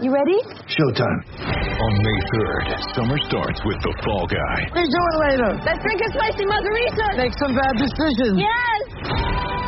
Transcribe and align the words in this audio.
You 0.00 0.14
ready? 0.14 0.38
Showtime. 0.70 1.20
On 1.34 1.92
May 1.98 2.18
3rd, 2.30 2.94
summer 2.94 3.18
starts 3.26 3.58
with 3.66 3.82
The 3.82 3.92
Fall 4.06 4.26
Guy. 4.30 4.58
What 4.70 4.78
are 4.78 4.86
you 4.86 4.94
doing 4.94 5.16
later? 5.26 5.50
Let's 5.66 5.82
drink 5.82 6.00
a 6.06 6.10
spicy 6.14 6.46
margarita. 6.46 7.18
Make 7.18 7.34
some 7.34 7.50
bad 7.58 7.74
decisions. 7.82 8.38
Yes 8.38 9.47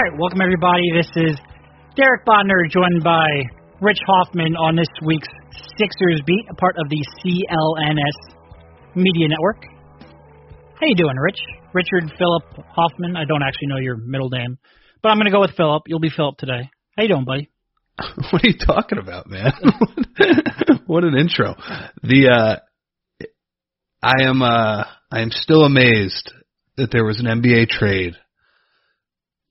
All 0.00 0.10
right, 0.10 0.18
welcome 0.18 0.40
everybody. 0.40 0.80
This 0.96 1.10
is 1.28 1.36
Derek 1.94 2.24
Bodner, 2.24 2.64
joined 2.70 3.04
by 3.04 3.26
Rich 3.82 3.98
Hofmann 4.06 4.56
on 4.56 4.74
this 4.74 4.88
week's 5.04 5.28
Sixers 5.76 6.22
beat, 6.24 6.46
a 6.48 6.54
part 6.54 6.76
of 6.78 6.88
the 6.88 7.04
CLNS 7.20 8.96
Media 8.96 9.28
Network. 9.28 9.62
How 10.80 10.86
you 10.86 10.94
doing, 10.96 11.16
Rich? 11.16 11.38
Richard 11.74 12.10
Philip 12.16 12.44
Hofmann. 12.74 13.14
I 13.14 13.26
don't 13.26 13.42
actually 13.42 13.68
know 13.68 13.76
your 13.76 13.98
middle 13.98 14.30
name, 14.30 14.56
but 15.02 15.10
I'm 15.10 15.18
going 15.18 15.26
to 15.26 15.32
go 15.32 15.42
with 15.42 15.54
Philip. 15.54 15.82
You'll 15.86 16.00
be 16.00 16.08
Philip 16.08 16.38
today. 16.38 16.70
How 16.96 17.02
you 17.02 17.08
doing, 17.10 17.26
buddy? 17.26 17.50
What 18.32 18.42
are 18.42 18.48
you 18.48 18.56
talking 18.56 18.96
about, 18.96 19.26
man? 19.28 19.52
what 20.86 21.04
an 21.04 21.14
intro. 21.14 21.56
The 22.02 22.30
uh 23.20 23.26
I 24.02 24.22
am 24.22 24.40
uh 24.40 24.84
I 25.12 25.20
am 25.20 25.30
still 25.30 25.64
amazed 25.64 26.32
that 26.78 26.90
there 26.90 27.04
was 27.04 27.20
an 27.20 27.26
NBA 27.26 27.68
trade 27.68 28.14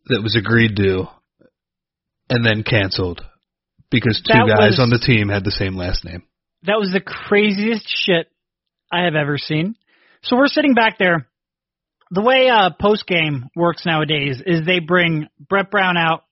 that 0.10 0.22
was 0.22 0.36
agreed 0.36 0.76
to 0.78 1.08
and 2.30 2.46
then 2.46 2.64
canceled 2.64 3.22
because 3.90 4.22
two 4.22 4.34
That 4.34 4.48
guys 4.48 4.72
was- 4.72 4.80
on 4.80 4.90
the 4.90 5.00
team 5.00 5.30
had 5.30 5.44
the 5.44 5.52
same 5.52 5.76
last 5.76 6.06
name. 6.06 6.24
That 6.64 6.80
was 6.80 6.92
the 6.92 7.00
craziest 7.02 7.88
shit 7.88 8.28
I 8.92 9.04
have 9.06 9.16
ever 9.16 9.38
seen. 9.38 9.76
So 10.24 10.36
we're 10.36 10.48
sitting 10.48 10.74
back 10.74 10.98
there. 10.98 11.28
The 12.12 12.22
way 12.22 12.50
uh, 12.50 12.72
post 12.80 13.06
game 13.08 13.46
works 13.56 13.86
nowadays 13.86 14.42
is 14.46 14.66
they 14.66 14.80
bring 14.80 15.28
Brett 15.40 15.72
Brown 15.72 15.96
out 15.96 16.24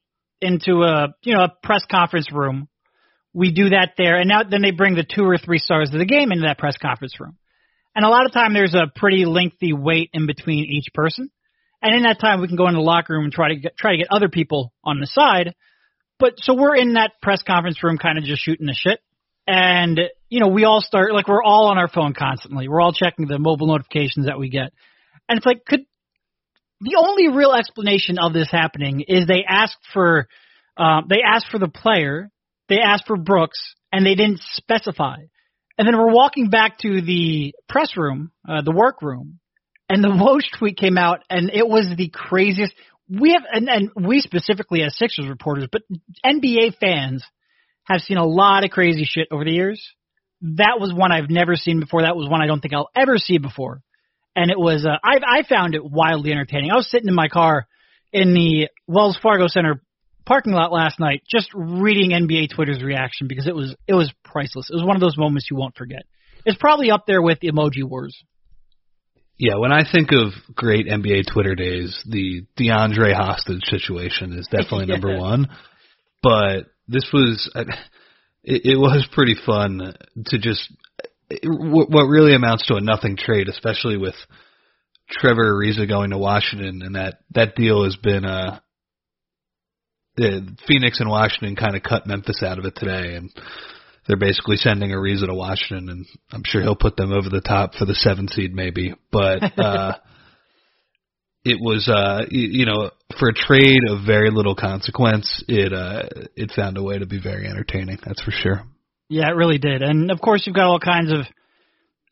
into 0.42 0.83
a 0.83 1.14
you 1.23 1.33
know 1.36 1.44
a 1.44 1.53
press 1.64 1.86
conference 1.89 2.31
room. 2.31 2.67
We 3.33 3.52
do 3.52 3.70
that 3.70 3.92
there, 3.98 4.17
and 4.17 4.28
now 4.28 4.42
then 4.43 4.61
they 4.64 4.71
bring 4.71 4.95
the 4.95 5.05
two 5.08 5.23
or 5.23 5.37
three 5.37 5.60
stars 5.60 5.93
of 5.93 5.99
the 5.99 6.05
game 6.05 6.32
into 6.32 6.45
that 6.48 6.58
press 6.58 6.77
conference 6.77 7.20
room. 7.20 7.37
And 7.95 8.04
a 8.04 8.10
lot 8.10 8.26
of 8.26 8.32
time 8.32 8.54
there's 8.54 8.73
a 8.76 8.92
pretty 8.95 9.26
lengthy 9.26 9.71
wait 9.73 10.10
in 10.14 10.26
between 10.27 10.66
each 10.66 10.87
person. 10.93 11.30
And 11.82 11.95
in 11.95 12.04
that 12.04 12.20
time 12.20 12.42
we 12.42 12.48
can 12.48 12.58
go 12.58 12.67
in 12.67 12.73
the 12.73 12.82
locker 12.82 13.14
room 13.14 13.26
and 13.26 13.33
try 13.33 13.49
to 13.49 13.55
get, 13.55 13.77
try 13.77 13.92
to 13.92 13.98
get 13.98 14.08
other 14.11 14.30
people 14.30 14.73
on 14.83 14.99
the 14.99 15.08
side. 15.08 15.55
But 16.20 16.33
so 16.38 16.55
we're 16.55 16.76
in 16.76 16.93
that 16.93 17.14
press 17.21 17.43
conference 17.43 17.83
room 17.83 17.98
kind 17.98 18.17
of 18.17 18.23
just 18.23 18.43
shooting 18.43 18.65
the 18.65 18.73
shit. 18.73 18.99
And, 19.45 19.99
you 20.30 20.39
know, 20.42 20.49
we 20.49 20.66
all 20.66 20.82
start, 20.82 21.14
like, 21.14 21.27
we're 21.27 21.43
all 21.43 21.67
on 21.67 21.77
our 21.77 21.87
phone 21.87 22.14
constantly. 22.14 22.67
We're 22.67 22.82
all 22.82 22.92
checking 22.92 23.27
the 23.27 23.39
mobile 23.39 23.67
notifications 23.67 24.26
that 24.26 24.37
we 24.37 24.49
get. 24.49 24.73
And 25.30 25.37
it's 25.37 25.45
like, 25.45 25.64
could, 25.66 25.86
the 26.82 26.98
only 26.98 27.30
real 27.30 27.54
explanation 27.54 28.17
of 28.20 28.33
this 28.33 28.52
happening 28.52 29.05
is 29.08 29.26
they 29.26 29.45
asked 29.48 29.77
for, 29.93 30.27
um, 30.76 31.05
they 31.10 31.21
asked 31.26 31.48
for 31.49 31.60
the 31.60 31.70
player, 31.70 32.30
they 32.67 32.80
asked 32.80 33.08
for 33.08 33.16
Brooks, 33.16 33.76
and 33.92 34.05
they 34.05 34.16
didn't 34.16 34.42
specify. 34.55 35.17
And 35.77 35.87
then 35.87 35.98
we're 35.98 36.14
walking 36.14 36.49
back 36.49 36.80
to 36.80 37.02
the 37.02 37.54
press 37.70 37.95
room, 37.95 38.32
uh, 38.48 38.64
the 38.64 38.73
workroom, 38.73 39.39
and 39.89 40.03
the 40.03 40.09
Woj 40.09 40.43
tweet 40.58 40.77
came 40.77 40.98
out, 40.98 41.23
and 41.30 41.49
it 41.53 41.67
was 41.67 41.87
the 41.95 42.09
craziest. 42.09 42.73
We 43.09 43.31
have, 43.31 43.43
and, 43.52 43.70
and 43.70 44.08
we 44.08 44.20
specifically 44.20 44.83
as 44.83 44.98
Sixers 44.98 45.27
reporters, 45.27 45.67
but 45.71 45.83
NBA 46.25 46.75
fans 46.80 47.23
have 47.86 48.02
seen 48.02 48.17
a 48.17 48.25
lot 48.25 48.65
of 48.65 48.71
crazy 48.71 49.05
shit 49.05 49.30
over 49.31 49.45
the 49.45 49.52
years. 49.52 49.81
That 50.42 50.77
was 50.80 50.93
one 50.93 51.11
I've 51.11 51.30
never 51.30 51.55
seen 51.55 51.80
before. 51.80 52.02
That 52.02 52.17
was 52.17 52.30
one 52.30 52.42
I 52.42 52.48
don't 52.48 52.59
think 52.59 52.73
I'll 52.73 52.89
ever 52.95 53.17
see 53.17 53.37
before. 53.37 53.81
And 54.36 54.52
it 54.52 54.59
was, 54.59 54.86
uh, 54.86 54.98
I, 55.03 55.20
I 55.25 55.43
found 55.48 55.73
it 55.73 55.83
wildly 55.83 56.31
entertaining. 56.31 56.69
I 56.69 56.75
was 56.75 56.92
sitting 56.92 57.08
in 57.08 57.15
my 57.15 57.27
car 57.27 57.65
in 58.11 58.33
the 58.33 58.69
Wells 58.87 59.17
Fargo 59.21 59.48
Center 59.48 59.81
parking 60.25 60.54
lot 60.54 60.71
last 60.73 60.99
night, 60.99 61.23
just 61.27 61.49
reading 61.55 62.11
NBA 62.11 62.54
Twitter's 62.54 62.83
reaction 62.83 63.27
because 63.27 63.48
it 63.48 63.55
was, 63.55 63.75
it 63.87 63.93
was 63.93 64.14
priceless. 64.23 64.69
It 64.69 64.75
was 64.75 64.83
one 64.83 64.95
of 64.95 65.02
those 65.02 65.17
moments 65.17 65.48
you 65.49 65.58
won't 65.58 65.77
forget. 65.77 66.04
It's 66.45 66.58
probably 66.58 66.92
up 66.92 67.05
there 67.08 67.21
with 67.21 67.39
emoji 67.39 67.83
wars. 67.83 68.21
Yeah, 69.39 69.55
when 69.58 69.71
I 69.71 69.81
think 69.89 70.09
of 70.11 70.33
great 70.55 70.87
NBA 70.87 71.31
Twitter 71.31 71.53
days, 71.53 71.98
the 72.09 72.43
DeAndre 72.59 73.14
hostage 73.14 73.64
situation 73.65 74.33
is 74.33 74.48
definitely 74.48 74.86
number 74.87 75.14
Yeah. 75.14 75.20
one. 75.20 75.48
But 76.23 76.65
this 76.87 77.08
was, 77.14 77.52
it, 78.43 78.61
it 78.65 78.77
was 78.77 79.08
pretty 79.14 79.36
fun 79.45 79.93
to 80.25 80.37
just, 80.39 80.71
what 81.43 82.05
really 82.08 82.33
amounts 82.33 82.65
to 82.67 82.75
a 82.75 82.81
nothing 82.81 83.17
trade, 83.17 83.49
especially 83.49 83.98
with 83.98 84.15
Trevor 85.11 85.54
Ariza 85.54 85.87
going 85.87 86.11
to 86.11 86.17
Washington, 86.17 86.81
and 86.83 86.95
that 86.95 87.19
that 87.31 87.55
deal 87.55 87.83
has 87.83 87.95
been, 87.98 88.25
uh, 88.25 88.59
the 90.15 90.48
Phoenix 90.67 90.99
and 90.99 91.09
Washington 91.09 91.55
kind 91.55 91.75
of 91.75 91.83
cut 91.83 92.08
Memphis 92.08 92.42
out 92.43 92.58
of 92.59 92.65
it 92.65 92.75
today, 92.75 93.15
and 93.15 93.30
they're 94.07 94.17
basically 94.17 94.55
sending 94.55 94.91
Ariza 94.91 95.27
to 95.27 95.33
Washington, 95.33 95.89
and 95.89 96.05
I'm 96.31 96.43
sure 96.45 96.61
he'll 96.61 96.75
put 96.75 96.95
them 96.95 97.11
over 97.11 97.29
the 97.29 97.41
top 97.41 97.75
for 97.75 97.85
the 97.85 97.95
seven 97.95 98.27
seed, 98.27 98.53
maybe. 98.53 98.93
But 99.11 99.43
uh, 99.59 99.97
it 101.43 101.57
was, 101.59 101.89
uh, 101.89 102.25
you, 102.29 102.47
you 102.49 102.65
know, 102.65 102.91
for 103.19 103.29
a 103.29 103.33
trade 103.33 103.81
of 103.89 104.05
very 104.05 104.31
little 104.31 104.55
consequence, 104.55 105.43
it 105.47 105.73
uh, 105.73 106.03
it 106.35 106.51
found 106.51 106.77
a 106.77 106.83
way 106.83 106.99
to 106.99 107.05
be 107.05 107.19
very 107.21 107.47
entertaining. 107.47 107.99
That's 108.05 108.21
for 108.21 108.31
sure. 108.31 108.63
Yeah, 109.09 109.29
it 109.29 109.35
really 109.35 109.57
did. 109.57 109.81
And 109.81 110.11
of 110.11 110.21
course, 110.21 110.43
you've 110.45 110.55
got 110.55 110.65
all 110.65 110.79
kinds 110.79 111.11
of 111.11 111.25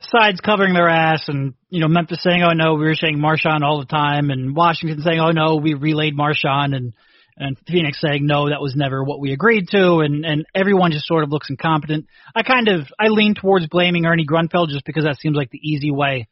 sides 0.01 0.39
covering 0.41 0.73
their 0.73 0.89
ass, 0.89 1.27
and 1.27 1.53
you 1.69 1.79
know 1.79 1.87
Memphis 1.87 2.21
saying, 2.21 2.43
"Oh 2.43 2.53
no, 2.53 2.75
we 2.75 2.85
were 2.85 2.95
saying 2.95 3.17
MarShon 3.17 3.61
all 3.61 3.79
the 3.79 3.85
time," 3.85 4.29
and 4.29 4.55
Washington 4.55 5.01
saying, 5.01 5.19
"Oh 5.19 5.31
no, 5.31 5.55
we 5.55 5.73
relayed 5.73 6.17
MarShon," 6.17 6.75
and 6.75 6.93
and 7.37 7.57
Phoenix 7.67 7.99
saying, 7.99 8.25
"No, 8.25 8.49
that 8.49 8.61
was 8.61 8.75
never 8.75 9.03
what 9.03 9.19
we 9.19 9.33
agreed 9.33 9.67
to," 9.69 9.99
and 9.99 10.25
and 10.25 10.45
everyone 10.53 10.91
just 10.91 11.05
sort 11.05 11.23
of 11.23 11.31
looks 11.31 11.49
incompetent. 11.49 12.07
I 12.33 12.43
kind 12.43 12.67
of 12.67 12.87
I 12.99 13.07
lean 13.07 13.35
towards 13.35 13.67
blaming 13.67 14.05
Ernie 14.05 14.25
Grunfeld 14.25 14.69
just 14.69 14.85
because 14.85 15.03
that 15.03 15.17
seems 15.17 15.35
like 15.35 15.51
the 15.51 15.59
easy 15.61 15.91
way 15.91 16.27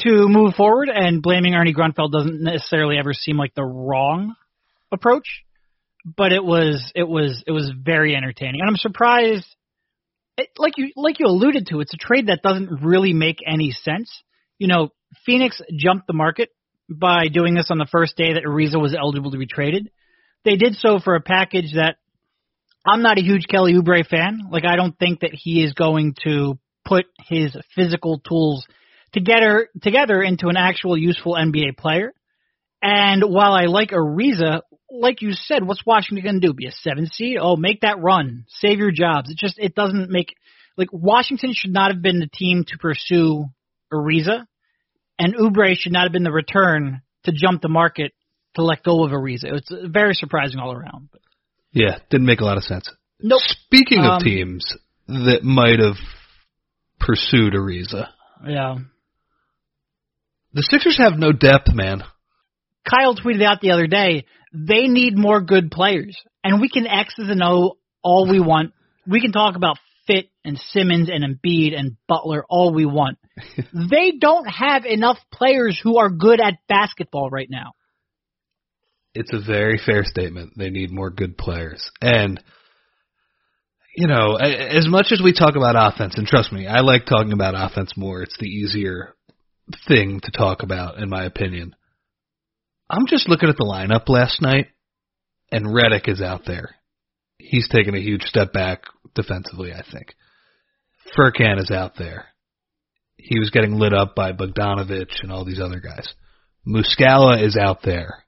to 0.00 0.28
move 0.28 0.54
forward, 0.54 0.88
and 0.88 1.22
blaming 1.22 1.54
Ernie 1.54 1.74
Grunfeld 1.74 2.12
doesn't 2.12 2.42
necessarily 2.42 2.96
ever 2.98 3.12
seem 3.12 3.36
like 3.36 3.54
the 3.54 3.64
wrong 3.64 4.34
approach. 4.90 5.44
But 6.04 6.32
it 6.32 6.42
was 6.42 6.90
it 6.94 7.06
was 7.06 7.44
it 7.46 7.52
was 7.52 7.70
very 7.76 8.16
entertaining, 8.16 8.60
and 8.60 8.68
I'm 8.68 8.76
surprised 8.76 9.46
it, 10.40 10.48
like 10.56 10.78
you 10.78 10.90
like 10.96 11.18
you 11.18 11.26
alluded 11.26 11.66
to, 11.66 11.80
it's 11.80 11.94
a 11.94 11.98
trade 11.98 12.28
that 12.28 12.42
doesn't 12.42 12.82
really 12.82 13.12
make 13.12 13.38
any 13.46 13.72
sense. 13.72 14.10
You 14.58 14.68
know, 14.68 14.88
Phoenix 15.26 15.60
jumped 15.76 16.06
the 16.06 16.12
market 16.14 16.48
by 16.88 17.28
doing 17.28 17.54
this 17.54 17.70
on 17.70 17.78
the 17.78 17.86
first 17.90 18.16
day 18.16 18.34
that 18.34 18.44
Ariza 18.44 18.80
was 18.80 18.94
eligible 18.98 19.30
to 19.32 19.38
be 19.38 19.46
traded. 19.46 19.90
They 20.44 20.56
did 20.56 20.74
so 20.76 20.98
for 20.98 21.14
a 21.14 21.20
package 21.20 21.74
that 21.74 21.96
I'm 22.86 23.02
not 23.02 23.18
a 23.18 23.22
huge 23.22 23.46
Kelly 23.46 23.74
Oubre 23.74 24.06
fan. 24.06 24.48
Like 24.50 24.64
I 24.64 24.76
don't 24.76 24.98
think 24.98 25.20
that 25.20 25.34
he 25.34 25.62
is 25.62 25.74
going 25.74 26.14
to 26.24 26.58
put 26.86 27.06
his 27.28 27.56
physical 27.74 28.20
tools 28.20 28.66
together 29.12 29.68
together 29.82 30.22
into 30.22 30.48
an 30.48 30.56
actual 30.56 30.96
useful 30.96 31.34
NBA 31.34 31.76
player. 31.76 32.12
And 32.82 33.22
while 33.22 33.52
I 33.52 33.64
like 33.64 33.90
Ariza, 33.90 34.62
like 34.90 35.20
you 35.20 35.32
said, 35.32 35.66
what's 35.66 35.84
Washington 35.84 36.24
going 36.24 36.40
to 36.40 36.46
do? 36.46 36.54
Be 36.54 36.66
a 36.66 36.72
seven 36.72 37.06
seed? 37.06 37.36
Oh, 37.40 37.56
make 37.56 37.82
that 37.82 38.00
run, 38.00 38.46
save 38.48 38.78
your 38.78 38.90
jobs. 38.90 39.30
It 39.30 39.36
just 39.36 39.58
it 39.58 39.74
doesn't 39.74 40.10
make 40.10 40.34
like 40.76 40.88
Washington 40.92 41.52
should 41.54 41.72
not 41.72 41.92
have 41.92 42.02
been 42.02 42.20
the 42.20 42.30
team 42.32 42.64
to 42.68 42.78
pursue 42.78 43.44
Ariza, 43.92 44.46
and 45.18 45.34
Oubre 45.34 45.76
should 45.76 45.92
not 45.92 46.04
have 46.04 46.12
been 46.12 46.24
the 46.24 46.32
return 46.32 47.02
to 47.24 47.32
jump 47.32 47.60
the 47.60 47.68
market 47.68 48.12
to 48.54 48.62
let 48.62 48.82
go 48.82 49.04
of 49.04 49.12
Ariza. 49.12 49.44
It's 49.44 49.72
very 49.88 50.14
surprising 50.14 50.58
all 50.60 50.72
around. 50.72 51.08
But 51.12 51.20
Yeah, 51.72 51.98
didn't 52.10 52.26
make 52.26 52.40
a 52.40 52.44
lot 52.44 52.56
of 52.56 52.64
sense. 52.64 52.90
Nope. 53.20 53.40
Speaking 53.42 54.00
Um, 54.00 54.10
of 54.10 54.22
teams 54.22 54.64
that 55.06 55.40
might 55.42 55.78
have 55.80 55.96
pursued 56.98 57.52
Ariza, 57.54 58.08
yeah. 58.46 58.78
the 60.52 60.62
Sixers 60.62 60.98
have 60.98 61.18
no 61.18 61.32
depth, 61.32 61.72
man. 61.72 62.02
Kyle 62.88 63.14
tweeted 63.14 63.42
out 63.42 63.60
the 63.60 63.72
other 63.72 63.86
day, 63.86 64.24
they 64.52 64.88
need 64.88 65.16
more 65.16 65.40
good 65.40 65.70
players. 65.70 66.16
And 66.42 66.60
we 66.60 66.68
can 66.68 66.86
X's 66.86 67.28
and 67.28 67.42
O 67.42 67.76
all 68.02 68.28
we 68.28 68.40
want. 68.40 68.72
We 69.06 69.20
can 69.20 69.32
talk 69.32 69.54
about 69.56 69.76
Fit 70.06 70.30
and 70.44 70.58
Simmons 70.58 71.08
and 71.10 71.22
Embiid 71.22 71.78
and 71.78 71.96
Butler 72.08 72.44
all 72.48 72.72
we 72.72 72.86
want. 72.86 73.18
they 73.72 74.12
don't 74.18 74.46
have 74.46 74.84
enough 74.86 75.18
players 75.32 75.78
who 75.82 75.98
are 75.98 76.10
good 76.10 76.40
at 76.40 76.54
basketball 76.68 77.30
right 77.30 77.48
now. 77.50 77.72
It's 79.14 79.32
a 79.32 79.44
very 79.44 79.80
fair 79.84 80.04
statement. 80.04 80.52
They 80.56 80.70
need 80.70 80.90
more 80.90 81.10
good 81.10 81.36
players. 81.36 81.90
And, 82.00 82.42
you 83.96 84.06
know, 84.06 84.36
as 84.36 84.86
much 84.88 85.08
as 85.10 85.20
we 85.22 85.32
talk 85.32 85.56
about 85.56 85.74
offense, 85.76 86.14
and 86.16 86.26
trust 86.26 86.52
me, 86.52 86.66
I 86.66 86.80
like 86.80 87.06
talking 87.06 87.32
about 87.32 87.54
offense 87.56 87.94
more. 87.96 88.22
It's 88.22 88.38
the 88.38 88.46
easier 88.46 89.14
thing 89.88 90.20
to 90.22 90.30
talk 90.30 90.62
about, 90.62 90.98
in 90.98 91.08
my 91.08 91.24
opinion. 91.24 91.74
I'm 92.88 93.06
just 93.06 93.28
looking 93.28 93.48
at 93.48 93.56
the 93.56 93.64
lineup 93.64 94.08
last 94.08 94.40
night, 94.42 94.68
and 95.50 95.66
Redick 95.66 96.08
is 96.08 96.20
out 96.20 96.42
there. 96.46 96.76
He's 97.38 97.68
taken 97.68 97.94
a 97.94 98.00
huge 98.00 98.22
step 98.22 98.52
back 98.52 98.82
defensively, 99.14 99.72
I 99.72 99.82
think. 99.90 100.14
Furkan 101.16 101.58
is 101.60 101.70
out 101.70 101.92
there. 101.98 102.26
He 103.16 103.38
was 103.38 103.50
getting 103.50 103.74
lit 103.74 103.92
up 103.92 104.14
by 104.14 104.32
Bogdanovich 104.32 105.22
and 105.22 105.32
all 105.32 105.44
these 105.44 105.60
other 105.60 105.80
guys. 105.80 106.08
Muscala 106.66 107.42
is 107.42 107.56
out 107.56 107.82
there. 107.82 108.24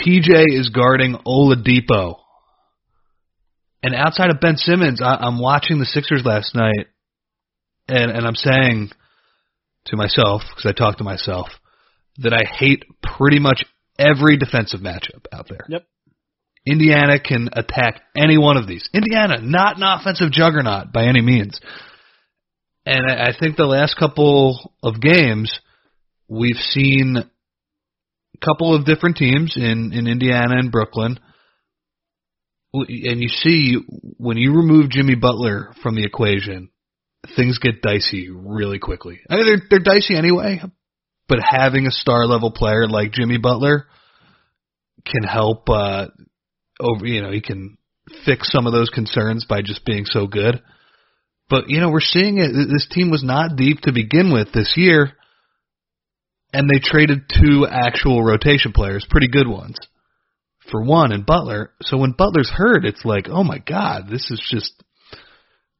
TJ 0.00 0.44
is 0.48 0.70
guarding 0.70 1.16
Oladipo. 1.26 2.16
And 3.82 3.94
outside 3.94 4.30
of 4.30 4.40
Ben 4.40 4.56
Simmons, 4.56 5.00
I, 5.02 5.16
I'm 5.16 5.40
watching 5.40 5.78
the 5.78 5.86
Sixers 5.86 6.22
last 6.24 6.54
night, 6.54 6.88
and, 7.88 8.10
and 8.10 8.26
I'm 8.26 8.34
saying 8.34 8.90
to 9.86 9.96
myself, 9.96 10.42
because 10.48 10.70
I 10.70 10.72
talk 10.72 10.98
to 10.98 11.04
myself, 11.04 11.48
that 12.18 12.32
I 12.32 12.42
hate 12.46 12.84
pretty 13.02 13.38
much 13.38 13.64
every 13.98 14.36
defensive 14.36 14.80
matchup 14.80 15.24
out 15.32 15.48
there. 15.48 15.64
Yep. 15.68 15.86
Indiana 16.66 17.18
can 17.18 17.48
attack 17.52 18.02
any 18.16 18.36
one 18.36 18.58
of 18.58 18.66
these. 18.66 18.88
Indiana, 18.92 19.40
not 19.40 19.76
an 19.76 19.82
offensive 19.82 20.30
juggernaut 20.30 20.92
by 20.92 21.04
any 21.04 21.22
means. 21.22 21.58
And 22.84 23.10
I, 23.10 23.28
I 23.28 23.32
think 23.38 23.56
the 23.56 23.64
last 23.64 23.96
couple 23.98 24.72
of 24.82 25.00
games, 25.00 25.58
we've 26.28 26.56
seen 26.56 27.24
couple 28.44 28.74
of 28.74 28.84
different 28.84 29.16
teams 29.16 29.54
in, 29.56 29.92
in 29.92 30.06
Indiana 30.06 30.56
and 30.58 30.72
Brooklyn. 30.72 31.18
And 32.72 33.20
you 33.20 33.28
see, 33.28 33.76
when 34.16 34.36
you 34.36 34.54
remove 34.54 34.90
Jimmy 34.90 35.16
Butler 35.16 35.72
from 35.82 35.96
the 35.96 36.04
equation, 36.04 36.70
things 37.36 37.58
get 37.58 37.82
dicey 37.82 38.30
really 38.30 38.78
quickly. 38.78 39.20
I 39.28 39.36
mean, 39.36 39.46
they're, 39.46 39.62
they're 39.68 39.94
dicey 39.94 40.16
anyway, 40.16 40.60
but 41.28 41.38
having 41.42 41.86
a 41.86 41.90
star 41.90 42.26
level 42.26 42.52
player 42.52 42.88
like 42.88 43.12
Jimmy 43.12 43.38
Butler 43.38 43.86
can 45.04 45.24
help, 45.24 45.68
uh, 45.68 46.06
over, 46.80 47.06
you 47.06 47.22
know, 47.22 47.32
he 47.32 47.40
can 47.40 47.76
fix 48.24 48.50
some 48.50 48.66
of 48.66 48.72
those 48.72 48.88
concerns 48.88 49.44
by 49.48 49.62
just 49.62 49.84
being 49.84 50.04
so 50.04 50.26
good. 50.26 50.62
But, 51.48 51.68
you 51.68 51.80
know, 51.80 51.90
we're 51.90 52.00
seeing 52.00 52.38
it. 52.38 52.52
This 52.52 52.88
team 52.90 53.10
was 53.10 53.24
not 53.24 53.56
deep 53.56 53.80
to 53.80 53.92
begin 53.92 54.32
with 54.32 54.52
this 54.52 54.74
year, 54.76 55.12
and 56.52 56.68
they 56.68 56.80
traded 56.82 57.28
two 57.28 57.66
actual 57.70 58.22
rotation 58.22 58.72
players, 58.72 59.06
pretty 59.08 59.28
good 59.28 59.48
ones, 59.48 59.76
for 60.70 60.82
one 60.82 61.12
and 61.12 61.24
Butler. 61.26 61.72
So 61.82 61.96
when 61.96 62.12
Butler's 62.12 62.50
hurt, 62.50 62.84
it's 62.84 63.04
like, 63.04 63.26
oh 63.28 63.44
my 63.44 63.58
God, 63.58 64.08
this 64.10 64.30
is 64.30 64.42
just, 64.50 64.72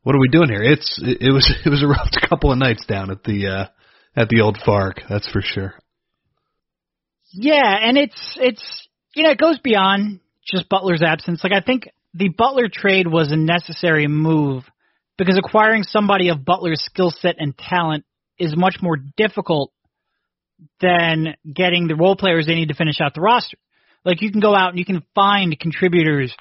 what 0.02 0.14
are 0.14 0.20
we 0.20 0.28
doing 0.28 0.49
here? 0.49 0.62
It's, 0.62 1.00
it, 1.02 1.32
was, 1.32 1.52
it 1.64 1.69
was 1.69 1.82
a 1.82 1.88
rough 1.88 2.11
couple 2.28 2.52
of 2.52 2.58
nights 2.58 2.84
down 2.87 3.11
at 3.11 3.25
the, 3.25 3.46
uh, 3.46 3.67
at 4.20 4.28
the 4.28 4.40
old 4.40 4.58
Fark, 4.64 5.00
that's 5.08 5.31
for 5.31 5.40
sure. 5.43 5.75
Yeah, 7.32 7.76
and 7.81 7.96
it's 7.96 8.38
it's 8.40 8.88
you 9.14 9.22
know 9.22 9.31
it 9.31 9.38
goes 9.38 9.58
beyond 9.58 10.20
just 10.44 10.69
Butler's 10.69 11.02
absence. 11.02 11.43
Like 11.44 11.52
I 11.52 11.61
think 11.61 11.88
the 12.14 12.28
Butler 12.28 12.69
trade 12.72 13.06
was 13.06 13.31
a 13.31 13.37
necessary 13.37 14.08
move 14.08 14.64
because 15.17 15.38
acquiring 15.38 15.84
somebody 15.84 16.28
of 16.28 16.44
Butler's 16.44 16.82
skill 16.84 17.11
set 17.11 17.37
and 17.38 17.56
talent 17.56 18.05
is 18.38 18.56
much 18.56 18.78
more 18.82 18.96
difficult 19.17 19.72
than 20.81 21.35
getting 21.53 21.87
the 21.87 21.97
role 21.97 22.17
players 22.17 22.47
they 22.47 22.55
need 22.55 22.69
to 22.69 22.75
finish 22.75 23.01
out 23.01 23.15
the 23.15 23.21
roster. 23.21 23.59
Like 24.05 24.23
you 24.23 24.31
can 24.31 24.41
go 24.41 24.55
out 24.55 24.71
and 24.71 24.79
you 24.79 24.85
can 24.85 25.03
find 25.15 25.59
contributors 25.59 26.35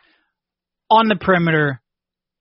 on 0.89 1.07
the 1.07 1.15
perimeter 1.15 1.81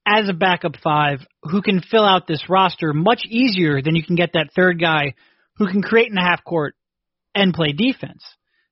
as 0.07 0.29
a 0.29 0.33
backup 0.33 0.77
five 0.83 1.21
who 1.43 1.61
can 1.61 1.81
fill 1.81 2.05
out 2.05 2.27
this 2.27 2.49
roster 2.49 2.93
much 2.93 3.23
easier 3.27 3.83
than 3.83 3.95
you 3.95 4.03
can 4.03 4.17
get 4.17 4.31
that 4.35 4.51
third 4.55 4.81
guy 4.81 5.15
who 5.57 5.67
can 5.67 5.83
create 5.83 6.09
in 6.09 6.15
the 6.15 6.21
half 6.21 6.43
court 6.45 6.75
and 7.35 7.53
play 7.53 7.73
defense. 7.73 8.25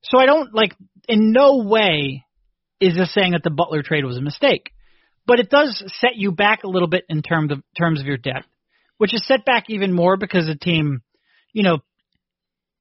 So 0.03 0.19
I 0.19 0.27
don't 0.27 0.55
like 0.55 0.73
in 1.09 1.33
no 1.33 1.65
way 1.65 2.25
is 2.81 2.95
this 2.95 3.13
saying 3.13 3.33
that 3.33 3.43
the 3.43 3.51
Butler 3.51 3.83
trade 3.83 4.05
was 4.05 4.17
a 4.17 4.23
mistake. 4.23 4.71
But 5.27 5.41
it 5.41 5.51
does 5.51 5.83
set 6.01 6.17
you 6.17 6.31
back 6.31 6.63
a 6.63 6.69
little 6.69 6.89
bit 6.89 7.05
in 7.09 7.23
terms 7.23 7.51
of 7.51 7.63
terms 7.77 8.01
of 8.01 8.07
your 8.07 8.17
depth, 8.17 8.47
which 8.99 9.13
is 9.13 9.27
set 9.27 9.45
back 9.45 9.65
even 9.69 9.93
more 9.93 10.17
because 10.17 10.47
the 10.47 10.55
team, 10.55 11.03
you 11.53 11.65
know, 11.65 11.79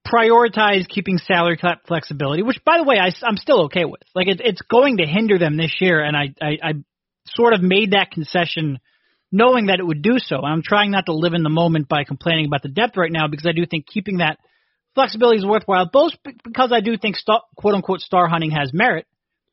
prioritize 0.06 0.88
keeping 0.88 1.18
salary 1.18 1.57
cap 1.57 1.81
flexibility, 1.88 2.44
which 2.44 2.63
by 2.63 2.78
the 2.78 2.84
way 2.84 2.98
I, 3.00 3.07
am 3.28 3.38
still 3.38 3.66
okay 3.66 3.86
with. 3.86 4.02
Like 4.13 4.28
it, 4.28 4.42
it's 4.44 4.62
going 4.62 4.98
to 4.98 5.06
hinder 5.06 5.38
them 5.38 5.57
this 5.57 5.75
year, 5.80 6.04
and 6.04 6.16
I, 6.16 6.34
I 6.42 6.57
I 6.62 6.74
sort 7.28 7.54
of 7.54 7.62
made 7.62 7.92
that 7.92 8.12
concession 8.12 8.80
knowing 9.31 9.66
that 9.68 9.80
it 9.80 9.86
would 9.86 10.02
do 10.02 10.18
so. 10.18 10.38
I'm 10.38 10.62
trying 10.63 10.92
not 10.92 11.07
to 11.07 11.13
live 11.13 11.34
in 11.34 11.44
the 11.44 11.50
moment 11.50 11.90
by 11.90 12.04
complaining 12.04 12.46
about 12.46 12.62
the 12.62 12.69
depth 12.69 12.96
right 12.96 13.12
now 13.12 13.28
because 13.28 13.48
I 13.48 13.52
do 13.52 13.66
think 13.66 13.88
keeping 13.88 14.18
that 14.18 14.38
flexibility 14.94 15.40
is 15.40 15.46
worthwhile, 15.46 15.90
both 15.92 16.13
because 16.44 16.72
I 16.72 16.80
do 16.80 16.98
think 16.98 17.16
star, 17.16 17.42
quote 17.57 17.75
unquote 17.75 18.00
star 18.00 18.28
hunting 18.28 18.52
has 18.52 18.72
merit, 18.74 19.07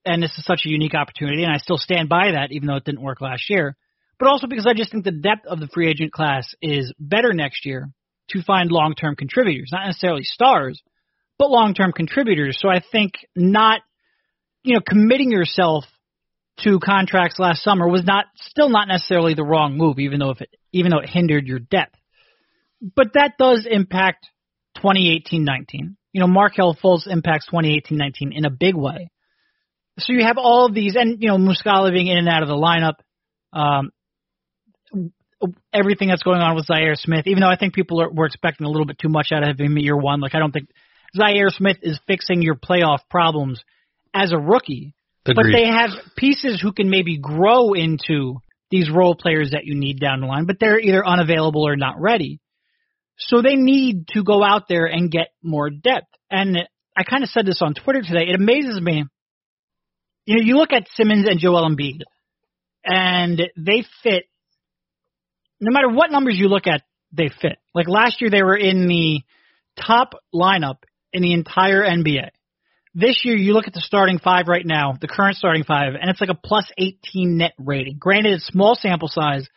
and 0.05 0.23
this 0.23 0.37
is 0.39 0.45
such 0.45 0.63
a 0.67 0.71
unique 0.71 0.95
opportunity, 0.95 1.43
and 1.43 1.53
I 1.53 1.59
still 1.59 1.79
stand 1.79 2.09
by 2.09 2.33
that 2.33 2.53
even 2.53 2.69
though 2.69 2.77
it 2.77 2.85
didn't 2.85 3.03
work 3.03 3.21
last 3.21 3.49
year. 3.49 3.77
But 4.19 4.29
also 4.29 4.47
because 4.47 4.67
I 4.67 4.75
just 4.75 4.93
think 4.93 5.05
the 5.05 5.11
depth 5.11 5.47
of 5.47 5.59
the 5.59 5.67
free 5.69 5.89
agent 5.89 6.13
class 6.13 6.55
is 6.61 6.93
better 7.01 7.33
next 7.33 7.67
year 7.67 7.89
to 8.33 8.43
find 8.43 8.71
long 8.71 8.95
term 8.95 9.17
contributors, 9.17 9.71
not 9.73 9.87
necessarily 9.87 10.25
stars, 10.25 10.81
but 11.39 11.51
long 11.51 11.75
term 11.75 11.93
contributors. 11.93 12.59
So 12.61 12.69
I 12.69 12.81
think 12.93 13.13
not, 13.37 13.81
you 14.63 14.75
know, 14.75 14.81
committing 14.87 15.31
yourself 15.31 15.85
to 16.65 16.79
contracts 16.79 17.39
last 17.39 17.63
summer 17.63 17.89
was 17.89 18.05
not 18.05 18.27
still 18.37 18.69
not 18.69 18.89
necessarily 18.89 19.35
the 19.35 19.45
wrong 19.45 19.77
move, 19.77 19.99
even 19.99 20.19
though 20.19 20.31
if 20.31 20.41
it 20.41 20.51
even 20.73 20.91
though 20.91 21.01
it 21.01 21.09
hindered 21.09 21.47
your 21.47 21.59
depth. 21.59 21.97
But 22.97 23.15
that 23.15 23.33
does 23.39 23.67
impact 23.71 24.27
2018-19. 24.79 25.97
You 26.13 26.21
know, 26.21 26.27
Markelle 26.27 26.75
Fultz 26.75 27.07
impacts 27.07 27.47
2018-19 27.53 28.33
in 28.33 28.45
a 28.45 28.51
big 28.51 28.75
way. 28.75 29.11
So 29.99 30.13
you 30.13 30.25
have 30.25 30.39
all 30.39 30.67
of 30.67 30.75
these, 30.75 30.97
and 30.97 31.23
you 31.23 31.29
know, 31.29 31.37
Muscala 31.37 31.93
being 31.93 32.07
in 32.07 32.19
and 32.19 32.29
out 32.29 32.43
of 32.43 32.49
the 32.49 32.55
lineup. 32.55 32.95
Um, 33.53 33.91
everything 35.73 36.09
that's 36.09 36.23
going 36.23 36.41
on 36.41 36.55
with 36.55 36.67
Zhaire 36.67 36.97
Smith, 36.97 37.27
even 37.27 37.41
though 37.41 37.51
I 37.51 37.57
think 37.57 37.75
people 37.75 38.01
are, 38.01 38.11
were 38.11 38.27
expecting 38.27 38.67
a 38.67 38.71
little 38.71 38.87
bit 38.87 38.99
too 38.99 39.09
much 39.09 39.29
out 39.33 39.49
of 39.49 39.59
him 39.59 39.77
in 39.77 39.83
year 39.83 39.97
one. 39.97 40.21
Like 40.21 40.35
I 40.35 40.39
don't 40.39 40.53
think 40.53 40.69
Zhaire 41.17 41.51
Smith 41.51 41.79
is 41.83 41.99
fixing 42.07 42.43
your 42.43 42.55
playoff 42.55 42.99
problems 43.11 43.63
as 44.15 44.33
a 44.33 44.39
rookie. 44.39 44.95
Agreed. 45.25 45.37
But 45.37 45.53
they 45.53 45.67
have 45.67 45.91
pieces 46.17 46.61
who 46.61 46.73
can 46.73 46.91
maybe 46.91 47.19
grow 47.19 47.75
into 47.75 48.37
these 48.71 48.91
role 48.91 49.15
players 49.15 49.51
that 49.53 49.65
you 49.65 49.75
need 49.75 50.01
down 50.01 50.21
the 50.21 50.27
line, 50.27 50.47
but 50.47 50.57
they're 50.59 50.81
either 50.81 51.07
unavailable 51.07 51.67
or 51.67 51.77
not 51.77 52.01
ready. 52.01 52.41
So 53.19 53.43
they 53.43 53.55
need 53.55 54.09
to 54.15 54.25
go 54.25 54.43
out 54.43 54.63
there 54.69 54.87
and 54.87 55.11
get 55.11 55.29
more 55.43 55.71
depth. 55.71 56.09
And 56.31 56.57
I 56.97 57.05
kind 57.05 57.23
of 57.23 57.29
said 57.29 57.47
this 57.47 57.61
on 57.63 57.75
Twitter 57.75 58.03
today. 58.03 58.25
It 58.29 58.35
amazes 58.35 58.81
me. 58.81 59.05
You 60.25 60.37
know, 60.37 60.43
you 60.43 60.57
look 60.57 60.73
at 60.73 60.89
Simmons 60.95 61.29
and 61.29 61.39
Joel 61.39 61.69
Embiid, 61.69 62.01
and 62.85 63.41
they 63.57 63.85
fit. 64.03 64.25
No 65.63 65.71
matter 65.71 65.89
what 65.89 66.11
numbers 66.11 66.37
you 66.37 66.49
look 66.49 66.67
at, 66.67 66.83
they 67.13 67.31
fit. 67.41 67.59
Like 67.73 67.89
last 67.89 68.21
year, 68.21 68.31
they 68.31 68.43
were 68.43 68.57
in 68.57 68.89
the 68.89 69.21
top 69.81 70.15
lineup 70.35 70.79
in 71.13 71.23
the 71.23 71.33
entire 71.33 71.83
NBA. 71.83 72.31
This 72.95 73.23
year, 73.25 73.37
you 73.37 73.55
look 73.55 73.69
at 73.69 73.73
the 73.73 73.81
starting 73.81 74.19
five 74.19 74.49
right 74.49 74.67
now, 74.67 74.95
the 75.01 75.07
current 75.07 75.37
starting 75.37 75.63
five, 75.63 75.95
and 75.99 76.11
it's 76.11 76.21
like 76.21 76.31
a 76.31 76.35
plus 76.35 76.71
18 76.77 77.39
net 77.39 77.53
rating. 77.59 77.97
Granted, 77.99 78.35
it's 78.35 78.47
small 78.47 78.75
sample 78.75 79.09
size, 79.09 79.49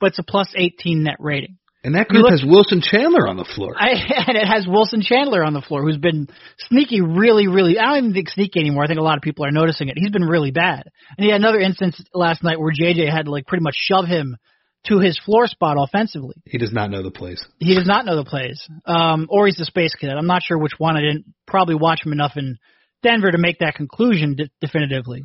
but 0.00 0.08
it's 0.08 0.18
a 0.18 0.24
plus 0.24 0.52
18 0.56 1.04
net 1.04 1.16
rating. 1.20 1.58
And 1.84 1.94
that 1.94 2.08
group 2.08 2.24
look- 2.24 2.32
has 2.32 2.44
Wilson 2.44 2.80
Chandler 2.82 3.28
on 3.28 3.36
the 3.36 3.44
floor. 3.44 3.74
I, 3.76 3.90
and 4.26 4.36
it 4.36 4.46
has 4.46 4.66
Wilson 4.66 5.02
Chandler 5.02 5.44
on 5.44 5.52
the 5.52 5.60
floor, 5.60 5.82
who's 5.82 5.98
been 5.98 6.28
sneaky, 6.68 7.00
really, 7.02 7.48
really. 7.48 7.78
I 7.78 7.84
don't 7.84 7.98
even 7.98 8.12
think 8.14 8.30
sneaky 8.30 8.60
anymore. 8.60 8.84
I 8.84 8.86
think 8.86 8.98
a 8.98 9.04
lot 9.04 9.16
of 9.16 9.22
people 9.22 9.44
are 9.44 9.50
noticing 9.50 9.88
it. 9.88 9.98
He's 9.98 10.10
been 10.10 10.24
really 10.24 10.50
bad. 10.50 10.84
And 11.16 11.24
he 11.24 11.30
had 11.30 11.40
another 11.40 11.60
instance 11.60 12.02
last 12.14 12.42
night 12.42 12.58
where 12.58 12.72
JJ 12.72 13.10
had 13.10 13.26
to 13.26 13.30
like 13.30 13.46
pretty 13.46 13.62
much 13.62 13.76
shove 13.76 14.06
him 14.06 14.36
to 14.86 14.98
his 14.98 15.18
floor 15.18 15.46
spot 15.46 15.76
offensively. 15.78 16.36
he 16.46 16.58
does 16.58 16.72
not 16.72 16.90
know 16.90 17.02
the 17.02 17.10
plays. 17.10 17.44
He 17.58 17.74
does 17.74 17.86
not 17.86 18.06
know 18.06 18.16
the 18.16 18.24
plays, 18.24 18.66
um, 18.86 19.26
or 19.28 19.46
he's 19.46 19.56
the 19.56 19.66
space 19.66 19.94
kid. 19.94 20.10
I'm 20.10 20.26
not 20.26 20.42
sure 20.42 20.58
which 20.58 20.78
one. 20.78 20.96
I 20.96 21.00
didn't 21.00 21.26
probably 21.46 21.74
watch 21.74 22.04
him 22.04 22.12
enough 22.12 22.32
in 22.36 22.58
Denver 23.02 23.30
to 23.30 23.38
make 23.38 23.58
that 23.58 23.74
conclusion 23.74 24.36
de- 24.36 24.50
definitively. 24.60 25.24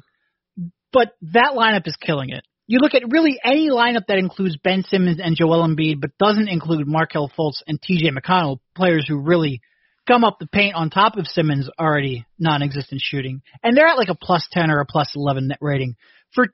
But 0.92 1.14
that 1.34 1.54
lineup 1.56 1.88
is 1.88 1.96
killing 1.98 2.30
it. 2.30 2.44
You 2.68 2.80
look 2.80 2.96
at 2.96 3.04
really 3.10 3.40
any 3.44 3.70
lineup 3.70 4.08
that 4.08 4.18
includes 4.18 4.58
Ben 4.58 4.84
Simmons 4.84 5.20
and 5.24 5.36
Joel 5.36 5.68
Embiid, 5.68 6.02
but 6.02 6.18
doesn't 6.18 6.48
include 6.48 6.88
Markelle 6.88 7.32
Fultz 7.38 7.62
and 7.68 7.82
T.J. 7.82 8.10
McConnell, 8.12 8.58
players 8.76 9.06
who 9.08 9.20
really 9.20 9.62
gum 10.08 10.24
up 10.24 10.38
the 10.40 10.48
paint 10.48 10.76
on 10.76 10.90
top 10.90 11.18
of 11.18 11.28
Simmons' 11.28 11.70
already 11.80 12.26
non-existent 12.40 13.02
shooting, 13.04 13.42
and 13.64 13.76
they're 13.76 13.88
at 13.88 13.98
like 13.98 14.10
a 14.10 14.16
plus 14.16 14.48
ten 14.52 14.72
or 14.72 14.80
a 14.80 14.86
plus 14.86 15.12
eleven 15.16 15.48
net 15.48 15.60
rating 15.62 15.96
for 16.34 16.48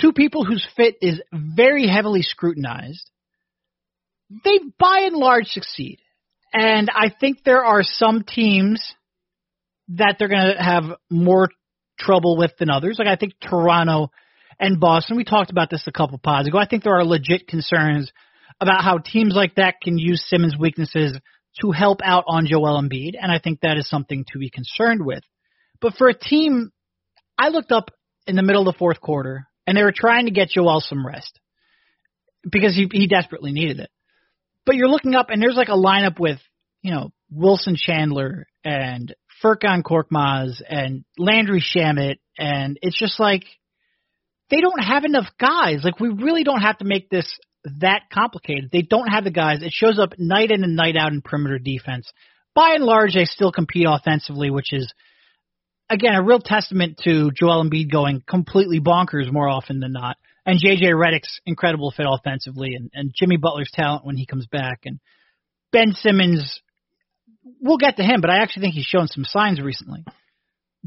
two 0.00 0.12
people 0.12 0.44
whose 0.44 0.66
fit 0.76 0.96
is 1.00 1.20
very 1.32 1.86
heavily 1.86 2.22
scrutinized. 2.22 3.10
They 4.44 4.58
by 4.78 5.02
and 5.06 5.16
large 5.16 5.46
succeed, 5.46 5.98
and 6.52 6.88
I 6.90 7.10
think 7.20 7.42
there 7.44 7.64
are 7.64 7.82
some 7.82 8.22
teams 8.22 8.80
that 9.88 10.16
they're 10.18 10.28
going 10.28 10.54
to 10.56 10.62
have 10.62 10.84
more 11.10 11.48
trouble 11.98 12.36
with 12.36 12.52
than 12.58 12.70
others. 12.70 12.96
Like 12.98 13.08
I 13.08 13.16
think 13.16 13.34
Toronto 13.40 14.10
and 14.60 14.78
Boston. 14.78 15.16
We 15.16 15.24
talked 15.24 15.50
about 15.50 15.70
this 15.70 15.84
a 15.86 15.92
couple 15.92 16.18
pods 16.18 16.46
ago. 16.46 16.58
I 16.58 16.66
think 16.66 16.84
there 16.84 16.96
are 16.96 17.04
legit 17.04 17.48
concerns 17.48 18.12
about 18.60 18.84
how 18.84 18.98
teams 18.98 19.34
like 19.34 19.56
that 19.56 19.80
can 19.82 19.98
use 19.98 20.24
Simmons' 20.28 20.56
weaknesses 20.56 21.18
to 21.60 21.70
help 21.72 22.00
out 22.04 22.24
on 22.28 22.46
Joel 22.46 22.80
Embiid, 22.80 23.14
and 23.20 23.32
I 23.32 23.40
think 23.42 23.60
that 23.60 23.78
is 23.78 23.88
something 23.88 24.24
to 24.32 24.38
be 24.38 24.50
concerned 24.50 25.04
with. 25.04 25.22
But 25.80 25.94
for 25.94 26.08
a 26.08 26.14
team, 26.14 26.70
I 27.38 27.48
looked 27.48 27.72
up 27.72 27.90
in 28.26 28.36
the 28.36 28.42
middle 28.42 28.68
of 28.68 28.74
the 28.74 28.78
fourth 28.78 29.00
quarter, 29.00 29.46
and 29.70 29.76
they 29.76 29.84
were 29.84 29.94
trying 29.94 30.24
to 30.24 30.32
get 30.32 30.48
Joel 30.48 30.80
some 30.80 31.06
rest 31.06 31.38
because 32.42 32.74
he 32.74 32.88
he 32.90 33.06
desperately 33.06 33.52
needed 33.52 33.78
it. 33.78 33.88
But 34.66 34.74
you're 34.74 34.88
looking 34.88 35.14
up, 35.14 35.30
and 35.30 35.40
there's 35.40 35.54
like 35.54 35.68
a 35.68 35.78
lineup 35.78 36.18
with 36.18 36.40
you 36.82 36.90
know 36.90 37.12
Wilson 37.30 37.76
Chandler 37.76 38.48
and 38.64 39.14
Furkan 39.40 39.84
Korkmaz 39.84 40.60
and 40.68 41.04
Landry 41.16 41.62
Shamet, 41.62 42.16
and 42.36 42.80
it's 42.82 42.98
just 42.98 43.20
like 43.20 43.44
they 44.50 44.60
don't 44.60 44.82
have 44.82 45.04
enough 45.04 45.28
guys. 45.38 45.82
Like 45.84 46.00
we 46.00 46.08
really 46.08 46.42
don't 46.42 46.62
have 46.62 46.78
to 46.78 46.84
make 46.84 47.08
this 47.08 47.38
that 47.78 48.10
complicated. 48.12 48.70
They 48.72 48.82
don't 48.82 49.06
have 49.06 49.22
the 49.22 49.30
guys. 49.30 49.62
It 49.62 49.70
shows 49.70 50.00
up 50.00 50.18
night 50.18 50.50
in 50.50 50.64
and 50.64 50.74
night 50.74 50.96
out 50.96 51.12
in 51.12 51.22
perimeter 51.22 51.60
defense. 51.60 52.10
By 52.56 52.72
and 52.74 52.82
large, 52.82 53.14
they 53.14 53.24
still 53.24 53.52
compete 53.52 53.86
offensively, 53.88 54.50
which 54.50 54.72
is 54.72 54.92
again 55.90 56.14
a 56.14 56.22
real 56.22 56.40
testament 56.40 57.00
to 57.04 57.30
Joel 57.32 57.64
Embiid 57.64 57.90
going 57.90 58.22
completely 58.26 58.80
bonkers 58.80 59.30
more 59.30 59.48
often 59.48 59.80
than 59.80 59.92
not, 59.92 60.16
and 60.46 60.58
JJ 60.58 60.92
Redick's 60.92 61.40
incredible 61.44 61.92
fit 61.94 62.06
offensively, 62.08 62.74
and, 62.74 62.90
and 62.94 63.12
Jimmy 63.14 63.36
Butler's 63.36 63.70
talent 63.72 64.04
when 64.04 64.16
he 64.16 64.26
comes 64.26 64.46
back, 64.46 64.80
and 64.84 65.00
Ben 65.72 65.92
Simmons. 65.92 66.60
We'll 67.62 67.78
get 67.78 67.96
to 67.96 68.02
him, 68.02 68.20
but 68.20 68.30
I 68.30 68.42
actually 68.42 68.64
think 68.64 68.74
he's 68.74 68.84
shown 68.84 69.08
some 69.08 69.24
signs 69.24 69.60
recently 69.60 70.04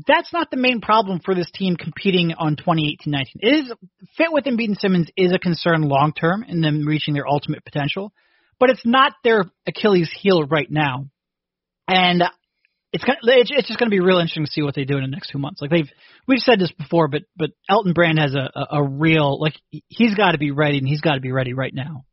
that's 0.07 0.33
not 0.33 0.49
the 0.49 0.57
main 0.57 0.81
problem 0.81 1.19
for 1.23 1.35
this 1.35 1.51
team 1.51 1.75
competing 1.75 2.33
on 2.33 2.55
2018-19. 2.55 3.25
It 3.35 3.65
is 3.65 3.73
fit 4.17 4.31
with 4.31 4.45
Embiid 4.45 4.69
and 4.69 4.77
Simmons 4.77 5.09
is 5.15 5.31
a 5.33 5.39
concern 5.39 5.83
long 5.83 6.13
term 6.13 6.43
in 6.43 6.61
them 6.61 6.85
reaching 6.85 7.13
their 7.13 7.27
ultimate 7.27 7.63
potential, 7.63 8.11
but 8.59 8.69
it's 8.69 8.85
not 8.85 9.13
their 9.23 9.45
Achilles 9.67 10.11
heel 10.19 10.43
right 10.45 10.69
now. 10.69 11.09
And 11.87 12.23
it's 12.93 13.03
kind. 13.03 13.17
it's 13.23 13.49
just 13.49 13.79
going 13.79 13.89
to 13.89 13.95
be 13.95 13.99
real 13.99 14.19
interesting 14.19 14.45
to 14.45 14.51
see 14.51 14.61
what 14.61 14.75
they 14.75 14.85
do 14.85 14.97
in 14.97 15.01
the 15.01 15.09
next 15.09 15.29
two 15.29 15.39
months. 15.39 15.61
Like 15.61 15.71
they've 15.71 15.89
we've 16.27 16.39
said 16.39 16.59
this 16.59 16.71
before, 16.71 17.07
but 17.07 17.23
but 17.35 17.49
Elton 17.67 17.93
Brand 17.93 18.19
has 18.19 18.35
a 18.35 18.51
a, 18.55 18.77
a 18.77 18.83
real 18.83 19.39
like 19.41 19.55
he's 19.69 20.13
got 20.15 20.31
to 20.31 20.37
be 20.37 20.51
ready 20.51 20.77
and 20.77 20.87
he's 20.87 21.01
got 21.01 21.15
to 21.15 21.21
be 21.21 21.31
ready 21.31 21.53
right 21.53 21.73
now. 21.73 22.05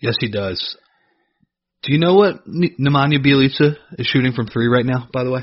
Yes, 0.00 0.16
he 0.20 0.30
does. 0.30 0.76
Do 1.82 1.92
you 1.92 1.98
know 1.98 2.14
what 2.14 2.46
Nemanja 2.46 3.18
Bjelica 3.24 3.76
is 3.98 4.06
shooting 4.06 4.32
from 4.32 4.46
three 4.46 4.68
right 4.68 4.86
now? 4.86 5.08
By 5.12 5.24
the 5.24 5.32
way. 5.32 5.40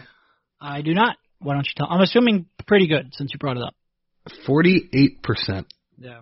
I 0.61 0.81
do 0.81 0.93
not. 0.93 1.17
Why 1.39 1.53
don't 1.53 1.65
you 1.65 1.73
tell? 1.75 1.87
I'm 1.89 2.01
assuming 2.01 2.45
pretty 2.65 2.87
good 2.87 3.13
since 3.13 3.31
you 3.33 3.39
brought 3.39 3.57
it 3.57 3.63
up. 3.63 3.75
Forty-eight 4.45 5.21
percent. 5.21 5.67
Yeah. 5.97 6.21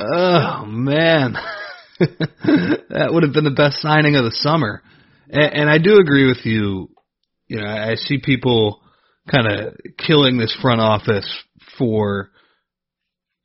Oh 0.00 0.64
man, 0.66 1.36
that 2.00 3.08
would 3.10 3.22
have 3.22 3.32
been 3.32 3.44
the 3.44 3.50
best 3.50 3.80
signing 3.80 4.16
of 4.16 4.24
the 4.24 4.32
summer. 4.32 4.82
And, 5.30 5.54
and 5.54 5.70
I 5.70 5.78
do 5.78 5.98
agree 5.98 6.26
with 6.26 6.44
you. 6.44 6.90
You 7.48 7.60
know, 7.60 7.66
I 7.66 7.94
see 7.94 8.18
people 8.22 8.82
kind 9.30 9.46
of 9.46 9.74
killing 9.98 10.38
this 10.38 10.56
front 10.60 10.80
office 10.80 11.44
for 11.78 12.30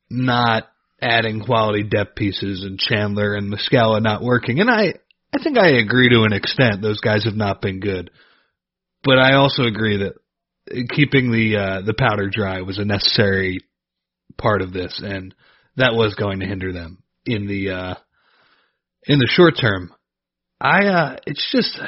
not 0.10 0.68
adding 1.02 1.44
quality 1.44 1.84
depth 1.84 2.16
pieces 2.16 2.64
and 2.64 2.78
Chandler 2.78 3.36
and 3.36 3.52
Muscala 3.52 4.02
not 4.02 4.24
working. 4.24 4.60
And 4.60 4.70
I, 4.70 4.94
I 5.34 5.44
think 5.44 5.58
I 5.58 5.80
agree 5.80 6.10
to 6.10 6.24
an 6.24 6.34
extent. 6.34 6.82
Those 6.82 7.00
guys 7.00 7.26
have 7.26 7.36
not 7.36 7.62
been 7.62 7.80
good. 7.80 8.12
But 9.04 9.18
I 9.18 9.36
also 9.36 9.64
agree 9.64 9.98
that 9.98 10.14
keeping 10.90 11.32
the 11.32 11.58
uh, 11.58 11.82
the 11.82 11.96
powder 11.96 12.30
dry 12.32 12.62
was 12.62 12.78
a 12.78 12.86
necessary 12.86 13.62
part 14.38 14.62
of 14.62 14.74
this, 14.74 15.02
and 15.04 15.34
that 15.78 15.94
was 15.94 16.14
going 16.16 16.40
to 16.40 16.46
hinder 16.46 16.72
them 16.72 17.02
in 17.26 17.48
the 17.48 17.72
uh, 17.72 17.96
in 19.06 19.20
the 19.20 19.28
short 19.28 19.56
term. 19.60 19.92
I 20.62 20.86
uh, 20.86 21.16
it's 21.26 21.50
just 21.52 21.80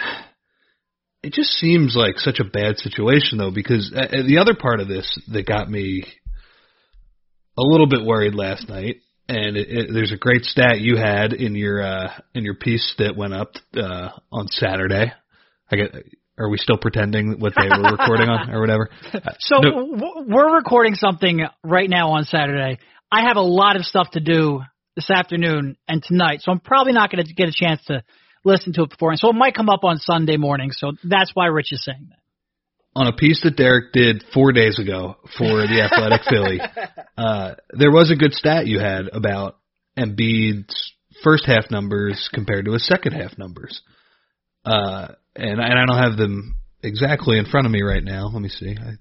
it 1.21 1.31
just 1.31 1.51
seems 1.51 1.95
like 1.95 2.17
such 2.17 2.39
a 2.39 2.43
bad 2.43 2.77
situation 2.77 3.37
though, 3.37 3.51
because 3.51 3.93
uh, 3.95 4.07
the 4.25 4.39
other 4.39 4.55
part 4.55 4.79
of 4.79 4.87
this 4.87 5.19
that 5.31 5.45
got 5.45 5.69
me 5.69 6.03
a 7.57 7.61
little 7.61 7.87
bit 7.87 8.03
worried 8.03 8.33
last 8.33 8.67
night, 8.67 8.97
and 9.29 9.55
it, 9.55 9.67
it, 9.69 9.93
there's 9.93 10.11
a 10.11 10.17
great 10.17 10.43
stat 10.43 10.79
you 10.79 10.97
had 10.97 11.33
in 11.33 11.55
your 11.55 11.83
uh, 11.83 12.13
in 12.33 12.43
your 12.43 12.55
piece 12.55 12.95
that 12.97 13.15
went 13.15 13.33
up 13.33 13.53
uh, 13.77 14.09
on 14.31 14.47
Saturday. 14.47 15.13
I 15.71 15.75
get 15.75 15.95
are 16.39 16.49
we 16.49 16.57
still 16.57 16.77
pretending 16.77 17.39
what 17.39 17.53
they 17.55 17.67
were 17.67 17.91
recording 17.91 18.27
on 18.27 18.49
or 18.49 18.59
whatever? 18.59 18.89
So 19.39 19.59
no. 19.59 20.25
we're 20.27 20.55
recording 20.55 20.95
something 20.95 21.45
right 21.63 21.89
now 21.89 22.13
on 22.13 22.23
Saturday. 22.23 22.79
I 23.11 23.27
have 23.27 23.37
a 23.37 23.41
lot 23.41 23.75
of 23.75 23.85
stuff 23.85 24.09
to 24.11 24.19
do 24.19 24.61
this 24.95 25.11
afternoon 25.11 25.77
and 25.87 26.01
tonight, 26.01 26.41
so 26.41 26.51
I'm 26.51 26.59
probably 26.59 26.93
not 26.93 27.11
going 27.11 27.23
to 27.23 27.33
get 27.33 27.49
a 27.49 27.53
chance 27.53 27.83
to 27.85 28.03
listen 28.43 28.73
to 28.73 28.83
it 28.83 28.89
before, 28.89 29.11
and 29.11 29.19
so 29.19 29.29
it 29.29 29.35
might 29.35 29.55
come 29.55 29.69
up 29.69 29.83
on 29.83 29.97
Sunday 29.97 30.37
morning. 30.37 30.71
So 30.71 30.93
that's 31.03 31.31
why 31.33 31.47
Rich 31.47 31.73
is 31.73 31.83
saying 31.83 32.07
that. 32.09 32.19
On 32.95 33.07
a 33.07 33.15
piece 33.15 33.41
that 33.43 33.55
Derek 33.55 33.91
did 33.91 34.23
four 34.33 34.51
days 34.51 34.77
ago 34.77 35.15
for 35.37 35.65
the 35.65 35.81
Athletic 35.81 36.21
Philly, 36.29 36.59
uh, 37.17 37.55
there 37.71 37.91
was 37.91 38.11
a 38.11 38.15
good 38.15 38.33
stat 38.33 38.67
you 38.67 38.79
had 38.79 39.09
about 39.11 39.57
Embiid's 39.97 40.93
first 41.23 41.45
half 41.45 41.71
numbers 41.71 42.29
compared 42.31 42.65
to 42.65 42.73
his 42.73 42.85
second 42.85 43.13
half 43.13 43.37
numbers. 43.37 43.81
Uh, 44.63 45.07
and 45.35 45.59
I, 45.59 45.65
and 45.65 45.79
I 45.79 45.85
don't 45.85 46.11
have 46.11 46.17
them 46.17 46.55
exactly 46.83 47.39
in 47.39 47.45
front 47.45 47.65
of 47.65 47.71
me 47.71 47.81
right 47.81 48.03
now. 48.03 48.29
Let 48.31 48.41
me 48.41 48.49
see. 48.49 48.75
I, 48.79 48.93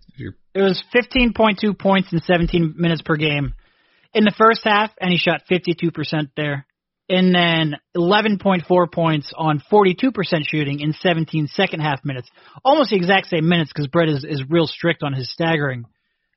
it 0.55 0.61
was 0.61 0.83
15.2 0.95 1.79
points 1.79 2.13
in 2.13 2.21
17 2.21 2.75
minutes 2.77 3.03
per 3.03 3.17
game 3.17 3.55
in 4.15 4.25
the 4.25 4.35
first 4.37 4.63
half, 4.65 4.91
and 5.01 5.11
he 5.11 5.17
shot 5.17 5.43
52% 5.51 6.31
there. 6.37 6.67
And 7.13 7.35
then 7.35 7.77
11.4 7.95 8.91
points 8.91 9.35
on 9.37 9.63
42% 9.71 10.15
shooting 10.47 10.81
in 10.81 10.95
17 10.95 11.47
second 11.49 11.81
half 11.81 12.03
minutes. 12.07 12.31
Almost 12.65 12.89
the 12.89 12.97
exact 12.97 13.27
same 13.27 13.47
minutes 13.51 13.71
because 13.71 13.87
Brett 13.89 14.09
is, 14.09 14.25
is 14.25 14.43
real 14.49 14.67
strict 14.67 15.03
on 15.03 15.13
his 15.13 15.31
staggering. 15.31 15.85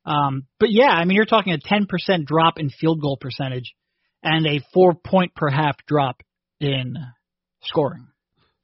Um, 0.05 0.47
but 0.59 0.71
yeah, 0.71 0.89
I 0.89 1.05
mean, 1.05 1.15
you're 1.15 1.23
talking 1.23 1.53
a 1.53 1.57
10% 1.57 2.25
drop 2.25 2.59
in 2.59 2.69
field 2.69 3.01
goal 3.01 3.15
percentage 3.15 3.73
and 4.21 4.45
a 4.45 4.59
four 4.73 4.95
point 4.95 5.33
per 5.33 5.49
half 5.49 5.77
drop 5.87 6.21
in 6.59 6.97
scoring. 7.63 8.07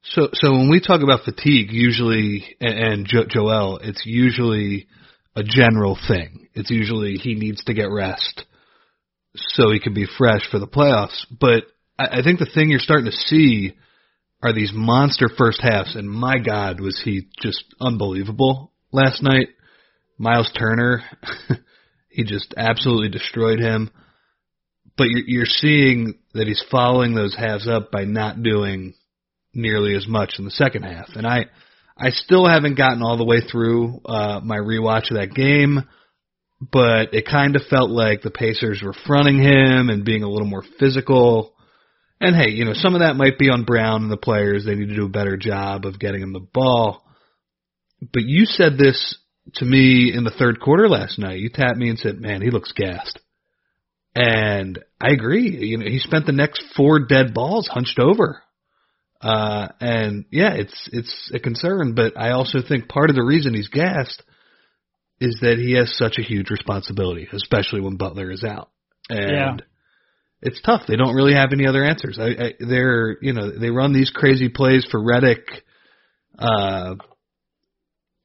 So, 0.04 0.28
so 0.34 0.52
when 0.52 0.70
we 0.70 0.82
talk 0.82 1.02
about 1.02 1.24
fatigue, 1.24 1.72
usually, 1.72 2.58
and, 2.60 2.78
and 2.78 3.08
jo- 3.08 3.26
Joel, 3.26 3.78
it's 3.78 4.04
usually 4.06 4.88
a 5.34 5.44
general 5.44 5.98
thing. 6.10 6.50
It's 6.56 6.72
usually 6.72 7.14
he 7.14 7.36
needs 7.36 7.64
to 7.64 7.74
get 7.74 7.90
rest 7.90 8.44
so 9.34 9.72
he 9.72 9.80
can 9.80 9.94
be 9.94 10.08
fresh 10.18 10.42
for 10.52 10.60
the 10.60 10.68
playoffs. 10.68 11.26
But 11.40 11.64
I, 11.98 12.20
I 12.20 12.24
think 12.24 12.40
the 12.40 12.50
thing 12.54 12.70
you're 12.70 12.80
starting 12.80 13.06
to 13.06 13.12
see 13.12 13.76
are 14.44 14.54
these 14.54 14.72
monster 14.74 15.30
first 15.38 15.62
halves, 15.62 15.96
and 15.96 16.10
my 16.10 16.40
God, 16.40 16.80
was 16.80 17.02
he 17.04 17.28
just 17.42 17.64
unbelievable 17.80 18.72
last 18.92 19.22
night. 19.22 19.50
Miles 20.18 20.52
Turner, 20.58 21.02
he 22.10 22.24
just 22.24 22.54
absolutely 22.58 23.10
destroyed 23.10 23.60
him. 23.60 23.92
But 24.98 25.08
you're, 25.10 25.24
you're 25.26 25.46
seeing 25.46 26.16
that 26.34 26.48
he's 26.48 26.64
following 26.70 27.16
those 27.16 27.36
halves 27.36 27.68
up 27.68 27.92
by 27.92 28.04
not 28.06 28.44
doing 28.44 28.94
nearly 29.54 29.96
as 29.96 30.08
much 30.08 30.36
in 30.38 30.46
the 30.46 30.52
second 30.52 30.84
half. 30.84 31.10
And 31.16 31.26
I 31.26 31.46
I 31.98 32.10
still 32.10 32.48
haven't 32.48 32.78
gotten 32.78 33.04
all 33.04 33.18
the 33.18 33.26
way 33.26 33.42
through 33.42 34.02
uh 34.06 34.40
my 34.44 34.58
rewatch 34.58 35.12
of 35.12 35.18
that 35.18 35.34
game, 35.34 35.80
but 36.60 37.14
it 37.14 37.26
kind 37.26 37.56
of 37.56 37.64
felt 37.70 37.90
like 37.90 38.22
the 38.22 38.32
Pacers 38.32 38.82
were 38.84 38.96
fronting 39.06 39.40
him 39.40 39.90
and 39.90 40.06
being 40.06 40.24
a 40.24 40.30
little 40.30 40.48
more 40.48 40.64
physical. 40.80 41.54
And 42.22 42.36
hey, 42.36 42.52
you 42.52 42.66
know, 42.66 42.74
some 42.74 42.94
of 42.94 43.02
that 43.02 43.16
might 43.16 43.38
be 43.40 43.50
on 43.50 43.64
Brown 43.64 44.04
and 44.04 44.12
the 44.12 44.18
players. 44.18 44.64
They 44.64 44.76
need 44.76 44.90
to 44.90 44.96
do 44.96 45.06
a 45.06 45.10
better 45.10 45.38
job 45.38 45.86
of 45.86 46.00
getting 46.00 46.22
him 46.22 46.34
the 46.34 46.40
ball. 46.40 47.04
But 48.02 48.24
you 48.24 48.46
said 48.46 48.78
this 48.78 49.18
to 49.56 49.66
me 49.66 50.14
in 50.16 50.24
the 50.24 50.32
third 50.32 50.60
quarter 50.60 50.88
last 50.88 51.18
night. 51.20 51.40
You 51.40 51.50
tapped 51.50 51.78
me 51.78 51.90
and 51.90 52.00
said, 52.00 52.20
"Man, 52.22 52.42
he 52.42 52.52
looks 52.52 52.72
gassed." 52.74 53.20
And 54.16 54.80
I 55.02 55.12
agree. 55.14 55.50
You 55.68 55.78
know, 55.80 55.86
he 55.86 56.00
spent 56.00 56.26
the 56.26 56.32
next 56.32 56.64
four 56.76 57.00
dead 57.08 57.34
balls 57.34 57.68
hunched 57.68 58.00
over 58.00 58.42
Uh, 59.22 59.68
and 59.80 60.26
yeah, 60.32 60.54
it's 60.54 60.90
it's 60.92 61.32
a 61.34 61.40
concern, 61.40 61.94
but 61.96 62.18
I 62.18 62.32
also 62.32 62.60
think 62.68 62.90
part 62.90 63.10
of 63.12 63.16
the 63.16 63.24
reason 63.24 63.54
he's 63.54 63.68
gassed 63.70 64.24
is 65.20 65.38
that 65.42 65.60
he 65.60 65.74
has 65.74 65.96
such 65.96 66.18
a 66.18 66.24
huge 66.24 66.50
responsibility, 66.50 67.28
especially 67.32 67.82
when 67.82 67.98
Butler 67.98 68.32
is 68.32 68.44
out. 68.44 68.70
And 69.10 69.62
Yeah. 69.62 69.66
It's 70.42 70.62
tough. 70.62 70.84
They 70.88 70.96
don't 70.96 71.16
really 71.16 71.34
have 71.34 71.54
any 71.54 71.68
other 71.68 71.84
answers. 71.84 72.18
I, 72.20 72.30
I 72.30 72.54
they're 72.60 73.18
you 73.22 73.34
know 73.34 73.52
they 73.58 73.70
run 73.70 73.94
these 73.94 74.10
crazy 74.10 74.50
plays 74.50 74.88
for 74.90 75.00
Redick, 75.00 75.44
uh, 76.38 76.96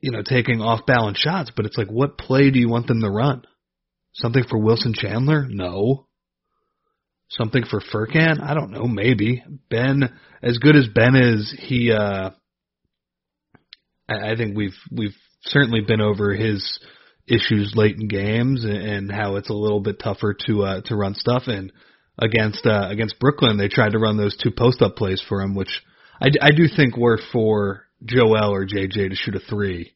you 0.01 0.13
know 0.13 0.23
taking 0.23 0.61
off 0.61 0.87
balance 0.87 1.19
shots, 1.19 1.51
but 1.55 1.67
it's 1.67 1.77
like 1.77 1.89
what 1.89 2.19
play 2.19 2.51
do 2.51 2.59
you 2.59 2.71
want 2.71 2.87
them 2.87 3.03
to 3.03 3.11
run? 3.11 3.43
Something 4.15 4.45
for 4.49 4.59
Wilson 4.59 4.95
Chandler? 4.95 5.47
No. 5.47 6.07
Something 7.29 7.65
for 7.69 7.81
Furkan? 7.81 8.41
I 8.41 8.55
don't 8.55 8.71
know. 8.71 8.85
Maybe 8.87 9.43
Ben, 9.69 10.17
as 10.43 10.59
good 10.59 10.77
as 10.77 10.89
Ben 10.89 11.15
is, 11.17 11.55
he. 11.59 11.93
uh 11.93 12.31
I, 14.09 14.37
think 14.37 14.57
we've 14.57 14.77
we've 14.93 15.17
certainly 15.43 15.81
been 15.81 16.01
over 16.01 16.33
his 16.33 16.79
issues 17.27 17.73
late 17.75 17.97
in 17.97 18.07
games 18.07 18.65
and, 18.65 18.77
and 18.77 19.13
how 19.13 19.37
it's 19.37 19.51
a 19.51 19.55
little 19.55 19.81
bit 19.81 19.99
tougher 19.99 20.35
to 20.47 20.63
uh, 20.63 20.81
to 20.83 20.97
run 20.97 21.15
stuff. 21.15 21.45
And 21.47 21.73
against 22.19 22.67
uh, 22.67 22.89
against 22.91 23.19
Brooklyn, 23.19 23.59
they 23.59 23.69
tried 23.69 23.93
to 23.93 23.99
run 23.99 24.17
those 24.17 24.37
two 24.37 24.51
post 24.51 24.83
up 24.83 24.97
plays 24.97 25.23
for 25.29 25.41
him, 25.41 25.55
which 25.55 25.83
I, 26.21 26.29
I 26.41 26.51
do 26.53 26.67
think 26.75 26.97
were 26.97 27.19
for 27.33 27.85
Joel 28.05 28.53
or 28.55 28.67
JJ 28.67 29.11
to 29.11 29.15
shoot 29.15 29.35
a 29.35 29.41
three. 29.41 29.93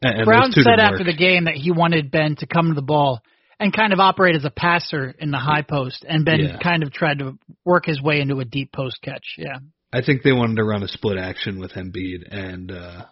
And, 0.00 0.24
Brown 0.26 0.52
said 0.52 0.78
after 0.78 1.02
the 1.02 1.16
game 1.16 1.44
that 1.44 1.54
he 1.54 1.72
wanted 1.72 2.10
Ben 2.10 2.36
to 2.36 2.46
come 2.46 2.68
to 2.68 2.74
the 2.74 2.82
ball 2.82 3.20
and 3.58 3.72
kind 3.74 3.92
of 3.92 3.98
operate 3.98 4.36
as 4.36 4.44
a 4.44 4.50
passer 4.50 5.12
in 5.18 5.32
the 5.32 5.38
high 5.38 5.62
post, 5.62 6.04
and 6.08 6.24
Ben 6.24 6.40
Yeah. 6.40 6.58
kind 6.58 6.84
of 6.84 6.92
tried 6.92 7.18
to 7.18 7.36
work 7.64 7.86
his 7.86 8.00
way 8.00 8.20
into 8.20 8.38
a 8.38 8.44
deep 8.44 8.72
post 8.72 9.02
catch. 9.02 9.34
Yeah. 9.36 9.58
I 9.92 10.02
think 10.02 10.22
they 10.22 10.32
wanted 10.32 10.56
to 10.56 10.64
run 10.64 10.82
a 10.82 10.88
split 10.88 11.18
action 11.18 11.58
with 11.58 11.72
Embiid 11.72 12.28
and 12.30 12.70
uh 12.70 13.06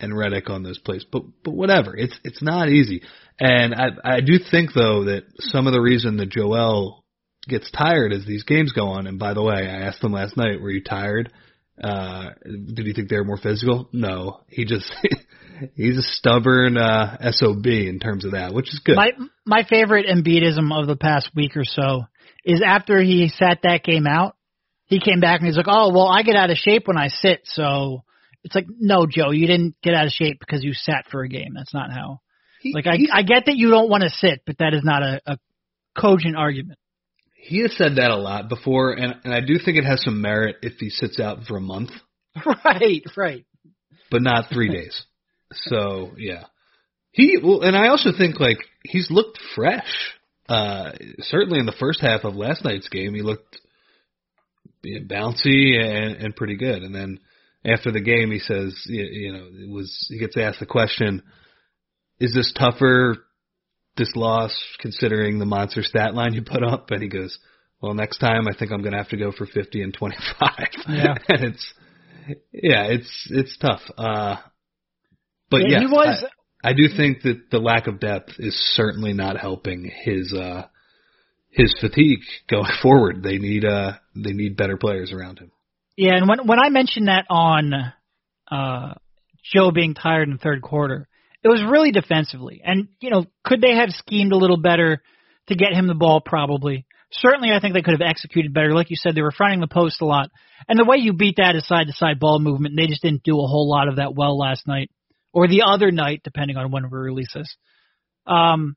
and 0.00 0.12
Redick 0.12 0.50
on 0.50 0.62
those 0.62 0.78
plays. 0.78 1.04
But 1.04 1.22
but 1.44 1.52
whatever. 1.52 1.94
It's 1.96 2.18
it's 2.24 2.42
not 2.42 2.68
easy. 2.68 3.02
And 3.38 3.74
I 3.74 3.88
I 4.02 4.20
do 4.20 4.38
think 4.38 4.72
though 4.72 5.04
that 5.04 5.24
some 5.38 5.66
of 5.66 5.72
the 5.74 5.80
reason 5.80 6.16
that 6.16 6.30
Joel 6.30 7.03
gets 7.48 7.70
tired 7.70 8.12
as 8.12 8.24
these 8.24 8.44
games 8.44 8.72
go 8.72 8.88
on, 8.88 9.06
and 9.06 9.18
by 9.18 9.34
the 9.34 9.42
way, 9.42 9.54
I 9.54 9.86
asked 9.86 10.02
him 10.02 10.12
last 10.12 10.36
night, 10.36 10.60
were 10.60 10.70
you 10.70 10.82
tired? 10.82 11.32
Uh 11.82 12.30
did 12.44 12.86
you 12.86 12.92
think 12.94 13.08
they 13.08 13.16
were 13.16 13.24
more 13.24 13.36
physical? 13.36 13.88
No. 13.92 14.40
He 14.48 14.64
just 14.64 14.90
he's 15.74 15.98
a 15.98 16.02
stubborn 16.02 16.76
uh 16.76 17.32
SOB 17.32 17.66
in 17.66 17.98
terms 17.98 18.24
of 18.24 18.32
that, 18.32 18.54
which 18.54 18.68
is 18.68 18.80
good. 18.84 18.94
My 18.96 19.10
my 19.44 19.64
favorite 19.68 20.06
Embiidism 20.06 20.70
of 20.72 20.86
the 20.86 20.94
past 20.96 21.30
week 21.34 21.56
or 21.56 21.64
so 21.64 22.04
is 22.44 22.62
after 22.64 23.02
he 23.02 23.28
sat 23.28 23.60
that 23.64 23.82
game 23.82 24.06
out, 24.06 24.36
he 24.86 25.00
came 25.00 25.18
back 25.18 25.40
and 25.40 25.48
he's 25.48 25.56
like, 25.56 25.66
"Oh, 25.68 25.92
well, 25.92 26.06
I 26.08 26.22
get 26.22 26.36
out 26.36 26.50
of 26.50 26.58
shape 26.58 26.86
when 26.86 26.98
I 26.98 27.08
sit." 27.08 27.40
So 27.44 28.04
it's 28.44 28.54
like, 28.54 28.66
"No, 28.78 29.06
Joe, 29.10 29.30
you 29.32 29.46
didn't 29.48 29.74
get 29.82 29.94
out 29.94 30.06
of 30.06 30.12
shape 30.12 30.38
because 30.38 30.62
you 30.62 30.74
sat 30.74 31.06
for 31.10 31.22
a 31.24 31.28
game. 31.28 31.54
That's 31.56 31.74
not 31.74 31.90
how." 31.90 32.20
He- 32.60 32.72
Like 32.72 32.86
I 32.86 32.98
I 33.12 33.22
get 33.22 33.46
that 33.46 33.56
you 33.56 33.70
don't 33.70 33.90
want 33.90 34.04
to 34.04 34.10
sit, 34.10 34.42
but 34.46 34.58
that 34.58 34.74
is 34.74 34.82
not 34.84 35.02
a, 35.02 35.20
a 35.26 35.38
cogent 35.98 36.36
argument. 36.36 36.78
He 37.44 37.60
has 37.60 37.76
said 37.76 37.96
that 37.96 38.10
a 38.10 38.16
lot 38.16 38.48
before 38.48 38.92
and 38.92 39.14
and 39.24 39.34
I 39.34 39.40
do 39.40 39.58
think 39.62 39.76
it 39.76 39.84
has 39.84 40.02
some 40.02 40.22
merit 40.22 40.56
if 40.62 40.74
he 40.78 40.88
sits 40.88 41.20
out 41.20 41.44
for 41.44 41.56
a 41.56 41.60
month. 41.60 41.90
right, 42.64 43.02
right. 43.16 43.44
but 44.10 44.22
not 44.22 44.46
three 44.52 44.68
days. 44.72 45.04
So 45.52 46.12
yeah, 46.16 46.44
he 47.10 47.38
well, 47.42 47.62
and 47.62 47.76
I 47.76 47.88
also 47.88 48.10
think 48.16 48.40
like 48.40 48.58
he's 48.82 49.10
looked 49.10 49.38
fresh. 49.54 50.14
Uh, 50.48 50.92
certainly 51.20 51.58
in 51.58 51.66
the 51.66 51.76
first 51.78 52.00
half 52.00 52.24
of 52.24 52.34
last 52.34 52.64
night's 52.64 52.88
game, 52.88 53.14
he 53.14 53.22
looked 53.22 53.58
you 54.82 55.00
know, 55.00 55.06
bouncy 55.06 55.78
and, 55.78 56.16
and 56.16 56.36
pretty 56.36 56.56
good. 56.56 56.82
And 56.82 56.94
then 56.94 57.20
after 57.64 57.90
the 57.90 58.00
game, 58.00 58.30
he 58.30 58.40
says, 58.40 58.78
you, 58.86 59.04
you 59.04 59.32
know, 59.32 59.46
it 59.52 59.70
was 59.70 60.06
he 60.10 60.18
gets 60.18 60.36
asked 60.36 60.60
the 60.60 60.66
question, 60.66 61.22
"Is 62.20 62.34
this 62.34 62.52
tougher, 62.58 63.18
this 63.96 64.10
loss, 64.16 64.52
considering 64.80 65.38
the 65.38 65.44
monster 65.46 65.82
stat 65.82 66.14
line 66.14 66.34
you 66.34 66.42
put 66.42 66.62
up?" 66.62 66.90
And 66.90 67.02
he 67.02 67.08
goes, 67.08 67.38
"Well, 67.80 67.94
next 67.94 68.18
time 68.18 68.46
I 68.48 68.56
think 68.56 68.70
I'm 68.72 68.80
going 68.80 68.92
to 68.92 68.98
have 68.98 69.08
to 69.10 69.16
go 69.16 69.32
for 69.32 69.46
50 69.46 69.82
and 69.82 69.94
25." 69.94 70.50
Yeah. 70.88 71.14
and 71.28 71.44
it's 71.44 71.74
yeah, 72.52 72.84
it's 72.84 73.26
it's 73.30 73.56
tough. 73.58 73.82
Uh, 73.98 74.36
but 75.50 75.60
Yeah, 75.68 75.80
yes, 75.82 75.90
was- 75.90 76.24
I, 76.64 76.70
I 76.70 76.72
do 76.72 76.88
think 76.94 77.22
that 77.22 77.50
the 77.50 77.58
lack 77.58 77.86
of 77.86 78.00
depth 78.00 78.32
is 78.38 78.54
certainly 78.74 79.12
not 79.12 79.38
helping 79.38 79.90
his 80.04 80.32
uh 80.32 80.66
his 81.50 81.74
fatigue 81.80 82.20
going 82.48 82.70
forward. 82.82 83.22
They 83.22 83.38
need 83.38 83.64
uh 83.64 83.92
they 84.16 84.32
need 84.32 84.56
better 84.56 84.76
players 84.76 85.12
around 85.12 85.38
him. 85.38 85.50
Yeah, 85.96 86.16
and 86.16 86.28
when 86.28 86.46
when 86.46 86.58
I 86.58 86.70
mentioned 86.70 87.08
that 87.08 87.26
on 87.28 87.72
uh 88.50 88.94
Joe 89.54 89.70
being 89.70 89.92
tired 89.94 90.28
in 90.28 90.38
third 90.38 90.62
quarter, 90.62 91.06
it 91.44 91.48
was 91.48 91.62
really 91.62 91.92
defensively. 91.92 92.62
And 92.64 92.88
you 93.00 93.10
know, 93.10 93.26
could 93.44 93.60
they 93.60 93.76
have 93.76 93.90
schemed 93.90 94.32
a 94.32 94.36
little 94.36 94.56
better 94.56 95.02
to 95.48 95.54
get 95.54 95.74
him 95.74 95.86
the 95.86 95.94
ball? 95.94 96.20
Probably. 96.24 96.86
Certainly, 97.12 97.52
I 97.52 97.60
think 97.60 97.74
they 97.74 97.82
could 97.82 97.92
have 97.92 98.00
executed 98.00 98.52
better. 98.52 98.74
Like 98.74 98.90
you 98.90 98.96
said, 98.96 99.14
they 99.14 99.22
were 99.22 99.30
fronting 99.30 99.60
the 99.60 99.68
post 99.68 100.00
a 100.00 100.06
lot, 100.06 100.30
and 100.68 100.78
the 100.78 100.84
way 100.84 100.96
you 100.96 101.12
beat 101.12 101.36
that 101.36 101.54
is 101.54 101.66
side 101.66 101.86
to 101.86 101.92
side 101.92 102.18
ball 102.18 102.40
movement. 102.40 102.74
They 102.76 102.88
just 102.88 103.02
didn't 103.02 103.22
do 103.22 103.36
a 103.36 103.46
whole 103.46 103.70
lot 103.70 103.88
of 103.88 103.96
that 103.96 104.14
well 104.14 104.36
last 104.36 104.66
night, 104.66 104.90
or 105.32 105.46
the 105.46 105.62
other 105.64 105.92
night, 105.92 106.22
depending 106.24 106.56
on 106.56 106.72
when 106.72 106.90
we 106.90 106.98
release 106.98 107.32
this. 107.32 107.54
Um, 108.26 108.74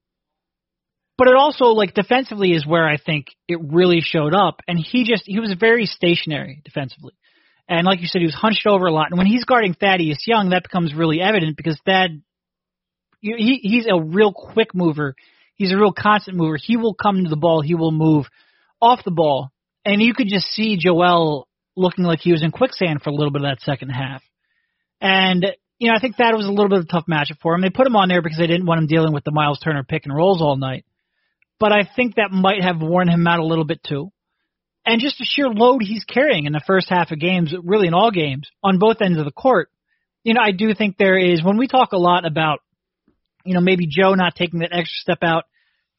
but 1.17 1.27
it 1.27 1.35
also 1.35 1.67
like 1.67 1.95
defensively 1.95 2.51
is 2.51 2.67
where 2.67 2.87
I 2.87 2.97
think 2.97 3.27
it 3.47 3.59
really 3.59 4.01
showed 4.01 4.35
up, 4.35 4.61
and 4.67 4.77
he 4.77 5.03
just 5.03 5.23
he 5.25 5.39
was 5.39 5.55
very 5.59 5.87
stationary 5.87 6.61
defensively, 6.63 7.13
and 7.67 7.87
like 7.87 8.01
you 8.01 8.07
said, 8.07 8.19
he 8.19 8.27
was 8.27 8.35
hunched 8.35 8.67
over 8.67 8.85
a 8.85 8.91
lot. 8.91 9.07
And 9.09 9.17
when 9.17 9.25
he's 9.25 9.45
guarding 9.45 9.73
Thaddeus 9.73 10.27
Young, 10.27 10.49
that 10.49 10.63
becomes 10.63 10.93
really 10.93 11.21
evident 11.21 11.57
because 11.57 11.79
Thad, 11.85 12.21
he 13.21 13.59
he's 13.61 13.87
a 13.87 13.99
real 13.99 14.33
quick 14.33 14.73
mover. 14.73 15.15
He's 15.55 15.71
a 15.71 15.77
real 15.77 15.93
constant 15.93 16.37
mover. 16.37 16.57
He 16.61 16.77
will 16.77 16.93
come 16.93 17.23
to 17.23 17.29
the 17.29 17.35
ball. 17.35 17.61
He 17.61 17.75
will 17.75 17.91
move 17.91 18.27
off 18.81 19.03
the 19.03 19.11
ball, 19.11 19.51
and 19.85 20.01
you 20.01 20.13
could 20.13 20.27
just 20.27 20.47
see 20.47 20.77
Joel 20.77 21.47
looking 21.75 22.05
like 22.05 22.19
he 22.19 22.31
was 22.31 22.43
in 22.43 22.51
quicksand 22.51 23.01
for 23.01 23.09
a 23.09 23.13
little 23.13 23.31
bit 23.31 23.43
of 23.43 23.49
that 23.49 23.61
second 23.61 23.89
half. 23.89 24.21
And 25.01 25.45
you 25.79 25.89
know, 25.89 25.95
I 25.95 25.99
think 25.99 26.17
that 26.17 26.35
was 26.35 26.47
a 26.47 26.51
little 26.51 26.69
bit 26.69 26.79
of 26.79 26.85
a 26.85 26.87
tough 26.87 27.05
matchup 27.09 27.39
for 27.41 27.53
him. 27.53 27.61
They 27.61 27.69
put 27.69 27.85
him 27.85 27.95
on 27.95 28.09
there 28.09 28.21
because 28.21 28.37
they 28.37 28.47
didn't 28.47 28.65
want 28.65 28.79
him 28.79 28.87
dealing 28.87 29.13
with 29.13 29.23
the 29.23 29.31
Miles 29.31 29.59
Turner 29.59 29.83
pick 29.83 30.05
and 30.05 30.15
rolls 30.15 30.41
all 30.41 30.57
night. 30.57 30.85
But 31.59 31.71
I 31.71 31.87
think 31.95 32.15
that 32.15 32.31
might 32.31 32.63
have 32.63 32.81
worn 32.81 33.09
him 33.09 33.27
out 33.27 33.39
a 33.39 33.45
little 33.45 33.65
bit 33.65 33.81
too. 33.83 34.11
And 34.85 35.01
just 35.01 35.17
the 35.17 35.25
sheer 35.25 35.49
load 35.49 35.81
he's 35.81 36.05
carrying 36.05 36.45
in 36.45 36.53
the 36.53 36.63
first 36.65 36.87
half 36.89 37.11
of 37.11 37.19
games, 37.19 37.53
really 37.63 37.87
in 37.87 37.93
all 37.93 38.11
games, 38.11 38.49
on 38.63 38.79
both 38.79 39.01
ends 39.01 39.19
of 39.19 39.25
the 39.25 39.31
court. 39.31 39.69
You 40.23 40.33
know, 40.33 40.41
I 40.41 40.51
do 40.51 40.73
think 40.73 40.97
there 40.97 41.17
is 41.17 41.43
when 41.43 41.57
we 41.57 41.67
talk 41.67 41.91
a 41.91 41.97
lot 41.97 42.25
about, 42.25 42.59
you 43.47 43.53
know, 43.53 43.61
maybe 43.61 43.87
Joe 43.87 44.13
not 44.13 44.35
taking 44.35 44.59
that 44.59 44.71
extra 44.71 44.99
step 45.01 45.19
out 45.21 45.45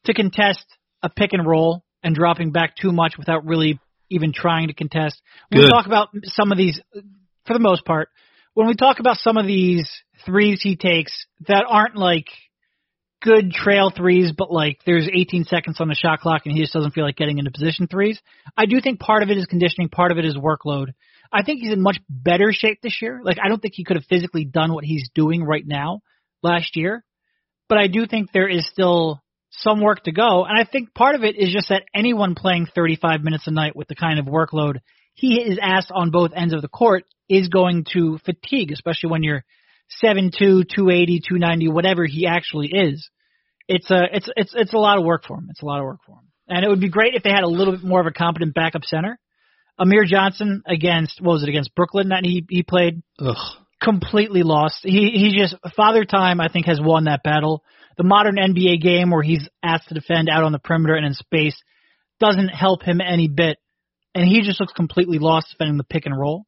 to 0.05 0.13
contest 0.13 0.65
a 1.01 1.09
pick 1.09 1.33
and 1.33 1.47
roll 1.47 1.83
and 2.03 2.15
dropping 2.15 2.51
back 2.51 2.75
too 2.75 2.91
much 2.91 3.17
without 3.17 3.45
really 3.45 3.79
even 4.09 4.33
trying 4.33 4.67
to 4.67 4.73
contest. 4.73 5.21
When 5.49 5.61
we 5.61 5.69
talk 5.69 5.85
about 5.85 6.09
some 6.23 6.51
of 6.51 6.57
these, 6.57 6.79
for 7.45 7.53
the 7.53 7.59
most 7.59 7.85
part, 7.85 8.09
when 8.53 8.67
we 8.67 8.75
talk 8.75 8.99
about 8.99 9.17
some 9.17 9.37
of 9.37 9.45
these 9.45 9.89
threes 10.25 10.61
he 10.61 10.75
takes 10.75 11.25
that 11.47 11.65
aren't 11.67 11.95
like 11.95 12.25
good 13.21 13.51
trail 13.51 13.91
threes, 13.95 14.31
but 14.35 14.51
like 14.51 14.79
there's 14.85 15.07
18 15.13 15.45
seconds 15.45 15.79
on 15.79 15.87
the 15.87 15.95
shot 15.95 16.19
clock 16.19 16.43
and 16.45 16.55
he 16.55 16.61
just 16.61 16.73
doesn't 16.73 16.91
feel 16.91 17.03
like 17.03 17.17
getting 17.17 17.37
into 17.37 17.51
position 17.51 17.87
threes. 17.87 18.19
I 18.57 18.65
do 18.65 18.79
think 18.81 18.99
part 18.99 19.23
of 19.23 19.29
it 19.29 19.37
is 19.37 19.45
conditioning, 19.45 19.89
part 19.89 20.11
of 20.11 20.17
it 20.17 20.25
is 20.25 20.35
workload. 20.35 20.87
I 21.31 21.43
think 21.43 21.61
he's 21.61 21.73
in 21.73 21.81
much 21.81 21.99
better 22.09 22.51
shape 22.51 22.79
this 22.81 23.01
year. 23.01 23.21
Like 23.23 23.37
I 23.43 23.49
don't 23.49 23.61
think 23.61 23.75
he 23.75 23.83
could 23.83 23.97
have 23.97 24.05
physically 24.05 24.45
done 24.45 24.73
what 24.73 24.83
he's 24.83 25.09
doing 25.13 25.43
right 25.43 25.65
now 25.65 26.01
last 26.41 26.75
year, 26.75 27.03
but 27.69 27.77
I 27.77 27.87
do 27.87 28.05
think 28.05 28.31
there 28.31 28.49
is 28.49 28.67
still 28.67 29.21
some 29.51 29.81
work 29.81 30.03
to 30.03 30.11
go. 30.11 30.43
And 30.43 30.59
I 30.59 30.63
think 30.69 30.93
part 30.93 31.15
of 31.15 31.23
it 31.23 31.35
is 31.37 31.53
just 31.53 31.69
that 31.69 31.83
anyone 31.95 32.35
playing 32.35 32.67
35 32.73 33.21
minutes 33.23 33.47
a 33.47 33.51
night 33.51 33.75
with 33.75 33.87
the 33.87 33.95
kind 33.95 34.19
of 34.19 34.25
workload 34.25 34.79
he 35.19 35.41
is 35.41 35.59
asked 35.61 35.91
on 35.93 36.11
both 36.11 36.31
ends 36.33 36.53
of 36.53 36.61
the 36.61 36.69
court 36.69 37.03
is 37.27 37.49
going 37.49 37.85
to 37.93 38.19
fatigue, 38.25 38.71
especially 38.71 39.09
when 39.09 39.23
you're 39.23 39.43
7'2", 40.03 40.31
280, 40.39 41.19
290, 41.19 41.67
whatever 41.67 42.05
he 42.05 42.25
actually 42.25 42.67
is. 42.67 43.09
It's 43.67 43.91
a 43.91 44.05
it's 44.13 44.29
it's 44.35 44.53
it's 44.55 44.73
a 44.73 44.77
lot 44.77 44.97
of 44.97 45.03
work 45.03 45.25
for 45.27 45.37
him. 45.37 45.47
It's 45.49 45.61
a 45.61 45.65
lot 45.65 45.79
of 45.79 45.85
work 45.85 45.99
for 46.05 46.13
him. 46.13 46.27
And 46.47 46.65
it 46.65 46.69
would 46.69 46.79
be 46.79 46.89
great 46.89 47.13
if 47.13 47.21
they 47.21 47.29
had 47.29 47.43
a 47.43 47.47
little 47.47 47.75
bit 47.75 47.83
more 47.83 47.99
of 47.99 48.07
a 48.07 48.11
competent 48.11 48.55
backup 48.55 48.83
center. 48.83 49.19
Amir 49.77 50.05
Johnson 50.05 50.63
against 50.65 51.21
what 51.21 51.33
was 51.33 51.43
it 51.43 51.49
against 51.49 51.75
Brooklyn 51.75 52.09
that 52.09 52.23
he 52.23 52.45
he 52.49 52.63
played 52.63 53.03
Ugh. 53.19 53.35
Completely 53.81 54.43
lost. 54.43 54.79
He 54.83 55.11
he 55.11 55.37
just 55.37 55.55
Father 55.75 56.05
Time 56.05 56.39
I 56.39 56.47
think 56.47 56.65
has 56.65 56.79
won 56.81 57.05
that 57.05 57.23
battle. 57.23 57.63
The 57.97 58.03
modern 58.03 58.35
NBA 58.35 58.81
game 58.81 59.09
where 59.09 59.23
he's 59.23 59.47
asked 59.63 59.89
to 59.89 59.93
defend 59.93 60.29
out 60.29 60.43
on 60.43 60.51
the 60.51 60.59
perimeter 60.59 60.95
and 60.95 61.05
in 61.05 61.13
space 61.13 61.55
doesn't 62.19 62.49
help 62.49 62.83
him 62.83 63.01
any 63.01 63.27
bit, 63.27 63.57
and 64.15 64.27
he 64.27 64.41
just 64.41 64.59
looks 64.59 64.73
completely 64.73 65.19
lost 65.19 65.47
defending 65.51 65.77
the 65.77 65.83
pick 65.83 66.05
and 66.05 66.17
roll. 66.17 66.45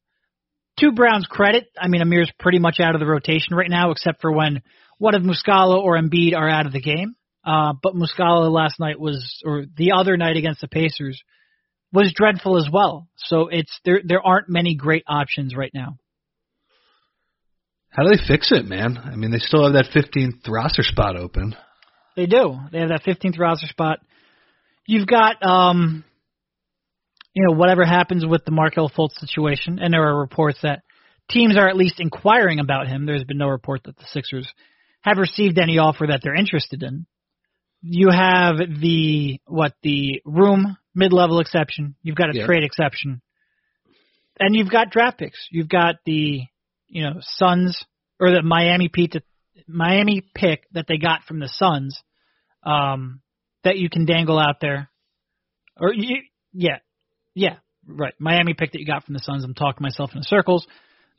To 0.79 0.91
Brown's 0.91 1.25
credit, 1.25 1.65
I 1.79 1.87
mean 1.87 2.01
Amir's 2.01 2.31
pretty 2.39 2.59
much 2.59 2.79
out 2.79 2.95
of 2.95 2.99
the 2.99 3.07
rotation 3.07 3.55
right 3.55 3.69
now, 3.69 3.91
except 3.91 4.21
for 4.21 4.31
when 4.31 4.61
one 4.97 5.15
of 5.15 5.23
Muscala 5.23 5.77
or 5.77 5.97
Embiid 5.97 6.35
are 6.35 6.49
out 6.49 6.65
of 6.65 6.73
the 6.73 6.81
game. 6.81 7.15
Uh, 7.43 7.73
but 7.81 7.95
Muscala 7.95 8.51
last 8.51 8.79
night 8.79 8.99
was, 8.99 9.41
or 9.43 9.65
the 9.75 9.93
other 9.93 10.15
night 10.15 10.37
against 10.37 10.61
the 10.61 10.67
Pacers, 10.67 11.21
was 11.91 12.13
dreadful 12.15 12.57
as 12.57 12.69
well. 12.71 13.07
So 13.17 13.47
it's 13.47 13.79
there 13.83 14.01
there 14.03 14.25
aren't 14.25 14.47
many 14.47 14.75
great 14.75 15.03
options 15.07 15.55
right 15.55 15.71
now. 15.73 15.97
How 17.91 18.03
do 18.03 18.09
they 18.09 18.23
fix 18.25 18.51
it, 18.51 18.65
man? 18.65 18.97
I 18.97 19.15
mean, 19.15 19.31
they 19.31 19.39
still 19.39 19.65
have 19.65 19.73
that 19.73 19.91
15th 19.93 20.49
roster 20.49 20.81
spot 20.81 21.17
open. 21.17 21.55
They 22.15 22.25
do. 22.25 22.57
They 22.71 22.79
have 22.79 22.89
that 22.89 23.03
15th 23.03 23.37
roster 23.37 23.67
spot. 23.67 23.99
You've 24.87 25.07
got 25.07 25.43
um 25.45 26.03
you 27.33 27.45
know 27.45 27.55
whatever 27.55 27.85
happens 27.85 28.25
with 28.25 28.43
the 28.45 28.51
Markelle 28.51 28.89
Fultz 28.89 29.19
situation 29.19 29.79
and 29.79 29.93
there 29.93 30.07
are 30.07 30.19
reports 30.19 30.59
that 30.63 30.81
teams 31.29 31.57
are 31.57 31.69
at 31.69 31.77
least 31.77 31.99
inquiring 31.99 32.59
about 32.59 32.87
him. 32.87 33.05
There's 33.05 33.23
been 33.23 33.37
no 33.37 33.47
report 33.47 33.83
that 33.85 33.97
the 33.97 34.05
Sixers 34.11 34.47
have 35.01 35.17
received 35.17 35.57
any 35.57 35.77
offer 35.77 36.07
that 36.07 36.21
they're 36.23 36.35
interested 36.35 36.83
in. 36.83 37.05
You 37.81 38.09
have 38.11 38.57
the 38.57 39.39
what 39.47 39.73
the 39.81 40.21
room 40.25 40.77
mid-level 40.93 41.39
exception. 41.39 41.95
You've 42.03 42.15
got 42.15 42.35
a 42.35 42.45
trade 42.45 42.63
exception, 42.63 43.21
and 44.39 44.55
you've 44.55 44.69
got 44.69 44.91
draft 44.91 45.17
picks. 45.17 45.47
You've 45.49 45.69
got 45.69 45.95
the 46.05 46.43
you 46.91 47.03
know 47.03 47.15
Suns 47.21 47.83
or 48.19 48.31
the 48.31 48.43
Miami 48.43 48.89
pick 48.89 49.23
Miami 49.67 50.21
pick 50.35 50.65
that 50.73 50.85
they 50.87 50.97
got 50.97 51.23
from 51.23 51.39
the 51.39 51.47
Suns 51.47 52.01
um, 52.63 53.21
that 53.63 53.77
you 53.77 53.89
can 53.89 54.05
dangle 54.05 54.39
out 54.39 54.59
there, 54.61 54.89
or 55.79 55.93
you, 55.93 56.17
yeah, 56.53 56.77
yeah, 57.33 57.55
right. 57.87 58.13
Miami 58.19 58.53
pick 58.53 58.73
that 58.73 58.79
you 58.79 58.85
got 58.85 59.05
from 59.05 59.13
the 59.13 59.21
Suns. 59.21 59.43
I'm 59.43 59.53
talking 59.53 59.81
myself 59.81 60.11
in 60.13 60.21
circles 60.23 60.67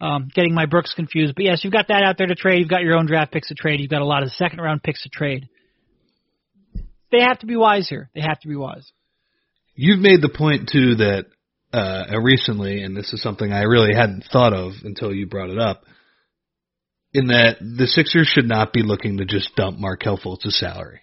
um, 0.03 0.29
getting 0.35 0.53
my 0.53 0.67
Brooks 0.67 0.93
confused. 0.95 1.35
But 1.37 1.45
yes, 1.45 1.63
you've 1.63 1.73
got 1.73 1.89
that 1.89 2.03
out 2.03 2.19
there 2.19 2.27
to 2.27 2.35
trade. 2.35 2.59
You've 2.59 2.69
got 2.69 2.83
your 2.83 2.97
own 2.97 3.07
draft 3.07 3.33
picks 3.33 3.49
to 3.49 3.55
trade. 3.55 3.81
You've 3.81 3.91
got 3.91 4.03
a 4.03 4.07
lot 4.07 4.25
of 4.25 4.33
second 4.33 4.61
round 4.61 4.83
picks 4.83 5.05
to 5.05 5.09
trade. 5.09 5.49
They 7.13 7.21
have 7.21 7.39
to 7.39 7.47
be 7.47 7.57
wise 7.57 7.89
here. 7.89 8.11
They 8.15 8.21
have 8.21 8.41
to 8.41 8.49
be 8.49 8.57
wise. 8.57 8.91
You've 9.75 10.01
made 10.01 10.21
the 10.21 10.29
point 10.29 10.71
too 10.73 10.97
that 10.97 11.27
uh, 11.73 12.05
recently, 12.21 12.83
and 12.83 12.97
this 12.97 13.13
is 13.13 13.23
something 13.23 13.53
I 13.53 13.63
really 13.63 13.95
hadn't 13.95 14.25
thought 14.33 14.53
of 14.53 14.73
until 14.85 15.13
you 15.13 15.27
brought 15.27 15.51
it 15.51 15.59
up, 15.59 15.85
in 17.13 17.29
that 17.29 17.59
the 17.61 17.87
Sixers 17.87 18.27
should 18.27 18.49
not 18.49 18.73
be 18.73 18.83
looking 18.83 19.19
to 19.19 19.25
just 19.25 19.55
dump 19.57 19.79
Markelle 19.79 20.19
Fultz's 20.19 20.59
salary, 20.59 21.01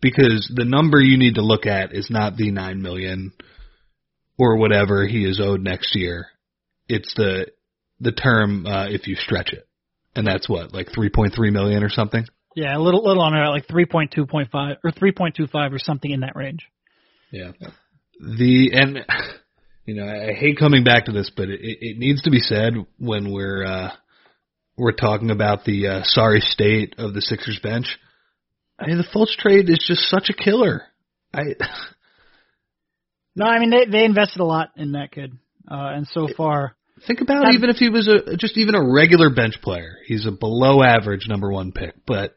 because 0.00 0.50
the 0.54 0.64
number 0.64 1.00
you 1.00 1.18
need 1.18 1.36
to 1.36 1.42
look 1.42 1.66
at 1.66 1.94
is 1.94 2.10
not 2.10 2.36
the 2.36 2.50
nine 2.50 2.82
million 2.82 3.32
or 4.38 4.56
whatever 4.56 5.06
he 5.06 5.24
is 5.24 5.40
owed 5.40 5.60
next 5.60 5.94
year. 5.94 6.26
It's 6.88 7.12
the 7.14 7.46
the 8.00 8.12
term 8.12 8.66
uh, 8.66 8.88
if 8.88 9.06
you 9.06 9.16
stretch 9.16 9.52
it, 9.52 9.66
and 10.14 10.26
that's 10.26 10.48
what 10.48 10.74
like 10.74 10.88
three 10.94 11.10
point 11.10 11.34
three 11.34 11.50
million 11.50 11.82
or 11.82 11.90
something. 11.90 12.26
Yeah, 12.54 12.76
a 12.76 12.80
little 12.80 13.04
little 13.04 13.22
on 13.22 13.32
like 13.50 13.68
three 13.68 13.86
point 13.86 14.12
two 14.12 14.26
point 14.26 14.50
five 14.50 14.76
or 14.82 14.90
three 14.90 15.12
point 15.12 15.34
two 15.34 15.46
five 15.46 15.72
or 15.72 15.78
something 15.78 16.10
in 16.10 16.20
that 16.20 16.36
range. 16.36 16.66
Yeah. 17.30 17.52
The 18.20 18.70
and 18.72 19.04
you 19.86 19.94
know 19.94 20.06
I 20.06 20.32
hate 20.32 20.58
coming 20.58 20.84
back 20.84 21.06
to 21.06 21.12
this, 21.12 21.30
but 21.34 21.48
it, 21.48 21.60
it 21.62 21.98
needs 21.98 22.22
to 22.22 22.30
be 22.30 22.40
said 22.40 22.74
when 22.98 23.32
we're 23.32 23.64
uh, 23.64 23.90
we're 24.76 24.92
talking 24.92 25.30
about 25.30 25.64
the 25.64 25.86
uh, 25.86 26.00
sorry 26.04 26.40
state 26.40 26.94
of 26.98 27.14
the 27.14 27.20
Sixers 27.20 27.58
bench. 27.62 27.98
I 28.78 28.86
mean, 28.86 28.98
the 28.98 29.04
Fultz 29.04 29.36
trade 29.36 29.68
is 29.70 29.84
just 29.86 30.02
such 30.10 30.28
a 30.28 30.34
killer. 30.34 30.82
I 31.32 31.42
No, 33.34 33.46
I 33.46 33.58
mean 33.58 33.70
they 33.70 33.84
they 33.86 34.04
invested 34.04 34.40
a 34.40 34.44
lot 34.44 34.70
in 34.76 34.92
that 34.92 35.12
kid, 35.12 35.32
uh, 35.70 35.92
and 35.94 36.06
so 36.06 36.28
far, 36.36 36.76
think 37.06 37.20
about 37.20 37.52
even 37.52 37.70
if 37.70 37.76
he 37.76 37.88
was 37.88 38.08
a 38.08 38.36
just 38.36 38.56
even 38.56 38.74
a 38.74 38.92
regular 38.92 39.30
bench 39.30 39.60
player, 39.62 39.96
he's 40.06 40.26
a 40.26 40.32
below 40.32 40.82
average 40.82 41.26
number 41.28 41.50
one 41.50 41.72
pick, 41.72 41.94
but 42.06 42.36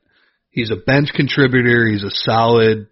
he's 0.50 0.72
a 0.72 0.76
bench 0.76 1.10
contributor. 1.14 1.88
He's 1.88 2.04
a 2.04 2.12
solid 2.12 2.88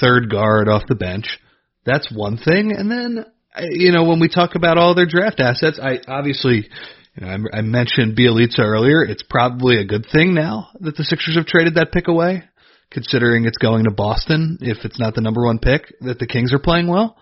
third 0.00 0.30
guard 0.30 0.68
off 0.68 0.82
the 0.88 0.94
bench. 0.94 1.38
That's 1.86 2.10
one 2.12 2.36
thing. 2.36 2.72
And 2.76 2.90
then, 2.90 3.24
you 3.70 3.92
know, 3.92 4.04
when 4.04 4.20
we 4.20 4.28
talk 4.28 4.54
about 4.56 4.76
all 4.76 4.94
their 4.94 5.06
draft 5.06 5.40
assets, 5.40 5.78
I 5.82 6.00
obviously, 6.08 6.68
you 7.14 7.20
know, 7.26 7.28
I, 7.28 7.58
I 7.58 7.60
mentioned 7.62 8.16
Bjelica 8.18 8.58
earlier. 8.58 9.02
It's 9.04 9.22
probably 9.22 9.78
a 9.78 9.84
good 9.84 10.06
thing 10.12 10.34
now 10.34 10.68
that 10.80 10.96
the 10.96 11.04
Sixers 11.04 11.36
have 11.36 11.46
traded 11.46 11.76
that 11.76 11.92
pick 11.92 12.08
away, 12.08 12.42
considering 12.90 13.44
it's 13.46 13.58
going 13.58 13.84
to 13.84 13.90
Boston. 13.92 14.58
If 14.60 14.78
it's 14.84 14.98
not 14.98 15.14
the 15.14 15.20
number 15.20 15.44
one 15.44 15.58
pick, 15.60 15.94
that 16.00 16.18
the 16.18 16.26
Kings 16.26 16.52
are 16.52 16.58
playing 16.58 16.88
well. 16.88 17.16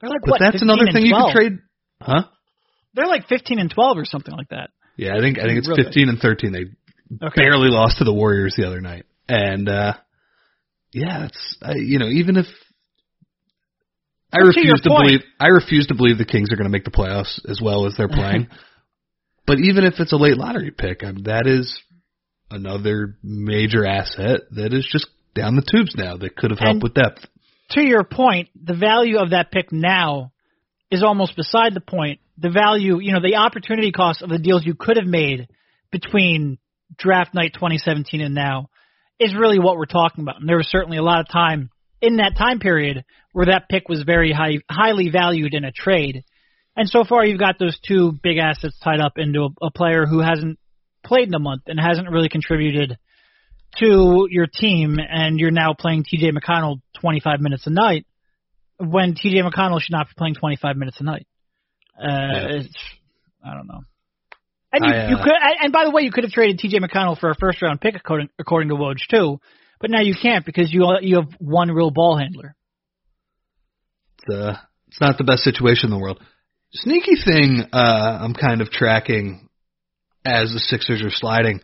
they're 0.00 0.10
like 0.10 0.20
But 0.22 0.30
what? 0.32 0.40
that's 0.40 0.62
another 0.62 0.84
thing 0.92 1.04
you 1.06 1.12
12. 1.14 1.32
could 1.32 1.38
trade, 1.38 1.58
huh? 2.00 2.22
They're 2.94 3.06
like 3.06 3.26
fifteen 3.26 3.58
and 3.58 3.70
twelve 3.70 3.96
or 3.96 4.04
something 4.04 4.34
like 4.36 4.50
that. 4.50 4.68
Yeah, 4.96 5.16
I 5.16 5.20
think 5.20 5.38
I 5.38 5.44
think 5.46 5.58
it's 5.58 5.68
Really? 5.68 5.84
15 5.84 6.08
and 6.10 6.18
13. 6.18 6.52
They 6.52 6.64
Okay. 7.26 7.42
barely 7.42 7.68
lost 7.70 7.98
to 7.98 8.04
the 8.04 8.12
Warriors 8.12 8.54
the 8.56 8.66
other 8.66 8.80
night, 8.82 9.06
and 9.28 9.68
uh 9.68 9.94
yeah, 10.92 11.24
it's 11.26 11.56
I, 11.62 11.74
you 11.76 11.98
know 11.98 12.08
even 12.08 12.36
if 12.36 12.46
I 14.32 14.38
But 14.38 14.40
to 14.40 14.46
refuse 14.60 14.80
to 14.82 14.88
point- 14.88 15.06
believe 15.06 15.20
I 15.38 15.48
refuse 15.48 15.86
to 15.88 15.94
believe 15.94 16.18
the 16.18 16.24
Kings 16.24 16.50
are 16.52 16.56
going 16.56 16.64
to 16.66 16.72
make 16.72 16.84
the 16.84 16.90
playoffs 16.90 17.38
as 17.48 17.60
well 17.60 17.86
as 17.86 17.94
they're 17.96 18.08
playing. 18.20 18.48
but 19.46 19.58
even 19.58 19.84
if 19.84 19.94
it's 20.00 20.12
a 20.12 20.16
late 20.16 20.36
lottery 20.38 20.70
pick, 20.70 21.04
I 21.04 21.12
mean, 21.12 21.24
that 21.24 21.46
is 21.46 21.80
another 22.50 23.16
major 23.22 23.86
asset 23.86 24.42
that 24.52 24.72
is 24.72 24.86
just 24.90 25.06
down 25.34 25.56
the 25.56 25.62
tubes 25.62 25.94
now 25.96 26.16
that 26.16 26.36
could 26.36 26.50
have 26.50 26.58
helped 26.58 26.74
And- 26.74 26.82
with 26.82 26.94
depth. 26.94 27.26
to 27.70 27.82
your 27.82 28.04
point, 28.04 28.48
the 28.54 28.74
value 28.74 29.18
of 29.18 29.30
that 29.30 29.50
pick 29.50 29.72
now 29.72 30.32
is 30.90 31.02
almost 31.02 31.36
beside 31.36 31.72
the 31.74 31.80
point. 31.80 32.20
The 32.38 32.50
value, 32.50 32.98
you 33.00 33.12
know, 33.12 33.20
the 33.22 33.36
opportunity 33.36 33.92
cost 33.92 34.20
of 34.22 34.28
the 34.28 34.38
deals 34.38 34.64
you 34.66 34.74
could 34.74 34.96
have 34.98 35.06
made 35.06 35.48
between 35.90 36.58
draft 36.98 37.32
night 37.34 37.54
2017 37.54 38.20
and 38.20 38.34
now 38.34 38.68
is 39.18 39.34
really 39.34 39.58
what 39.58 39.76
we're 39.76 39.86
talking 39.86 40.22
about. 40.22 40.40
And 40.40 40.48
there 40.48 40.56
was 40.58 40.68
certainly 40.68 40.98
a 40.98 41.02
lot 41.02 41.20
of 41.20 41.28
time 41.28 41.70
in 42.02 42.16
that 42.16 42.36
time 42.36 42.58
period 42.58 43.04
where 43.32 43.46
that 43.46 43.68
pick 43.70 43.88
was 43.88 44.02
very 44.02 44.32
high, 44.32 44.58
highly 44.68 45.08
valued 45.08 45.54
in 45.54 45.64
a 45.64 45.72
trade. 45.72 46.24
And 46.76 46.88
so 46.88 47.04
far, 47.04 47.24
you've 47.24 47.38
got 47.38 47.58
those 47.58 47.78
two 47.78 48.12
big 48.22 48.38
assets 48.38 48.78
tied 48.82 49.00
up 49.00 49.12
into 49.16 49.40
a, 49.40 49.66
a 49.66 49.70
player 49.70 50.04
who 50.04 50.20
hasn't 50.20 50.58
played 51.04 51.28
in 51.28 51.34
a 51.34 51.38
month 51.38 51.62
and 51.66 51.78
hasn't 51.80 52.10
really 52.10 52.28
contributed 52.28 52.98
to 53.78 54.26
your 54.28 54.46
team, 54.46 54.98
and 54.98 55.40
you're 55.40 55.50
now 55.50 55.72
playing 55.72 56.04
T.J. 56.06 56.32
McConnell 56.32 56.80
25 57.00 57.40
minutes 57.40 57.66
a 57.66 57.70
night 57.70 58.04
when 58.76 59.14
T.J. 59.14 59.40
McConnell 59.40 59.80
should 59.80 59.92
not 59.92 60.08
be 60.08 60.14
playing 60.16 60.34
25 60.34 60.76
minutes 60.76 61.00
a 61.00 61.04
night. 61.04 61.26
Uh, 61.98 62.60
it's, 62.60 62.76
I 63.44 63.54
don't 63.54 63.66
know. 63.66 63.80
And 64.74 64.84
you, 64.84 64.90
I, 64.90 65.04
uh, 65.04 65.10
you 65.10 65.16
could, 65.16 65.32
and 65.32 65.56
and 65.62 65.72
by 65.72 65.84
the 65.84 65.90
way, 65.90 66.02
you 66.02 66.10
could 66.10 66.24
have 66.24 66.32
traded 66.32 66.58
T.J. 66.58 66.80
McConnell 66.80 67.18
for 67.18 67.30
a 67.30 67.34
first 67.34 67.62
round 67.62 67.80
pick 67.80 67.94
according 67.94 68.28
according 68.38 68.70
to 68.70 68.74
Woj 68.74 68.96
too, 69.10 69.38
but 69.82 69.90
now 69.90 70.00
you 70.00 70.14
can't 70.14 70.46
because 70.46 70.72
you 70.72 70.86
you 71.02 71.16
have 71.16 71.28
one 71.38 71.70
real 71.70 71.90
ball 71.90 72.16
handler. 72.16 72.54
It's, 74.18 74.34
uh, 74.34 74.56
it's 74.88 75.00
not 75.00 75.18
the 75.18 75.24
best 75.24 75.42
situation 75.42 75.86
in 75.86 75.90
the 75.90 75.98
world. 75.98 76.20
Sneaky 76.72 77.16
thing 77.22 77.64
uh, 77.72 78.18
I'm 78.22 78.32
kind 78.32 78.62
of 78.62 78.70
tracking 78.70 79.48
as 80.24 80.52
the 80.52 80.60
Sixers 80.60 81.02
are 81.02 81.10
sliding. 81.10 81.60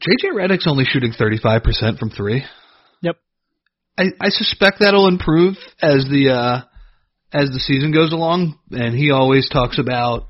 JJ 0.00 0.34
Redick's 0.34 0.66
only 0.66 0.84
shooting 0.84 1.12
35% 1.12 1.98
from 1.98 2.10
three. 2.10 2.44
Yep. 3.02 3.16
I, 3.98 4.04
I 4.20 4.28
suspect 4.30 4.80
that'll 4.80 5.08
improve 5.08 5.56
as 5.80 6.06
the 6.10 6.30
uh, 6.30 6.60
as 7.32 7.50
the 7.50 7.60
season 7.60 7.92
goes 7.92 8.12
along, 8.12 8.58
and 8.70 8.94
he 8.94 9.12
always 9.12 9.48
talks 9.48 9.78
about, 9.78 10.26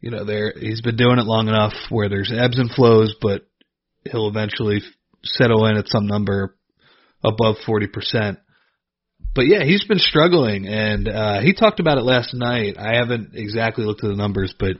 you 0.00 0.10
know, 0.10 0.24
there 0.24 0.52
he's 0.58 0.82
been 0.82 0.96
doing 0.96 1.18
it 1.18 1.26
long 1.26 1.48
enough 1.48 1.72
where 1.88 2.08
there's 2.08 2.32
ebbs 2.32 2.58
and 2.58 2.70
flows, 2.70 3.16
but 3.20 3.42
he'll 4.04 4.28
eventually 4.28 4.80
settle 5.24 5.66
in 5.66 5.76
at 5.76 5.88
some 5.88 6.06
number 6.06 6.56
above 7.22 7.56
40%. 7.66 8.38
But 9.34 9.46
yeah, 9.46 9.64
he's 9.64 9.84
been 9.84 9.98
struggling, 9.98 10.66
and 10.66 11.08
uh, 11.08 11.40
he 11.40 11.54
talked 11.54 11.80
about 11.80 11.98
it 11.98 12.04
last 12.04 12.34
night. 12.34 12.76
I 12.78 12.96
haven't 12.96 13.30
exactly 13.34 13.84
looked 13.84 14.04
at 14.04 14.10
the 14.10 14.16
numbers, 14.16 14.54
but 14.58 14.76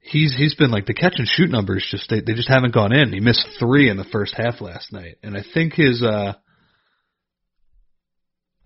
he's 0.00 0.34
he's 0.36 0.54
been 0.54 0.70
like 0.70 0.86
the 0.86 0.94
catch 0.94 1.14
and 1.16 1.26
shoot 1.26 1.50
numbers 1.50 1.86
just 1.90 2.10
they 2.10 2.20
they 2.20 2.34
just 2.34 2.48
haven't 2.48 2.74
gone 2.74 2.92
in. 2.92 3.12
He 3.12 3.20
missed 3.20 3.46
three 3.58 3.88
in 3.88 3.96
the 3.96 4.04
first 4.04 4.34
half 4.36 4.60
last 4.60 4.92
night, 4.92 5.16
and 5.22 5.36
I 5.36 5.42
think 5.54 5.74
his 5.74 6.02
uh, 6.02 6.34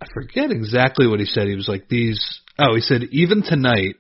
I 0.01 0.07
forget 0.15 0.51
exactly 0.51 1.07
what 1.07 1.21
he 1.21 1.27
said. 1.27 1.47
He 1.47 1.55
was 1.55 1.69
like 1.69 1.89
these. 1.89 2.41
Oh, 2.59 2.75
he 2.75 2.81
said 2.81 3.03
even 3.11 3.43
tonight 3.43 3.97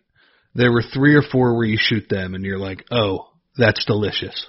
there 0.54 0.72
were 0.72 0.82
three 0.82 1.14
or 1.14 1.22
four 1.22 1.56
where 1.56 1.66
you 1.66 1.78
shoot 1.78 2.08
them, 2.08 2.34
and 2.34 2.44
you're 2.44 2.58
like, 2.58 2.84
oh, 2.90 3.28
that's 3.56 3.84
delicious. 3.84 4.48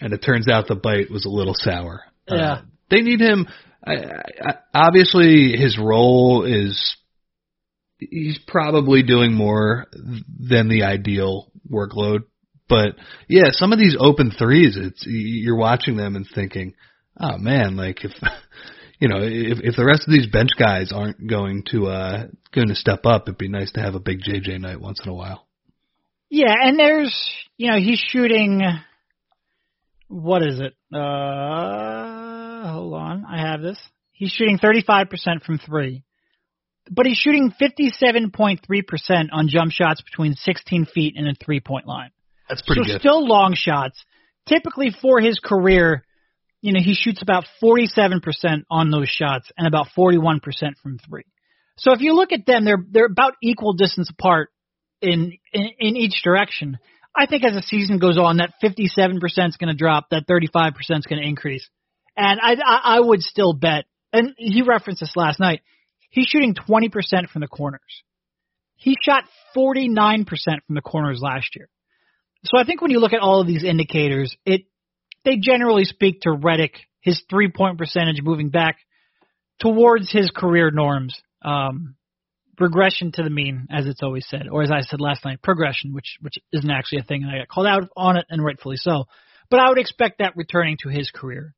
And 0.00 0.12
it 0.12 0.18
turns 0.18 0.48
out 0.48 0.66
the 0.66 0.74
bite 0.74 1.10
was 1.10 1.26
a 1.26 1.30
little 1.30 1.54
sour. 1.54 2.02
Yeah. 2.28 2.36
Uh, 2.36 2.62
they 2.90 3.02
need 3.02 3.20
him. 3.20 3.46
I, 3.84 3.94
I, 3.94 4.54
obviously, 4.74 5.52
his 5.56 5.78
role 5.78 6.44
is 6.44 6.96
he's 7.98 8.38
probably 8.46 9.02
doing 9.02 9.32
more 9.34 9.86
than 9.92 10.68
the 10.68 10.84
ideal 10.84 11.50
workload. 11.70 12.20
But 12.68 12.96
yeah, 13.28 13.50
some 13.50 13.72
of 13.72 13.78
these 13.78 13.96
open 13.98 14.30
threes, 14.30 14.76
it's 14.80 15.04
you're 15.06 15.56
watching 15.56 15.96
them 15.96 16.16
and 16.16 16.26
thinking, 16.34 16.74
oh 17.18 17.36
man, 17.36 17.76
like 17.76 18.04
if 18.04 18.12
you 19.00 19.08
know 19.08 19.18
if 19.22 19.58
if 19.62 19.76
the 19.76 19.84
rest 19.84 20.06
of 20.06 20.12
these 20.12 20.26
bench 20.26 20.50
guys 20.58 20.92
aren't 20.92 21.26
going 21.26 21.64
to 21.72 21.88
uh 21.88 22.26
going 22.54 22.68
to 22.68 22.74
step 22.74 23.06
up, 23.06 23.22
it'd 23.22 23.38
be 23.38 23.48
nice 23.48 23.72
to 23.72 23.80
have 23.80 23.94
a 23.94 24.00
big 24.00 24.20
JJ 24.20 24.60
night 24.60 24.80
once 24.80 25.00
in 25.02 25.10
a 25.10 25.14
while. 25.14 25.46
Yeah, 26.28 26.54
and 26.62 26.78
there's 26.78 27.14
you 27.56 27.70
know 27.70 27.78
he's 27.78 27.98
shooting. 27.98 28.62
What 30.10 30.42
is 30.42 30.58
it? 30.58 30.74
Uh, 30.92 32.72
hold 32.72 32.94
on, 32.94 33.24
I 33.24 33.40
have 33.40 33.62
this. 33.62 33.78
He's 34.10 34.32
shooting 34.32 34.58
35% 34.58 35.06
from 35.46 35.58
three, 35.58 36.02
but 36.90 37.06
he's 37.06 37.16
shooting 37.16 37.52
57.3% 37.52 39.28
on 39.32 39.48
jump 39.48 39.70
shots 39.70 40.02
between 40.02 40.34
16 40.34 40.86
feet 40.86 41.14
and 41.16 41.28
a 41.28 41.34
three 41.42 41.60
point 41.60 41.86
line. 41.86 42.10
That's 42.48 42.60
pretty 42.60 42.82
so 42.82 42.94
good. 42.94 43.00
still 43.00 43.24
long 43.24 43.54
shots. 43.54 44.04
Typically 44.48 44.90
for 45.00 45.20
his 45.20 45.38
career, 45.38 46.04
you 46.60 46.72
know, 46.72 46.80
he 46.82 46.94
shoots 46.94 47.22
about 47.22 47.44
47% 47.62 48.64
on 48.68 48.90
those 48.90 49.08
shots 49.08 49.52
and 49.56 49.68
about 49.68 49.86
41% 49.96 50.40
from 50.82 50.98
three. 50.98 51.24
So 51.78 51.92
if 51.92 52.00
you 52.00 52.14
look 52.14 52.32
at 52.32 52.46
them, 52.46 52.64
they're 52.64 52.84
they're 52.90 53.06
about 53.06 53.34
equal 53.40 53.74
distance 53.74 54.10
apart 54.10 54.50
in 55.00 55.38
in, 55.52 55.70
in 55.78 55.96
each 55.96 56.20
direction. 56.24 56.78
I 57.16 57.26
think 57.26 57.44
as 57.44 57.54
the 57.54 57.62
season 57.62 57.98
goes 57.98 58.16
on, 58.16 58.36
that 58.38 58.54
57% 58.62 59.18
is 59.22 59.56
going 59.56 59.68
to 59.68 59.74
drop, 59.74 60.10
that 60.10 60.26
35% 60.28 60.72
is 60.78 61.06
going 61.06 61.20
to 61.20 61.26
increase, 61.26 61.68
and 62.16 62.40
I, 62.40 62.52
I 62.52 62.96
I 62.96 63.00
would 63.00 63.22
still 63.22 63.52
bet. 63.52 63.84
And 64.12 64.34
he 64.36 64.62
referenced 64.62 65.00
this 65.00 65.16
last 65.16 65.38
night. 65.38 65.62
He's 66.10 66.26
shooting 66.26 66.54
20% 66.54 66.90
from 67.32 67.40
the 67.40 67.46
corners. 67.46 67.80
He 68.74 68.96
shot 69.00 69.24
49% 69.56 70.26
from 70.66 70.74
the 70.74 70.80
corners 70.80 71.20
last 71.22 71.54
year. 71.54 71.68
So 72.44 72.58
I 72.58 72.64
think 72.64 72.80
when 72.80 72.90
you 72.90 72.98
look 72.98 73.12
at 73.12 73.20
all 73.20 73.40
of 73.40 73.46
these 73.46 73.62
indicators, 73.62 74.34
it 74.44 74.62
they 75.24 75.36
generally 75.36 75.84
speak 75.84 76.22
to 76.22 76.30
Redick, 76.30 76.72
his 77.00 77.22
three 77.28 77.50
point 77.50 77.78
percentage 77.78 78.22
moving 78.22 78.48
back 78.48 78.78
towards 79.60 80.10
his 80.10 80.30
career 80.30 80.70
norms. 80.70 81.20
Um, 81.42 81.96
regression 82.60 83.12
to 83.12 83.22
the 83.22 83.30
mean, 83.30 83.66
as 83.70 83.86
it's 83.86 84.02
always 84.02 84.26
said, 84.28 84.48
or 84.50 84.62
as 84.62 84.70
I 84.70 84.80
said 84.82 85.00
last 85.00 85.24
night, 85.24 85.42
progression, 85.42 85.92
which 85.92 86.16
which 86.20 86.34
isn't 86.52 86.70
actually 86.70 87.00
a 87.00 87.04
thing, 87.04 87.22
and 87.22 87.32
I 87.32 87.38
got 87.38 87.48
called 87.48 87.66
out 87.66 87.88
on 87.96 88.16
it, 88.16 88.26
and 88.30 88.44
rightfully 88.44 88.76
so. 88.76 89.04
But 89.50 89.60
I 89.60 89.68
would 89.68 89.78
expect 89.78 90.18
that 90.18 90.36
returning 90.36 90.76
to 90.82 90.88
his 90.88 91.10
career 91.10 91.54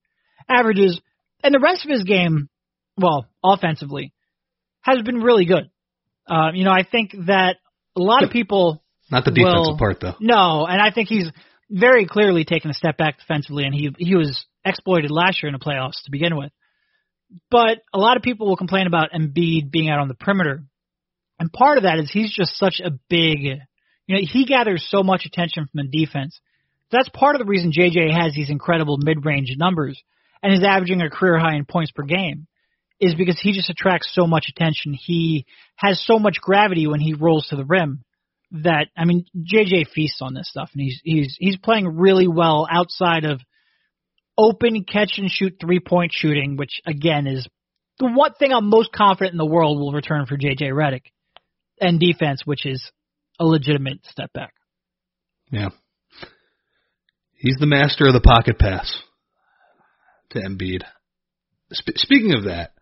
averages, 0.49 1.01
and 1.43 1.55
the 1.55 1.61
rest 1.61 1.85
of 1.85 1.91
his 1.91 2.05
game, 2.05 2.49
well, 2.97 3.27
offensively, 3.45 4.13
has 4.83 5.03
been 5.03 5.21
really 5.21 5.45
good. 5.45 5.71
Uh, 6.29 6.53
you 6.55 6.65
know, 6.65 6.71
I 6.73 6.85
think 6.85 7.13
that 7.27 7.57
a 7.97 8.01
lot 8.01 8.23
of 8.25 8.31
people 8.31 8.83
Not 9.11 9.25
the 9.25 9.31
defensive 9.33 9.73
will- 9.73 9.79
part 9.79 10.01
though. 10.01 10.15
no, 10.21 10.67
and 10.67 10.81
I 10.81 10.91
think 10.91 11.09
he's 11.09 11.31
very 11.71 12.07
clearly 12.07 12.45
taken 12.45 12.71
a 12.71 12.75
step 12.75 12.97
back 12.97 13.19
defensively, 13.19 13.65
and 13.65 13.75
he 13.75 13.91
he 13.99 14.15
was 14.15 14.45
exploited 14.65 15.11
last 15.11 15.43
year 15.43 15.49
in 15.53 15.59
the 15.59 15.65
playoffs 15.65 16.03
to 16.05 16.11
begin 16.11 16.37
with. 16.37 16.53
But 17.51 17.79
a 17.95 17.99
lot 17.99 18.17
of 18.17 18.23
people 18.23 18.47
will 18.47 18.57
complain 18.59 18.87
about 18.87 19.11
Embiid 19.13 19.71
being 19.71 19.89
out 19.89 19.99
on 20.01 20.09
the 20.09 20.15
perimeter, 20.15 20.65
and 21.43 21.53
part 21.53 21.77
of 21.77 21.83
that 21.83 21.99
is 21.99 22.09
he's 22.09 22.33
just 22.33 22.57
such 22.57 22.81
a 22.81 22.93
big, 23.11 23.41
you 23.41 23.57
know, 24.09 24.21
he 24.23 24.47
gathers 24.47 24.87
so 24.89 25.03
much 25.03 25.27
attention 25.27 25.67
from 25.67 25.89
the 25.91 26.05
defense. 26.05 26.39
That's 26.93 27.09
part 27.09 27.35
of 27.35 27.41
the 27.41 27.47
reason 27.47 27.73
JJ 27.73 28.17
has 28.17 28.33
these 28.33 28.49
incredible 28.49 28.97
mid-range 28.97 29.53
numbers 29.57 30.01
and 30.41 30.53
is 30.53 30.63
averaging 30.65 31.01
a 31.01 31.11
career 31.11 31.41
high 31.41 31.57
in 31.57 31.65
points 31.65 31.91
per 31.91 32.05
game, 32.05 32.47
is 33.01 33.17
because 33.17 33.41
he 33.41 33.51
just 33.51 33.71
attracts 33.71 34.15
so 34.15 34.29
much 34.29 34.47
attention. 34.49 34.95
He 34.95 35.45
has 35.75 36.01
so 36.07 36.21
much 36.21 36.37
gravity 36.41 36.87
when 36.87 37.01
he 37.01 37.15
rolls 37.15 37.49
to 37.49 37.57
the 37.57 37.65
rim 37.65 38.05
that 38.53 38.87
I 38.97 39.05
mean 39.05 39.25
JJ 39.37 39.89
feasts 39.93 40.21
on 40.23 40.35
this 40.35 40.49
stuff 40.49 40.71
and 40.75 40.83
he's 40.83 41.01
he's 41.03 41.37
he's 41.41 41.57
playing 41.57 41.89
really 41.89 42.29
well 42.29 42.69
outside 42.71 43.25
of 43.25 43.41
open 44.39 44.85
catch 44.85 45.15
and 45.17 45.29
shoot 45.29 45.57
three 45.61 45.81
point 45.81 46.13
shooting, 46.15 46.57
which 46.57 46.81
again 46.87 47.27
is 47.27 47.49
the 47.99 48.07
one 48.07 48.35
thing 48.35 48.53
I'm 48.53 48.69
most 48.69 48.93
confident 48.93 49.33
in 49.33 49.39
the 49.39 49.45
world 49.45 49.81
will 49.81 49.91
return 49.91 50.27
for 50.27 50.37
JJ 50.37 50.71
Redick, 50.71 51.07
and 51.83 52.01
defense, 52.01 52.43
which 52.45 52.65
is 52.65 52.91
a 53.39 53.45
legitimate 53.45 54.05
step 54.07 54.33
back. 54.33 54.55
Yeah. 55.51 55.69
He's 57.35 57.57
the 57.59 57.67
master 57.67 58.07
of 58.07 58.15
the 58.15 58.21
pocket 58.21 58.59
pass 58.59 59.03
to 60.31 60.39
Embiid. 60.39 60.83
Sp- 61.75 61.99
speaking 61.99 62.35
of 62.35 62.45
that, 62.45 62.73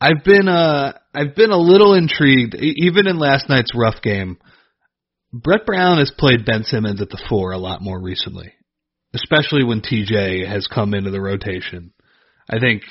I've 0.00 0.22
been 0.24 0.48
uh 0.48 0.92
I've 1.14 1.34
been 1.34 1.50
a 1.50 1.56
little 1.56 1.94
intrigued 1.94 2.54
even 2.54 3.08
in 3.08 3.18
last 3.18 3.48
night's 3.48 3.72
rough 3.74 4.02
game. 4.02 4.38
Brett 5.32 5.66
Brown 5.66 5.98
has 5.98 6.12
played 6.16 6.44
Ben 6.44 6.64
Simmons 6.64 7.00
at 7.00 7.08
the 7.08 7.22
four 7.28 7.52
a 7.52 7.58
lot 7.58 7.82
more 7.82 8.00
recently, 8.00 8.52
especially 9.14 9.64
when 9.64 9.80
TJ 9.80 10.46
has 10.46 10.66
come 10.66 10.94
into 10.94 11.10
the 11.10 11.20
rotation. 11.20 11.92
I 12.48 12.58
think 12.58 12.82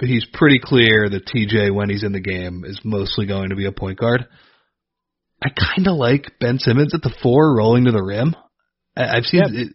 he's 0.00 0.26
pretty 0.32 0.58
clear 0.62 1.08
that 1.08 1.26
TJ, 1.26 1.72
when 1.74 1.88
he's 1.88 2.04
in 2.04 2.12
the 2.12 2.20
game, 2.20 2.64
is 2.66 2.80
mostly 2.84 3.26
going 3.26 3.50
to 3.50 3.56
be 3.56 3.66
a 3.66 3.72
point 3.72 3.98
guard. 3.98 4.26
I 5.42 5.48
kind 5.50 5.86
of 5.86 5.96
like 5.96 6.38
Ben 6.40 6.58
Simmons 6.58 6.94
at 6.94 7.02
the 7.02 7.14
four 7.22 7.54
rolling 7.56 7.84
to 7.84 7.92
the 7.92 8.02
rim. 8.02 8.34
I, 8.96 9.16
I've 9.18 9.24
seen 9.24 9.40
Yep. 9.40 9.50
it. 9.52 9.72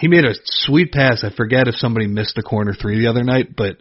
He 0.00 0.08
made 0.08 0.24
a 0.24 0.34
sweet 0.44 0.92
pass. 0.92 1.24
I 1.24 1.30
forget 1.34 1.66
if 1.66 1.74
somebody 1.76 2.06
missed 2.06 2.34
the 2.36 2.42
corner 2.42 2.72
three 2.74 2.98
the 2.98 3.08
other 3.08 3.24
night, 3.24 3.56
but 3.56 3.78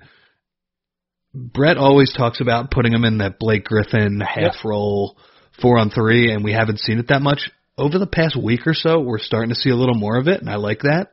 Brett 1.33 1.77
always 1.77 2.11
talks 2.13 2.41
about 2.41 2.71
putting 2.71 2.93
him 2.93 3.03
in 3.03 3.19
that 3.19 3.37
Blake 3.39 3.65
Griffin 3.65 4.19
half 4.21 4.55
roll 4.63 5.17
four 5.61 5.77
on 5.77 5.89
three, 5.91 6.31
and 6.31 6.43
we 6.43 6.53
haven't 6.53 6.79
seen 6.79 6.97
it 6.99 7.09
that 7.09 7.21
much. 7.21 7.51
Over 7.77 7.99
the 7.99 8.07
past 8.07 8.35
week 8.35 8.65
or 8.65 8.73
so, 8.73 8.99
we're 8.99 9.19
starting 9.19 9.49
to 9.49 9.55
see 9.55 9.69
a 9.69 9.75
little 9.75 9.93
more 9.95 10.17
of 10.17 10.27
it, 10.27 10.39
and 10.39 10.49
I 10.49 10.55
like 10.55 10.79
that. 10.79 11.09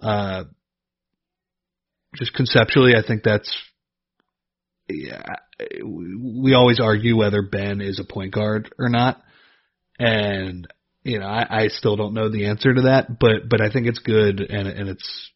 Uh, 0.00 0.44
just 2.16 2.34
conceptually, 2.34 2.94
I 2.96 3.06
think 3.06 3.22
that's 3.22 3.54
yeah, 4.94 5.36
we 5.84 6.54
always 6.54 6.80
argue 6.80 7.16
whether 7.16 7.42
Ben 7.42 7.80
is 7.80 7.98
a 8.00 8.04
point 8.04 8.32
guard 8.32 8.74
or 8.78 8.88
not, 8.88 9.22
and 9.98 10.66
you 11.02 11.18
know 11.18 11.26
I, 11.26 11.64
I 11.64 11.68
still 11.68 11.96
don't 11.96 12.14
know 12.14 12.30
the 12.30 12.46
answer 12.46 12.72
to 12.72 12.82
that, 12.82 13.18
but 13.18 13.48
but 13.48 13.60
I 13.60 13.70
think 13.70 13.86
it's 13.86 13.98
good 13.98 14.40
and 14.40 14.68
and 14.68 14.88
it's 14.88 15.30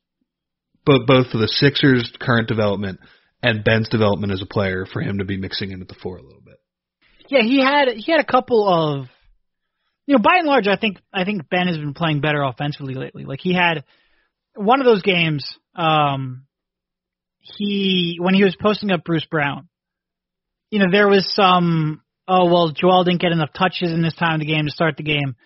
both 0.84 1.06
both 1.06 1.30
for 1.30 1.38
the 1.38 1.48
Sixers' 1.48 2.12
current 2.20 2.48
development 2.48 3.00
and 3.42 3.64
Ben's 3.64 3.88
development 3.88 4.32
as 4.32 4.42
a 4.42 4.46
player 4.46 4.86
for 4.90 5.00
him 5.00 5.18
to 5.18 5.24
be 5.24 5.36
mixing 5.36 5.70
in 5.70 5.82
at 5.82 5.88
the 5.88 5.96
four 6.02 6.16
a 6.16 6.22
little 6.22 6.40
bit. 6.40 6.60
Yeah, 7.28 7.42
he 7.42 7.60
had 7.60 7.88
he 7.96 8.10
had 8.10 8.20
a 8.20 8.24
couple 8.24 8.68
of 8.68 9.06
you 10.06 10.14
know, 10.14 10.22
by 10.22 10.36
and 10.38 10.46
large 10.46 10.68
I 10.68 10.76
think 10.76 10.98
I 11.12 11.24
think 11.24 11.48
Ben 11.48 11.66
has 11.66 11.76
been 11.76 11.94
playing 11.94 12.20
better 12.20 12.42
offensively 12.42 12.94
lately. 12.94 13.24
Like 13.24 13.40
he 13.40 13.52
had 13.52 13.84
one 14.54 14.80
of 14.80 14.86
those 14.86 15.02
games, 15.02 15.44
um 15.74 16.45
he 17.56 18.18
when 18.20 18.34
he 18.34 18.44
was 18.44 18.56
posting 18.60 18.90
up 18.90 19.04
Bruce 19.04 19.26
Brown, 19.30 19.68
you 20.70 20.78
know, 20.78 20.86
there 20.90 21.08
was 21.08 21.32
some 21.34 22.02
oh 22.28 22.46
well 22.46 22.70
Joel 22.70 23.04
didn't 23.04 23.20
get 23.20 23.32
enough 23.32 23.52
touches 23.56 23.92
in 23.92 24.02
this 24.02 24.14
time 24.14 24.34
of 24.34 24.40
the 24.40 24.46
game 24.46 24.66
to 24.66 24.70
start 24.70 24.96
the 24.96 25.02
game. 25.02 25.36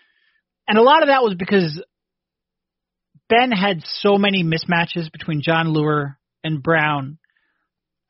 And 0.66 0.78
a 0.78 0.82
lot 0.82 1.02
of 1.02 1.08
that 1.08 1.22
was 1.22 1.34
because 1.34 1.82
Ben 3.28 3.52
had 3.52 3.82
so 3.84 4.16
many 4.18 4.44
mismatches 4.44 5.10
between 5.10 5.42
Jon 5.42 5.68
Leuer 5.68 6.16
and 6.42 6.62
Brown 6.62 7.18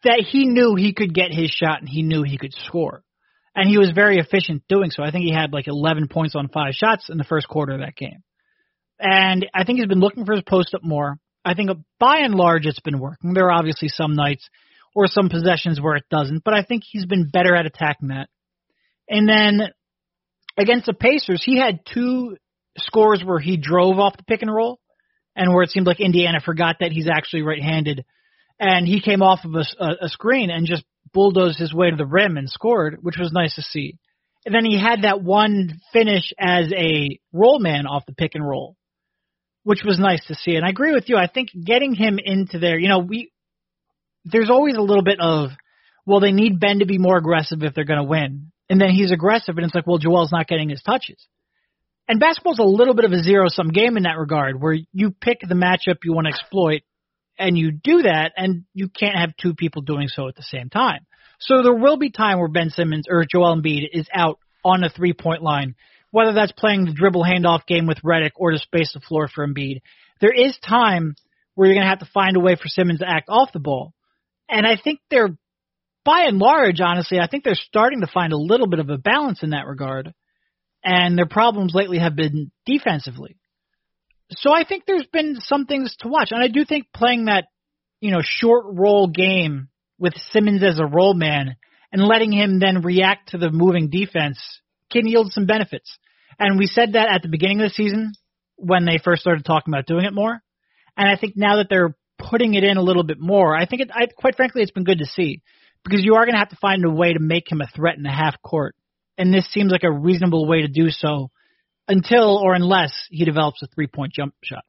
that 0.05 0.25
he 0.27 0.47
knew 0.47 0.75
he 0.75 0.95
could 0.95 1.15
get 1.15 1.33
his 1.33 1.51
shot 1.51 1.81
and 1.81 1.89
he 1.89 2.03
knew 2.03 2.23
he 2.23 2.39
could 2.39 2.55
score. 2.67 3.03
And 3.55 3.69
he 3.69 3.79
was 3.79 3.91
very 3.91 4.19
efficient 4.19 4.63
doing 4.69 4.91
so. 4.91 5.03
I 5.03 5.11
think 5.11 5.25
he 5.25 5.33
had 5.33 5.53
like 5.53 5.67
11 5.67 6.09
points 6.09 6.35
on 6.35 6.49
five 6.49 6.73
shots 6.73 7.11
in 7.11 7.19
the 7.19 7.25
first 7.25 7.49
quarter 7.49 7.73
of 7.73 7.81
that 7.81 7.97
game. 7.97 8.23
And 8.99 9.47
I 9.55 9.65
think 9.65 9.79
he's 9.79 9.89
been 9.89 10.01
looking 10.01 10.25
for 10.25 10.35
his 10.35 10.45
post 10.47 10.75
up 10.75 10.85
more. 10.85 11.19
I 11.45 11.55
think 11.55 11.71
by 11.99 12.19
and 12.19 12.35
large 12.35 12.67
it's 12.67 12.81
been 12.81 12.99
working. 12.99 13.35
There 13.35 13.47
are 13.47 13.53
obviously 13.53 13.89
some 13.89 14.15
nights 14.15 14.49
or 14.95 15.07
some 15.07 15.29
possessions 15.29 15.81
where 15.81 15.97
it 15.97 16.05
doesn't, 16.11 16.45
but 16.45 16.55
I 16.55 16.63
think 16.63 16.83
he's 16.85 17.07
been 17.07 17.31
better 17.33 17.55
at 17.55 17.67
attacking 17.67 18.09
that. 18.09 18.29
And 19.09 19.29
then 19.29 19.69
against 20.57 20.87
the 20.87 20.95
Pacers, 20.95 21.43
he 21.45 21.59
had 21.59 21.81
two 21.93 22.37
scores 22.79 23.23
where 23.25 23.39
he 23.39 23.57
drove 23.57 23.99
off 23.99 24.17
the 24.17 24.25
pick 24.25 24.43
and 24.43 24.53
roll 24.53 24.79
and 25.35 25.53
where 25.53 25.63
it 25.63 25.71
seemed 25.71 25.87
like 25.87 26.01
Indiana 26.01 26.41
forgot 26.41 26.77
that 26.81 26.93
he's 26.93 27.09
actually 27.09 27.43
right-handed 27.43 28.05
and 28.59 28.87
he 28.87 29.01
came 29.01 29.23
off 29.23 29.41
of 29.45 29.55
a, 29.55 29.65
a, 29.83 30.07
a 30.07 30.09
screen 30.09 30.51
and 30.51 30.67
just 30.67 30.85
bulldozed 31.13 31.59
his 31.59 31.73
way 31.73 31.91
to 31.91 31.97
the 31.97 32.07
rim 32.07 32.37
and 32.37 32.49
scored, 32.49 32.99
which 33.01 33.17
was 33.19 33.33
nice 33.33 33.55
to 33.55 33.63
see. 33.63 33.97
And 34.45 34.55
then 34.55 34.65
he 34.65 34.79
had 34.79 35.03
that 35.03 35.23
one 35.23 35.81
finish 35.93 36.33
as 36.39 36.73
a 36.73 37.19
roll 37.33 37.59
man 37.59 37.87
off 37.87 38.07
the 38.07 38.15
pick 38.15 38.33
and 38.35 38.47
roll, 38.47 38.77
which 39.65 39.83
was 39.85 39.99
nice 39.99 40.25
to 40.27 40.35
see. 40.35 40.57
And 40.57 40.65
I 40.65 40.71
agree 40.71 40.95
with 40.95 41.09
you. 41.09 41.17
I 41.17 41.27
think 41.27 41.51
getting 41.65 41.95
him 41.95 42.19
into 42.23 42.59
there, 42.59 42.79
you 42.79 42.89
know, 42.89 43.01
we 43.01 43.31
there's 44.25 44.51
always 44.51 44.77
a 44.77 44.83
little 44.83 45.03
bit 45.03 45.19
of, 45.21 45.51
well, 46.07 46.21
they 46.21 46.33
need 46.33 46.61
Ben 46.61 46.81
to 46.81 46.87
be 46.87 46.99
more 46.99 47.17
aggressive 47.17 47.63
if 47.63 47.75
they're 47.75 47.85
going 47.85 48.01
to 48.01 48.05
win. 48.05 48.53
And 48.69 48.81
then 48.81 48.91
he's 48.91 49.11
aggressive, 49.11 49.57
and 49.57 49.65
it's 49.65 49.75
like, 49.75 49.87
well, 49.87 49.99
Joel's 49.99 50.31
not 50.31 50.47
getting 50.47 50.69
his 50.69 50.83
touches. 50.83 51.27
And 52.07 52.21
basketball's 52.21 52.59
a 52.59 52.65
little 52.65 52.95
bit 52.95 53.05
of 53.05 53.13
a 53.13 53.23
zero 53.23 53.47
sum 53.49 53.69
game 53.69 53.97
in 53.97 54.05
that 54.05 54.19
regard, 54.19 54.61
where 54.61 54.77
you 54.93 55.11
pick 55.11 55.41
the 55.41 55.55
matchup 55.55 55.99
you 56.05 56.13
want 56.13 56.27
to 56.27 56.33
exploit, 56.33 56.83
and 57.39 57.57
you 57.57 57.73
do 57.73 58.03
that, 58.03 58.33
and 58.37 58.65
you 58.75 58.89
can't 58.89 59.17
have 59.17 59.37
two 59.37 59.55
people 59.55 59.83
doing 59.83 60.09
so 60.09 60.29
at 60.29 60.37
the 60.37 60.43
same 60.43 60.71
time. 60.71 61.07
So 61.41 61.63
there 61.63 61.75
will 61.75 61.97
be 61.97 62.11
time 62.11 62.39
where 62.39 62.49
Ben 62.49 62.71
Simmons 62.71 63.07
or 63.09 63.25
Joel 63.25 63.57
Embiid 63.57 63.89
is 63.93 64.07
out 64.15 64.39
on 64.65 64.83
the 64.83 64.91
three 64.91 65.15
point 65.15 65.43
line, 65.43 65.75
whether 66.11 66.33
that's 66.33 66.53
playing 66.53 66.85
the 66.85 66.93
dribble 66.93 67.25
handoff 67.25 67.67
game 67.67 67.87
with 67.87 68.03
Redick 68.03 68.33
or 68.37 68.53
to 68.53 68.59
space 68.59 68.93
the 68.93 69.01
floor 69.01 69.29
for 69.29 69.47
Embiid. 69.47 69.81
There 70.21 70.33
is 70.33 70.59
time 70.59 71.15
where 71.55 71.69
you're 71.69 71.77
going 71.77 71.85
to 71.85 71.91
have 71.91 72.01
to 72.01 72.11
find 72.13 72.37
a 72.37 72.41
way 72.41 72.57
for 72.57 72.69
Simmons 72.69 73.01
to 73.01 73.09
act 73.09 73.29
off 73.29 73.53
the 73.53 73.61
ball. 73.61 73.95
And 74.49 74.67
I 74.67 74.77
think 74.83 75.01
they're, 75.11 75.37
by 76.05 76.25
and 76.27 76.39
large, 76.39 76.81
honestly, 76.81 77.19
I 77.21 77.29
think 77.29 77.45
they're 77.45 77.55
starting 77.55 78.01
to 78.01 78.11
find 78.13 78.33
a 78.33 78.39
little 78.39 78.67
bit 78.67 78.81
of 78.81 78.91
a 78.91 78.99
balance 78.99 79.43
in 79.43 79.51
that 79.51 79.67
regard. 79.67 80.13
And 80.83 81.17
their 81.17 81.27
problems 81.27 81.75
lately 81.75 81.99
have 81.99 82.17
been 82.17 82.51
defensively. 82.67 83.37
So 84.33 84.53
I 84.53 84.65
think 84.65 84.85
there's 84.87 85.07
been 85.13 85.37
some 85.41 85.67
things 85.67 85.95
to 86.01 86.09
watch. 86.09 86.29
And 86.31 86.43
I 86.43 86.49
do 86.49 86.65
think 86.65 86.87
playing 86.93 87.27
that 87.27 87.45
you 88.01 88.11
know, 88.11 88.21
short 88.23 88.65
roll 88.69 89.09
game 89.09 89.69
with 89.99 90.15
Simmons 90.31 90.63
as 90.63 90.79
a 90.79 90.87
roll 90.87 91.15
man 91.15 91.57
and 91.93 92.03
letting 92.03 92.33
him 92.33 92.59
then 92.59 92.83
react 92.83 93.31
to 93.31 93.39
the 93.39 93.51
moving 93.51 93.91
defense 93.91 94.39
can 94.91 95.07
yield 95.07 95.33
some 95.33 95.47
benefits. 95.47 95.99
And 96.41 96.59
we 96.59 96.67
said 96.67 96.95
that 96.95 97.09
at 97.09 97.23
the 97.23 97.29
beginning 97.29 97.61
of 97.61 97.69
the 97.69 97.75
season 97.75 98.13
when 98.57 98.87
they 98.87 98.99
first 99.03 99.21
started 99.21 99.45
talking 99.45 99.73
about 99.73 99.87
doing 99.87 100.07
it 100.07 100.15
more. 100.15 100.43
And 100.97 101.09
I 101.09 101.17
think 101.17 101.37
now 101.37 101.57
that 101.57 101.67
they're 101.69 101.95
putting 102.19 102.55
it 102.55 102.65
in 102.65 102.79
a 102.79 102.83
little 102.83 103.05
bit 103.05 103.21
more, 103.21 103.55
I 103.55 103.67
think 103.67 103.83
it, 103.83 103.91
I, 103.93 104.07
quite 104.07 104.37
frankly, 104.37 104.63
it's 104.63 104.71
been 104.71 104.85
good 104.85 104.99
to 104.99 105.07
see 105.07 105.43
because 105.85 106.03
you 106.03 106.15
are 106.15 106.25
going 106.25 106.35
to 106.35 106.39
have 106.39 106.49
to 106.49 106.57
find 106.57 106.85
a 106.85 106.91
way 106.91 107.13
to 107.13 107.21
make 107.21 107.51
him 107.51 107.61
a 107.61 107.69
threat 107.77 107.97
in 107.97 108.03
the 108.03 108.11
half 108.11 108.41
court. 108.43 108.75
And 109.19 109.33
this 109.33 109.47
seems 109.53 109.71
like 109.71 109.85
a 109.85 109.93
reasonable 109.93 110.49
way 110.49 110.63
to 110.63 110.69
do 110.69 110.89
so 110.89 111.31
until 111.89 112.39
or 112.39 112.55
unless 112.55 112.93
he 113.11 113.25
develops 113.27 113.63
a 113.63 113.67
three 113.67 113.87
point 113.87 114.15
jump 114.15 114.35
shot. 114.43 114.65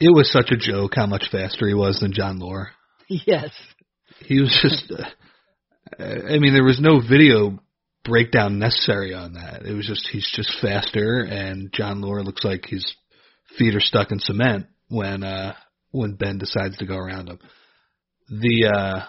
It 0.00 0.14
was 0.14 0.30
such 0.32 0.50
a 0.50 0.56
joke 0.56 0.92
how 0.96 1.06
much 1.06 1.28
faster 1.30 1.66
he 1.68 1.74
was 1.74 2.00
than 2.00 2.12
Jon 2.12 2.40
Leuer. 2.40 2.66
Yes. 3.10 3.50
He 4.18 4.38
was 4.38 4.54
just, 4.60 4.92
uh, 4.92 5.04
I 5.98 6.38
mean, 6.38 6.52
there 6.52 6.64
was 6.64 6.78
no 6.78 7.00
video 7.00 7.58
breakdown 8.08 8.58
necessary 8.58 9.14
on 9.14 9.34
that. 9.34 9.64
It 9.64 9.74
was 9.74 9.86
just, 9.86 10.08
he's 10.10 10.30
just 10.34 10.60
faster 10.60 11.20
and 11.22 11.72
Jon 11.72 12.00
Leuer 12.02 12.24
looks 12.24 12.44
like 12.44 12.66
his 12.66 12.96
feet 13.56 13.74
are 13.74 13.80
stuck 13.80 14.10
in 14.10 14.18
cement 14.18 14.66
when, 14.88 15.22
uh, 15.22 15.54
when 15.90 16.14
Ben 16.14 16.38
decides 16.38 16.76
to 16.78 16.86
go 16.86 16.96
around 16.96 17.28
him. 17.28 17.38
The, 18.28 18.72
uh, 18.74 19.06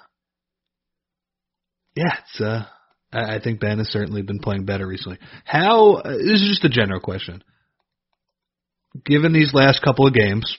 yeah, 1.95 2.15
it's, 2.19 2.41
uh, 2.41 2.65
I 3.11 3.35
I 3.35 3.39
think 3.41 3.59
Ben 3.59 3.79
has 3.79 3.89
certainly 3.89 4.21
been 4.21 4.39
playing 4.39 4.65
better 4.65 4.87
recently. 4.87 5.17
How, 5.45 5.95
uh, 5.95 6.17
this 6.17 6.41
is 6.41 6.49
just 6.49 6.65
a 6.65 6.69
general 6.69 7.01
question. 7.01 7.43
Given 9.05 9.33
these 9.33 9.53
last 9.53 9.81
couple 9.83 10.07
of 10.07 10.13
games, 10.13 10.57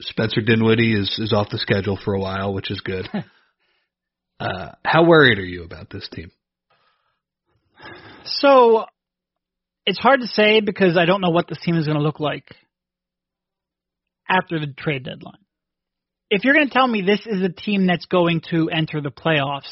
Spencer 0.00 0.40
Dinwiddie 0.40 0.98
is, 0.98 1.18
is 1.18 1.32
off 1.32 1.50
the 1.50 1.58
schedule 1.58 1.98
for 2.02 2.14
a 2.14 2.20
while, 2.20 2.54
which 2.54 2.70
is 2.70 2.80
good. 2.80 3.08
uh, 4.40 4.68
how 4.84 5.04
worried 5.04 5.38
are 5.38 5.44
you 5.44 5.64
about 5.64 5.90
this 5.90 6.08
team? 6.12 6.30
So 8.24 8.84
it's 9.86 9.98
hard 9.98 10.20
to 10.20 10.26
say 10.26 10.60
because 10.60 10.96
I 10.96 11.04
don't 11.04 11.20
know 11.20 11.30
what 11.30 11.48
this 11.48 11.60
team 11.60 11.76
is 11.76 11.86
going 11.86 11.98
to 11.98 12.02
look 12.04 12.20
like 12.20 12.44
after 14.28 14.58
the 14.58 14.72
trade 14.76 15.04
deadline. 15.04 15.38
If 16.30 16.44
you're 16.44 16.54
going 16.54 16.68
to 16.68 16.72
tell 16.72 16.86
me 16.86 17.02
this 17.02 17.26
is 17.26 17.42
a 17.42 17.48
team 17.48 17.86
that's 17.86 18.06
going 18.06 18.42
to 18.50 18.70
enter 18.70 19.00
the 19.00 19.10
playoffs, 19.10 19.70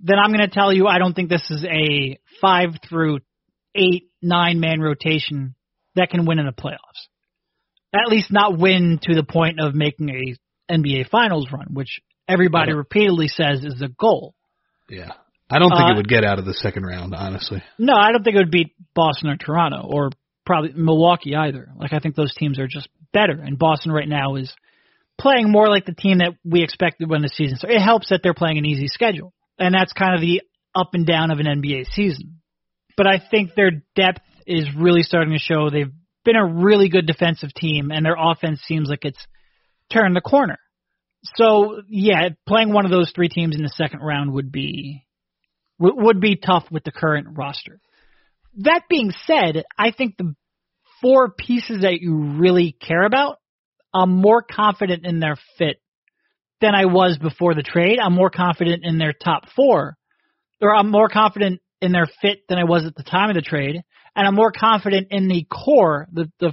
then 0.00 0.18
I'm 0.18 0.30
going 0.30 0.46
to 0.46 0.54
tell 0.54 0.72
you 0.72 0.86
I 0.86 0.98
don't 0.98 1.14
think 1.14 1.30
this 1.30 1.50
is 1.50 1.64
a 1.64 2.18
five 2.40 2.70
through 2.88 3.20
eight, 3.74 4.10
nine 4.20 4.60
man 4.60 4.80
rotation 4.80 5.54
that 5.94 6.10
can 6.10 6.26
win 6.26 6.38
in 6.38 6.46
the 6.46 6.52
playoffs. 6.52 7.08
At 7.94 8.10
least 8.10 8.32
not 8.32 8.58
win 8.58 8.98
to 9.04 9.14
the 9.14 9.22
point 9.22 9.60
of 9.60 9.74
making 9.74 10.10
a 10.10 10.72
NBA 10.72 11.08
Finals 11.08 11.48
run, 11.52 11.68
which 11.72 12.00
everybody 12.28 12.72
repeatedly 12.72 13.28
says 13.28 13.64
is 13.64 13.78
the 13.78 13.88
goal. 13.88 14.34
Yeah. 14.88 15.12
I 15.54 15.60
don't 15.60 15.70
think 15.70 15.88
Uh, 15.88 15.92
it 15.92 15.96
would 15.96 16.08
get 16.08 16.24
out 16.24 16.40
of 16.40 16.44
the 16.44 16.54
second 16.54 16.84
round, 16.84 17.14
honestly. 17.14 17.62
No, 17.78 17.94
I 17.94 18.10
don't 18.10 18.24
think 18.24 18.34
it 18.34 18.40
would 18.40 18.50
beat 18.50 18.74
Boston 18.92 19.30
or 19.30 19.36
Toronto 19.36 19.86
or 19.88 20.10
probably 20.44 20.72
Milwaukee 20.74 21.36
either. 21.36 21.68
Like 21.76 21.92
I 21.92 22.00
think 22.00 22.16
those 22.16 22.34
teams 22.34 22.58
are 22.58 22.66
just 22.66 22.88
better, 23.12 23.40
and 23.40 23.56
Boston 23.58 23.92
right 23.92 24.08
now 24.08 24.34
is 24.34 24.52
playing 25.16 25.50
more 25.50 25.68
like 25.68 25.86
the 25.86 25.94
team 25.94 26.18
that 26.18 26.32
we 26.44 26.64
expected 26.64 27.08
when 27.08 27.22
the 27.22 27.28
season 27.28 27.56
started. 27.56 27.76
It 27.76 27.82
helps 27.84 28.08
that 28.08 28.20
they're 28.22 28.34
playing 28.34 28.58
an 28.58 28.66
easy 28.66 28.88
schedule, 28.88 29.32
and 29.56 29.72
that's 29.72 29.92
kind 29.92 30.16
of 30.16 30.20
the 30.20 30.42
up 30.74 30.90
and 30.94 31.06
down 31.06 31.30
of 31.30 31.38
an 31.38 31.46
NBA 31.46 31.86
season. 31.92 32.40
But 32.96 33.06
I 33.06 33.20
think 33.30 33.54
their 33.54 33.70
depth 33.94 34.22
is 34.46 34.66
really 34.76 35.02
starting 35.02 35.32
to 35.32 35.38
show. 35.38 35.70
They've 35.70 35.92
been 36.24 36.36
a 36.36 36.44
really 36.44 36.88
good 36.88 37.06
defensive 37.06 37.54
team, 37.54 37.92
and 37.92 38.04
their 38.04 38.16
offense 38.18 38.60
seems 38.62 38.88
like 38.88 39.04
it's 39.04 39.24
turned 39.92 40.16
the 40.16 40.20
corner. 40.20 40.58
So 41.36 41.82
yeah, 41.88 42.30
playing 42.46 42.72
one 42.72 42.84
of 42.84 42.90
those 42.90 43.12
three 43.14 43.28
teams 43.28 43.54
in 43.56 43.62
the 43.62 43.68
second 43.68 44.00
round 44.00 44.32
would 44.32 44.50
be 44.50 45.04
would 45.78 45.94
would 45.96 46.20
be 46.20 46.36
tough 46.36 46.64
with 46.70 46.84
the 46.84 46.92
current 46.92 47.28
roster. 47.36 47.80
That 48.58 48.82
being 48.88 49.12
said, 49.26 49.64
I 49.76 49.90
think 49.90 50.16
the 50.16 50.34
four 51.00 51.30
pieces 51.30 51.82
that 51.82 52.00
you 52.00 52.38
really 52.38 52.72
care 52.72 53.02
about, 53.02 53.38
I'm 53.92 54.10
more 54.10 54.42
confident 54.42 55.04
in 55.04 55.20
their 55.20 55.36
fit 55.58 55.80
than 56.60 56.74
I 56.74 56.86
was 56.86 57.18
before 57.18 57.54
the 57.54 57.62
trade. 57.62 57.98
I'm 57.98 58.14
more 58.14 58.30
confident 58.30 58.84
in 58.84 58.98
their 58.98 59.12
top 59.12 59.44
four, 59.54 59.96
or 60.60 60.74
I'm 60.74 60.90
more 60.90 61.08
confident 61.08 61.60
in 61.80 61.92
their 61.92 62.08
fit 62.22 62.38
than 62.48 62.58
I 62.58 62.64
was 62.64 62.86
at 62.86 62.94
the 62.94 63.02
time 63.02 63.28
of 63.28 63.34
the 63.34 63.42
trade, 63.42 63.82
and 64.16 64.26
I'm 64.26 64.34
more 64.34 64.52
confident 64.52 65.08
in 65.10 65.28
the 65.28 65.46
core, 65.50 66.06
the 66.12 66.30
the 66.40 66.52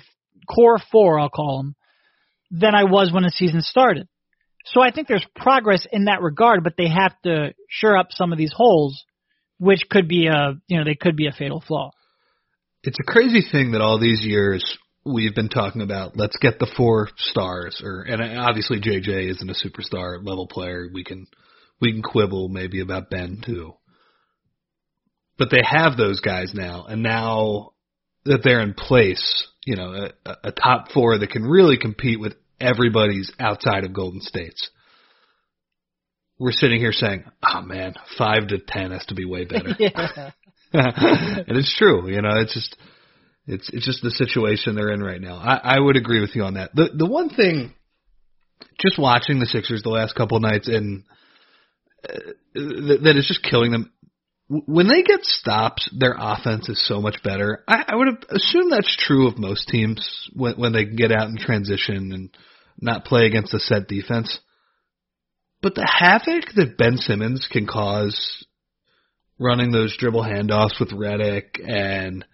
core 0.49 0.79
four, 0.91 1.19
I'll 1.19 1.29
call 1.29 1.57
them, 1.57 1.75
than 2.49 2.75
I 2.75 2.83
was 2.83 3.11
when 3.13 3.23
the 3.23 3.29
season 3.29 3.61
started. 3.61 4.07
So 4.65 4.81
I 4.81 4.91
think 4.91 5.07
there's 5.07 5.25
progress 5.35 5.87
in 5.91 6.05
that 6.05 6.21
regard, 6.21 6.63
but 6.63 6.73
they 6.77 6.89
have 6.89 7.13
to 7.23 7.53
shore 7.69 7.97
up 7.97 8.07
some 8.11 8.31
of 8.31 8.37
these 8.37 8.53
holes, 8.53 9.03
which 9.61 9.87
could 9.91 10.07
be 10.07 10.25
a 10.25 10.55
you 10.67 10.77
know 10.77 10.83
they 10.83 10.95
could 10.95 11.15
be 11.15 11.27
a 11.27 11.31
fatal 11.31 11.63
flaw. 11.65 11.91
It's 12.83 12.97
a 12.99 13.11
crazy 13.11 13.43
thing 13.49 13.71
that 13.71 13.81
all 13.81 13.99
these 13.99 14.25
years 14.25 14.77
we've 15.05 15.35
been 15.35 15.49
talking 15.49 15.83
about. 15.83 16.17
Let's 16.17 16.37
get 16.37 16.57
the 16.57 16.71
four 16.75 17.09
stars, 17.15 17.79
or 17.83 18.01
and 18.01 18.39
obviously 18.39 18.81
JJ 18.81 19.29
isn't 19.29 19.49
a 19.49 19.53
superstar 19.53 20.17
level 20.17 20.47
player. 20.47 20.89
We 20.91 21.03
can 21.03 21.27
we 21.79 21.91
can 21.91 22.01
quibble 22.01 22.49
maybe 22.49 22.81
about 22.81 23.11
Ben 23.11 23.41
too, 23.45 23.75
but 25.37 25.51
they 25.51 25.61
have 25.63 25.95
those 25.95 26.21
guys 26.21 26.53
now, 26.55 26.85
and 26.89 27.03
now 27.03 27.73
that 28.25 28.41
they're 28.43 28.61
in 28.61 28.73
place, 28.73 29.47
you 29.63 29.75
know, 29.75 30.09
a, 30.25 30.37
a 30.45 30.51
top 30.51 30.91
four 30.91 31.19
that 31.19 31.29
can 31.29 31.43
really 31.43 31.77
compete 31.77 32.19
with 32.19 32.33
everybody's 32.59 33.31
outside 33.39 33.83
of 33.83 33.93
Golden 33.93 34.21
State's. 34.21 34.71
We're 36.41 36.53
sitting 36.53 36.79
here 36.79 36.91
saying, 36.91 37.25
"Oh 37.43 37.61
man, 37.61 37.93
five 38.17 38.47
to 38.47 38.57
ten 38.57 38.89
has 38.89 39.05
to 39.05 39.13
be 39.13 39.25
way 39.25 39.45
better." 39.45 39.75
yeah. 39.79 40.31
and 40.73 41.55
it's 41.55 41.77
true. 41.77 42.09
You 42.09 42.23
know, 42.23 42.31
it's 42.39 42.55
just 42.55 42.75
it's 43.45 43.69
it's 43.71 43.85
just 43.85 44.01
the 44.01 44.09
situation 44.09 44.73
they're 44.73 44.91
in 44.91 45.03
right 45.03 45.21
now. 45.21 45.35
I, 45.35 45.75
I 45.75 45.79
would 45.79 45.97
agree 45.97 46.19
with 46.19 46.35
you 46.35 46.41
on 46.41 46.55
that. 46.55 46.73
The 46.73 46.89
the 46.97 47.05
one 47.05 47.29
thing, 47.29 47.75
just 48.79 48.97
watching 48.97 49.39
the 49.39 49.45
Sixers 49.45 49.83
the 49.83 49.89
last 49.89 50.15
couple 50.15 50.37
of 50.37 50.41
nights, 50.41 50.67
and 50.67 51.03
uh, 52.09 52.17
that, 52.55 52.99
that 53.03 53.17
is 53.17 53.27
just 53.27 53.43
killing 53.43 53.71
them. 53.71 53.91
When 54.47 54.87
they 54.87 55.03
get 55.03 55.23
stops, 55.23 55.87
their 55.95 56.15
offense 56.17 56.69
is 56.69 56.83
so 56.87 57.01
much 57.01 57.21
better. 57.23 57.63
I, 57.67 57.83
I 57.89 57.95
would 57.95 58.25
assume 58.29 58.71
that's 58.71 58.97
true 58.97 59.27
of 59.27 59.37
most 59.37 59.67
teams 59.67 60.27
when 60.33 60.55
when 60.55 60.73
they 60.73 60.85
get 60.85 61.11
out 61.11 61.27
and 61.27 61.37
transition 61.37 62.11
and 62.13 62.35
not 62.79 63.05
play 63.05 63.27
against 63.27 63.53
a 63.53 63.59
set 63.59 63.87
defense. 63.87 64.39
But 65.61 65.75
the 65.75 65.87
havoc 65.87 66.53
that 66.55 66.77
Ben 66.77 66.97
Simmons 66.97 67.47
can 67.51 67.67
cause 67.67 68.45
running 69.39 69.71
those 69.71 69.95
dribble 69.97 70.23
handoffs 70.23 70.79
with 70.79 70.91
Redick 70.91 71.59
and 71.67 72.25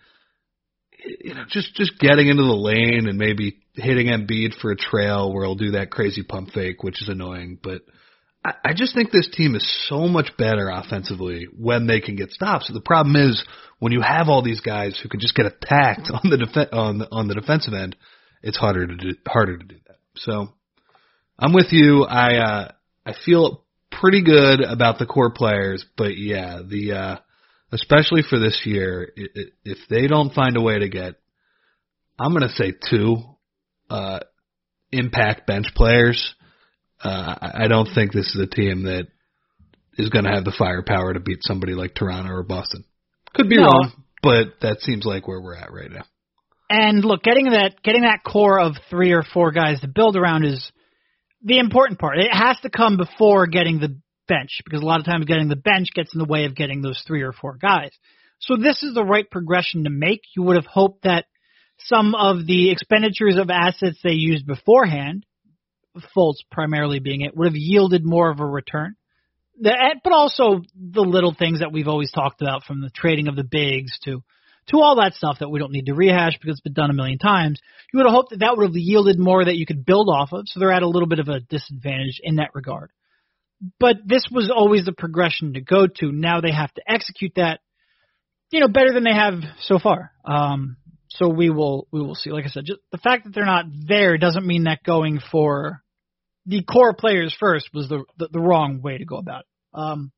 you 1.22 1.34
know 1.34 1.44
just 1.50 1.74
just 1.76 2.00
getting 2.00 2.28
into 2.28 2.44
the 2.44 2.52
lane 2.52 3.08
and 3.08 3.18
maybe 3.18 3.60
hitting 3.74 4.08
Embiid 4.08 4.56
for 4.60 4.72
a 4.72 4.76
trail 4.76 5.32
where 5.34 5.46
he'll 5.46 5.56
do 5.56 5.72
that 5.72 5.92
crazy 5.92 6.24
pump 6.24 6.52
fake, 6.52 6.84
which 6.84 7.02
is 7.02 7.10
annoying. 7.10 7.60
But 7.62 7.82
I, 8.44 8.54
I 8.66 8.74
just 8.74 8.96
think 8.96 9.12
this 9.12 9.30
team 9.32 9.56
is 9.56 9.88
so 9.88 10.08
much 10.08 10.32
better 10.38 10.70
offensively 10.70 11.48
when 11.56 11.88
they 11.88 12.02
can 12.02 12.16
get 12.16 12.32
stops. 12.32 12.70
The 12.72 12.82
problem 12.82 13.16
is 13.16 13.44
when 13.80 13.92
you 13.92 14.02
have 14.02 14.30
all 14.30 14.42
these 14.42 14.62
guys 14.62 15.00
who 15.02 15.10
can 15.10 15.20
just 15.20 15.36
get 15.36 15.46
attacked 15.46 16.10
on 16.12 16.30
the 16.30 16.38
def- 16.38 16.74
on 16.74 17.00
the, 17.00 17.08
on 17.12 17.28
the 17.28 17.36
defensive 17.36 17.74
end, 17.74 17.96
it's 18.42 18.58
harder 18.58 18.88
to 18.88 18.96
do, 18.96 19.10
harder 19.28 19.58
to 19.58 19.66
do 19.66 19.78
that. 19.88 19.98
So 20.16 20.50
I'm 21.38 21.54
with 21.54 21.72
you. 21.72 22.04
I 22.04 22.38
uh, 22.38 22.72
I 23.08 23.14
feel 23.26 23.64
pretty 23.90 24.22
good 24.22 24.62
about 24.62 25.00
the 25.00 25.06
core 25.06 25.32
players, 25.32 25.86
but 25.96 26.18
yeah, 26.18 26.60
the 26.68 26.92
uh, 26.92 27.16
especially 27.72 28.22
for 28.30 28.38
this 28.38 28.62
year, 28.66 29.12
if 29.16 29.78
they 29.90 30.08
don't 30.08 30.34
find 30.34 30.58
a 30.58 30.62
way 30.62 30.80
to 30.80 30.90
get, 30.90 31.16
I'm 32.20 32.34
gonna 32.34 32.50
say 32.50 32.74
two 32.90 33.18
uh, 33.90 34.20
impact 34.92 35.48
bench 35.48 35.68
players. 35.74 36.36
Uh, 37.02 37.36
I 37.42 37.64
I 37.64 37.68
don't 37.68 37.88
think 37.96 38.12
this 38.12 38.36
is 38.36 38.42
a 38.42 38.48
team 38.48 38.84
that 38.84 39.08
is 39.98 40.10
going 40.10 40.26
to 40.26 40.32
have 40.32 40.46
the 40.46 40.56
firepower 40.58 41.14
to 41.14 41.20
beat 41.20 41.40
somebody 41.42 41.74
like 41.74 41.96
Toronto 41.96 42.32
or 42.32 42.44
Boston. 42.44 42.84
Could 43.34 43.50
be 43.50 43.58
No. 43.58 43.64
wrong, 43.64 44.04
but 44.22 44.60
that 44.62 44.82
seems 44.82 45.06
like 45.06 45.28
where 45.28 45.42
we're 45.42 45.56
at 45.56 45.72
right 45.72 45.92
now. 45.92 46.06
And 46.70 47.04
look, 47.04 47.24
getting 47.24 47.52
that 47.52 47.82
getting 47.84 48.02
that 48.02 48.24
core 48.26 48.60
of 48.60 48.76
three 48.90 49.14
or 49.14 49.24
four 49.24 49.52
guys 49.52 49.80
to 49.82 49.88
build 49.88 50.18
around 50.18 50.44
is 50.44 50.72
the 51.44 51.60
important 51.60 52.00
part. 52.00 52.18
It 52.18 52.32
has 52.32 52.58
to 52.62 52.70
come 52.70 52.98
before 52.98 53.48
getting 53.48 53.80
the 53.80 54.00
bench 54.28 54.62
because 54.66 54.82
a 54.82 54.86
lot 54.86 55.00
of 55.00 55.06
times 55.06 55.26
getting 55.26 55.48
the 55.48 55.56
bench 55.56 55.90
gets 55.94 56.14
in 56.14 56.20
the 56.20 56.26
way 56.26 56.46
of 56.46 56.56
getting 56.56 56.82
those 56.82 57.02
three 57.08 57.22
or 57.22 57.32
four 57.32 57.58
guys. 57.62 57.92
So 58.40 58.56
this 58.56 58.84
is 58.84 58.94
the 58.94 59.04
right 59.04 59.30
progression 59.30 59.86
to 59.86 59.90
make. 59.90 60.22
You 60.36 60.44
would 60.44 60.58
have 60.58 60.66
hoped 60.66 61.04
that 61.04 61.26
some 61.80 62.16
of 62.16 62.46
the 62.46 62.72
expenditures 62.72 63.38
of 63.38 63.50
assets 63.50 64.00
they 64.04 64.12
used 64.12 64.46
beforehand, 64.46 65.26
Fultz 66.16 66.38
primarily 66.52 67.00
being 67.00 67.22
it, 67.22 67.36
would 67.36 67.48
have 67.48 67.56
yielded 67.56 68.04
more 68.04 68.30
of 68.30 68.40
a 68.40 68.46
return. 68.46 68.96
But 69.60 70.12
also 70.12 70.62
the 70.76 71.02
little 71.02 71.34
things 71.38 71.60
that 71.60 71.72
we've 71.72 71.88
always 71.88 72.12
talked 72.12 72.42
about 72.42 72.64
from 72.64 72.82
the 72.82 72.92
trading 72.94 73.28
of 73.28 73.36
the 73.36 73.44
bigs 73.44 73.98
to 74.04 74.22
to 74.70 74.82
all 74.82 74.98
that 74.98 75.14
stuff 75.14 75.38
that 75.40 75.50
we 75.50 75.60
don't 75.60 75.72
need 75.72 75.86
to 75.86 75.94
rehash 75.94 76.38
because 76.40 76.56
it's 76.56 76.62
been 76.62 76.74
done 76.74 76.90
a 76.90 76.94
million 76.94 77.18
times. 77.18 77.60
You 77.92 77.98
would 77.98 78.06
have 78.06 78.16
hoped 78.16 78.32
that 78.32 78.40
that 78.40 78.58
would 78.58 78.68
have 78.68 78.76
yielded 78.76 79.18
more 79.18 79.44
that 79.44 79.56
you 79.56 79.66
could 79.66 79.86
build 79.86 80.10
off 80.10 80.34
of, 80.34 80.44
so 80.48 80.60
they're 80.60 80.72
at 80.72 80.84
a 80.84 80.90
little 80.90 81.08
bit 81.08 81.20
of 81.20 81.30
a 81.30 81.40
disadvantage 81.40 82.20
in 82.22 82.36
that 82.36 82.52
regard. 82.54 82.92
But 83.80 83.98
this 84.06 84.24
was 84.32 84.52
always 84.54 84.86
the 84.86 84.92
progression 84.92 85.54
to 85.54 85.62
go 85.62 85.88
to. 85.88 86.12
Now 86.12 86.42
they 86.42 86.52
have 86.52 86.72
to 86.74 86.82
execute 86.88 87.34
that, 87.38 87.60
you 88.52 88.60
know, 88.60 88.68
better 88.68 88.94
than 88.94 89.04
they 89.04 89.14
have 89.14 89.40
so 89.62 89.80
far. 89.80 90.12
Um, 90.26 90.78
so 91.10 91.30
we 91.30 91.50
will 91.50 91.88
we 91.92 92.02
will 92.02 92.16
see. 92.16 92.30
Like 92.30 92.46
I 92.46 92.50
said, 92.50 92.66
just 92.66 92.82
the 92.92 92.98
fact 92.98 93.24
that 93.24 93.34
they're 93.34 93.46
not 93.46 93.66
there 93.88 94.18
doesn't 94.18 94.46
mean 94.46 94.66
that 94.66 94.84
going 94.84 95.20
for 95.32 95.82
the 96.46 96.64
core 96.64 96.94
players 96.94 97.36
first 97.40 97.70
was 97.74 97.90
the 97.90 98.04
the, 98.18 98.30
the 98.32 98.40
wrong 98.40 98.82
way 98.82 98.98
to 98.98 99.06
go 99.06 99.18
about 99.18 99.42
it. 99.42 99.48
Um, 99.74 100.12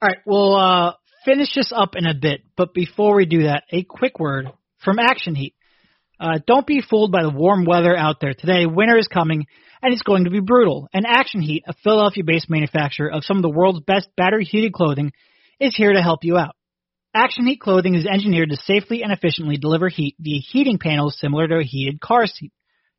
all 0.00 0.08
right, 0.08 0.18
we'll 0.26 0.54
uh, 0.54 0.92
finish 1.24 1.54
this 1.54 1.72
up 1.74 1.94
in 1.96 2.06
a 2.06 2.14
bit, 2.14 2.42
but 2.56 2.74
before 2.74 3.16
we 3.16 3.26
do 3.26 3.44
that, 3.44 3.64
a 3.70 3.82
quick 3.82 4.18
word 4.18 4.50
from 4.84 4.98
Action 4.98 5.34
Heat. 5.34 5.54
Uh, 6.20 6.38
don't 6.46 6.66
be 6.66 6.82
fooled 6.82 7.10
by 7.10 7.22
the 7.22 7.30
warm 7.30 7.64
weather 7.64 7.96
out 7.96 8.20
there 8.20 8.34
today. 8.34 8.66
Winter 8.66 8.96
is 8.96 9.08
coming, 9.08 9.46
and 9.82 9.92
it's 9.92 10.02
going 10.02 10.24
to 10.24 10.30
be 10.30 10.40
brutal. 10.40 10.88
And 10.92 11.04
Action 11.06 11.40
Heat, 11.40 11.64
a 11.66 11.74
Philadelphia-based 11.82 12.48
manufacturer 12.48 13.10
of 13.10 13.24
some 13.24 13.38
of 13.38 13.42
the 13.42 13.50
world's 13.50 13.80
best 13.80 14.08
battery-heated 14.16 14.72
clothing, 14.72 15.12
is 15.58 15.74
here 15.76 15.92
to 15.92 16.02
help 16.02 16.20
you 16.22 16.36
out. 16.36 16.54
Action 17.14 17.46
Heat 17.46 17.60
clothing 17.60 17.94
is 17.94 18.06
engineered 18.06 18.50
to 18.50 18.56
safely 18.56 19.02
and 19.02 19.12
efficiently 19.12 19.56
deliver 19.56 19.88
heat 19.88 20.16
via 20.18 20.40
heating 20.40 20.78
panels 20.78 21.18
similar 21.18 21.46
to 21.46 21.58
a 21.58 21.64
heated 21.64 22.00
car 22.00 22.26
seat. 22.26 22.52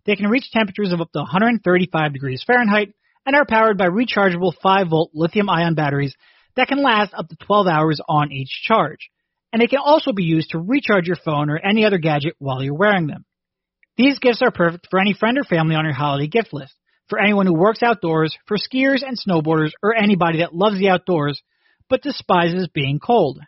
They 0.06 0.16
can 0.16 0.30
reach 0.30 0.52
temperatures 0.52 0.92
of 0.92 1.02
up 1.02 1.12
to 1.14 1.20
135 1.20 2.14
degrees 2.14 2.44
Fahrenheit 2.46 2.94
and 3.26 3.36
are 3.36 3.46
powered 3.46 3.78
by 3.78 3.88
rechargeable 3.88 4.54
5 4.62 4.90
volt 4.90 5.12
lithium 5.14 5.50
ion 5.50 5.76
batteries 5.76 6.14
that 6.56 6.68
can 6.68 6.84
last 6.84 7.14
up 7.14 7.28
to 7.30 7.36
12 7.46 7.68
hours 7.68 8.00
on 8.08 8.32
each 8.32 8.62
charge. 8.64 9.10
And 9.52 9.62
they 9.62 9.68
can 9.68 9.80
also 9.84 10.12
be 10.12 10.24
used 10.24 10.52
to 10.52 10.60
recharge 10.60 11.08
your 11.08 11.18
phone 11.18 11.50
or 11.50 11.58
any 11.58 11.86
other 11.86 12.00
gadget 12.00 12.36
while 12.40 12.64
you're 12.64 12.74
wearing 12.74 13.08
them. 13.08 13.26
These 13.98 14.20
gifts 14.20 14.42
are 14.42 14.52
perfect 14.52 14.88
for 14.90 15.00
any 15.00 15.14
friend 15.14 15.38
or 15.38 15.44
family 15.44 15.76
on 15.76 15.86
your 15.86 15.94
holiday 15.94 16.28
gift 16.28 16.54
list, 16.54 16.74
for 17.08 17.20
anyone 17.20 17.46
who 17.46 17.54
works 17.54 17.84
outdoors, 17.84 18.36
for 18.48 18.58
skiers 18.58 19.04
and 19.06 19.18
snowboarders, 19.20 19.72
or 19.84 19.96
anybody 19.96 20.40
that 20.40 20.56
loves 20.56 20.80
the 20.80 20.90
outdoors 20.90 21.42
but 21.90 22.02
despises 22.02 22.68
being 22.74 23.00
cold. 23.00 23.40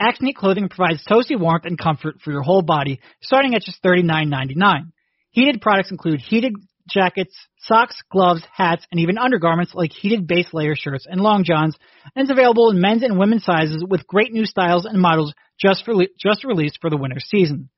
Heat 0.00 0.36
clothing 0.36 0.68
provides 0.68 1.04
toasty 1.04 1.38
warmth 1.38 1.64
and 1.64 1.76
comfort 1.76 2.20
for 2.22 2.30
your 2.30 2.42
whole 2.42 2.62
body, 2.62 3.00
starting 3.20 3.56
at 3.56 3.62
just 3.62 3.82
$39.99. 3.82 4.92
Heated 5.30 5.60
products 5.60 5.90
include 5.90 6.20
heated 6.20 6.54
jackets, 6.88 7.34
socks, 7.58 8.02
gloves, 8.10 8.42
hats, 8.52 8.86
and 8.90 9.00
even 9.00 9.18
undergarments 9.18 9.74
like 9.74 9.92
heated 9.92 10.26
base 10.26 10.48
layer 10.52 10.74
shirts 10.74 11.06
and 11.08 11.20
long 11.20 11.44
johns, 11.44 11.76
and 12.14 12.24
is 12.24 12.30
available 12.30 12.70
in 12.70 12.80
men's 12.80 13.02
and 13.02 13.18
women's 13.18 13.44
sizes 13.44 13.84
with 13.86 14.06
great 14.06 14.32
new 14.32 14.46
styles 14.46 14.84
and 14.84 15.00
models 15.00 15.34
just, 15.60 15.84
for, 15.84 15.94
just 16.18 16.44
released 16.44 16.78
for 16.80 16.90
the 16.90 16.96
winter 16.96 17.20
season. 17.20 17.68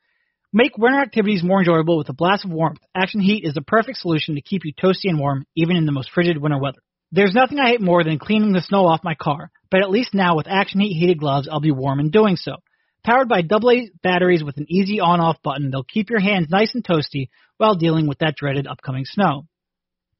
Make 0.52 0.76
winter 0.78 1.00
activities 1.00 1.44
more 1.44 1.60
enjoyable 1.60 1.96
with 1.96 2.08
a 2.08 2.12
blast 2.12 2.44
of 2.44 2.50
warmth. 2.50 2.80
Action 2.94 3.20
Heat 3.20 3.44
is 3.44 3.54
the 3.54 3.62
perfect 3.62 3.98
solution 3.98 4.34
to 4.34 4.42
keep 4.42 4.64
you 4.64 4.72
toasty 4.74 5.04
and 5.08 5.18
warm, 5.18 5.46
even 5.54 5.76
in 5.76 5.86
the 5.86 5.92
most 5.92 6.10
frigid 6.10 6.38
winter 6.38 6.58
weather. 6.58 6.80
There's 7.12 7.34
nothing 7.34 7.58
I 7.58 7.68
hate 7.68 7.80
more 7.80 8.02
than 8.04 8.18
cleaning 8.18 8.52
the 8.52 8.60
snow 8.60 8.86
off 8.86 9.04
my 9.04 9.14
car, 9.14 9.50
but 9.70 9.80
at 9.80 9.90
least 9.90 10.14
now 10.14 10.36
with 10.36 10.48
Action 10.48 10.80
Heat 10.80 10.98
heated 10.98 11.18
gloves, 11.18 11.48
I'll 11.50 11.60
be 11.60 11.72
warm 11.72 12.00
in 12.00 12.10
doing 12.10 12.36
so. 12.36 12.56
Powered 13.04 13.28
by 13.28 13.40
AA 13.40 13.86
batteries 14.02 14.44
with 14.44 14.58
an 14.58 14.66
easy 14.68 15.00
on-off 15.00 15.42
button, 15.42 15.70
they'll 15.70 15.84
keep 15.84 16.10
your 16.10 16.20
hands 16.20 16.48
nice 16.50 16.74
and 16.74 16.84
toasty 16.84 17.28
while 17.60 17.74
dealing 17.74 18.06
with 18.06 18.20
that 18.20 18.36
dreaded 18.36 18.66
upcoming 18.66 19.04
snow. 19.04 19.44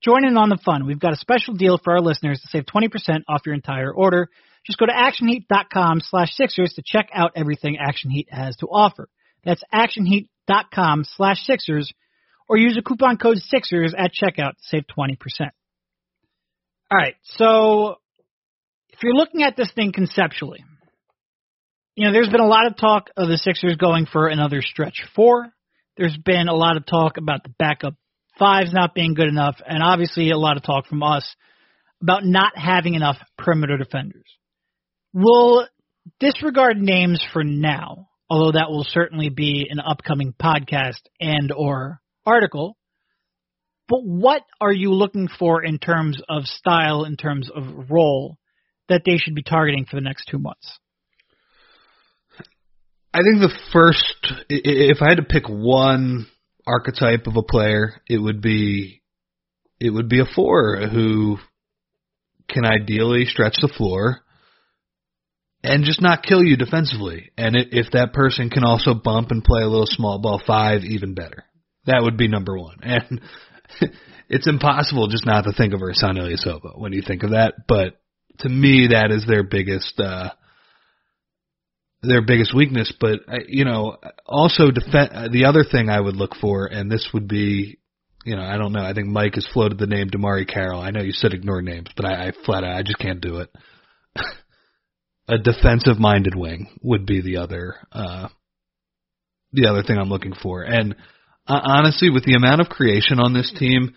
Join 0.03 0.26
in 0.26 0.36
on 0.36 0.51
the 0.51 0.59
fun. 0.62 0.86
We've 0.86 1.01
got 1.01 1.14
a 1.14 1.16
special 1.16 1.55
deal 1.55 1.78
for 1.82 1.95
our 1.95 2.01
listeners 2.01 2.41
to 2.41 2.49
save 2.49 2.64
20% 2.64 3.22
off 3.28 3.43
your 3.47 3.55
entire 3.55 3.93
order. 3.93 4.28
Just 4.66 4.78
go 4.78 4.84
to 4.84 4.93
actionheat.com 4.93 6.01
slash 6.03 6.32
Sixers 6.34 6.74
to 6.74 6.82
check 6.84 7.09
out 7.14 7.32
everything 7.36 7.78
Action 7.78 8.11
Heat 8.11 8.28
has 8.30 8.57
to 8.57 8.66
offer. 8.66 9.09
That's 9.43 9.62
actionheat.com 9.74 11.05
slash 11.16 11.38
Sixers 11.45 11.91
or 12.47 12.59
use 12.59 12.76
a 12.76 12.82
coupon 12.82 13.16
code 13.16 13.38
Sixers 13.38 13.95
at 13.97 14.12
checkout 14.12 14.53
to 14.53 14.62
save 14.62 14.82
20%. 14.99 15.16
All 16.93 16.99
right, 16.99 17.14
so 17.22 17.97
if 18.91 18.99
you're 19.03 19.14
looking 19.14 19.45
at 19.45 19.57
this 19.57 19.72
thing 19.74 19.93
conceptually, 19.93 20.62
you 21.95 22.07
know, 22.07 22.12
there's 22.12 22.28
been 22.28 22.41
a 22.41 22.47
lot 22.47 22.66
of 22.66 22.76
talk 22.76 23.09
of 23.16 23.28
the 23.28 23.38
Sixers 23.38 23.76
going 23.76 24.05
for 24.05 24.28
another 24.28 24.61
stretch 24.61 25.05
four. 25.14 25.55
There's 26.01 26.17
been 26.17 26.49
a 26.49 26.55
lot 26.55 26.79
of 26.79 26.87
talk 26.87 27.19
about 27.19 27.43
the 27.43 27.53
backup 27.59 27.95
fives 28.39 28.73
not 28.73 28.95
being 28.95 29.13
good 29.13 29.29
enough, 29.29 29.57
and 29.67 29.83
obviously 29.83 30.31
a 30.31 30.39
lot 30.39 30.57
of 30.57 30.63
talk 30.63 30.87
from 30.87 31.03
us 31.03 31.37
about 32.01 32.25
not 32.25 32.57
having 32.57 32.95
enough 32.95 33.19
perimeter 33.37 33.77
defenders. 33.77 34.25
We'll 35.13 35.69
disregard 36.19 36.79
names 36.79 37.23
for 37.35 37.45
now, 37.45 38.09
although 38.31 38.53
that 38.59 38.71
will 38.71 38.87
certainly 38.89 39.29
be 39.29 39.67
an 39.69 39.79
upcoming 39.79 40.33
podcast 40.33 41.03
and 41.21 41.53
or 41.55 42.01
article. 42.25 42.79
But 43.87 44.01
what 44.03 44.41
are 44.59 44.73
you 44.73 44.95
looking 44.95 45.29
for 45.29 45.63
in 45.63 45.79
terms 45.79 46.19
of 46.31 46.45
style, 46.47 47.05
in 47.05 47.19
terms 47.19 47.51
of 47.55 47.91
role 47.91 48.39
that 48.89 49.03
they 49.05 49.19
should 49.19 49.35
be 49.35 49.43
targeting 49.43 49.85
for 49.85 49.97
the 49.97 50.01
next 50.01 50.29
two 50.31 50.39
months? 50.39 50.79
I 53.13 53.19
think 53.19 53.41
the 53.41 53.59
first, 53.73 54.35
if 54.49 54.99
I 55.03 55.09
had 55.09 55.17
to 55.17 55.25
pick 55.25 55.49
one 55.49 56.27
archetype 56.67 57.27
of 57.27 57.37
a 57.37 57.43
player, 57.43 58.01
it 58.09 58.19
would 58.19 58.41
be, 58.41 59.03
it 59.81 59.91
would 59.91 60.09
be 60.09 60.21
a 60.21 60.35
four 60.35 60.77
who 60.87 61.39
can 62.49 62.65
ideally 62.65 63.25
stretch 63.25 63.57
the 63.61 63.73
floor 63.77 64.21
and 65.63 65.85
just 65.85 66.01
not 66.01 66.23
kill 66.23 66.43
you 66.43 66.57
defensively. 66.57 67.31
And 67.37 67.57
if 67.57 67.91
that 67.93 68.13
person 68.13 68.49
can 68.49 68.65
also 68.65 68.95
bump 68.95 69.31
and 69.31 69.43
play 69.43 69.63
a 69.63 69.69
little 69.69 69.87
small 69.87 70.21
ball 70.21 70.41
five, 70.47 70.83
even 70.85 71.15
better. 71.15 71.45
That 71.87 72.03
would 72.03 72.17
be 72.17 72.29
number 72.29 72.59
one. 72.59 72.79
And 72.83 73.21
it's 74.29 74.49
impossible 74.49 75.07
just 75.09 75.27
not 75.27 75.43
to 75.43 75.53
think 75.53 75.75
of 75.75 75.81
Ersan 75.81 76.17
Ilyasova 76.17 76.79
when 76.79 76.93
you 76.93 77.03
think 77.07 77.23
of 77.23 77.31
that. 77.31 77.55
But 77.69 78.01
to 78.41 78.49
me, 78.49 78.89
that 78.93 79.13
is 79.13 79.25
their 79.27 79.45
biggest, 79.45 79.99
uh, 80.01 80.31
their 82.03 82.23
biggest 82.23 82.55
weakness. 82.55 82.93
But 82.99 83.21
you 83.49 83.65
know, 83.65 83.97
also 84.27 84.71
defend 84.71 85.33
the 85.33 85.45
other 85.47 85.65
thing 85.65 85.89
I 85.89 86.01
would 86.01 86.17
look 86.17 86.35
for, 86.41 86.67
and 86.67 86.91
this 86.91 87.09
would 87.13 87.29
be, 87.29 87.79
you 88.25 88.37
know, 88.37 88.43
I 88.43 88.57
don't 88.57 88.73
know. 88.73 88.85
I 88.85 88.95
think 88.95 89.09
Mike 89.09 89.35
has 89.35 89.49
floated 89.53 89.79
the 89.79 89.87
name 89.87 90.11
DeMarre 90.11 90.49
Carroll. 90.49 90.81
I 90.81 90.91
know 90.91 91.03
you 91.03 91.13
said 91.13 91.33
ignore 91.33 91.63
names, 91.63 91.89
but 91.97 92.05
I, 92.05 92.29
I 92.29 92.33
flat 92.45 92.65
out 92.65 92.77
I 92.77 92.83
just 92.83 92.99
can't 92.99 93.21
do 93.21 93.39
it. 93.39 93.51
a 95.29 95.39
defensive 95.39 95.99
minded 95.99 96.35
wing 96.35 96.79
would 96.83 97.07
be 97.07 97.21
the 97.21 97.37
other 97.37 97.77
uh 97.93 98.29
the 99.53 99.69
other 99.69 99.83
thing 99.83 99.99
I'm 99.99 100.09
looking 100.09 100.35
for. 100.35 100.63
And 100.63 100.95
uh, 101.47 101.61
honestly, 101.65 102.11
with 102.11 102.25
the 102.25 102.35
amount 102.35 102.61
of 102.61 102.69
creation 102.69 103.19
on 103.19 103.35
this 103.35 103.53
team, 103.59 103.95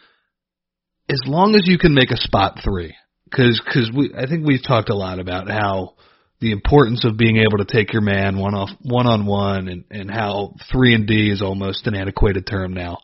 as 1.09 1.21
long 1.25 1.55
as 1.55 1.63
you 1.65 1.77
can 1.77 1.93
make 1.93 2.11
a 2.11 2.17
spot 2.17 2.59
three, 2.63 2.95
because 3.25 3.61
cause 3.71 3.91
we 3.95 4.13
I 4.17 4.25
think 4.25 4.45
we've 4.45 4.65
talked 4.65 4.89
a 4.89 4.95
lot 4.95 5.19
about 5.19 5.49
how 5.49 5.95
the 6.43 6.51
importance 6.51 7.05
of 7.05 7.17
being 7.17 7.37
able 7.37 7.57
to 7.57 7.65
take 7.65 7.93
your 7.93 8.01
man 8.01 8.37
one 8.37 8.53
off 8.53 8.69
one 8.81 9.07
on 9.07 9.25
one 9.25 9.69
and 9.69 9.85
and 9.89 10.11
how 10.11 10.53
three 10.69 10.93
and 10.93 11.07
D 11.07 11.29
is 11.31 11.41
almost 11.41 11.87
an 11.87 11.95
antiquated 11.95 12.45
term 12.45 12.73
now. 12.73 12.97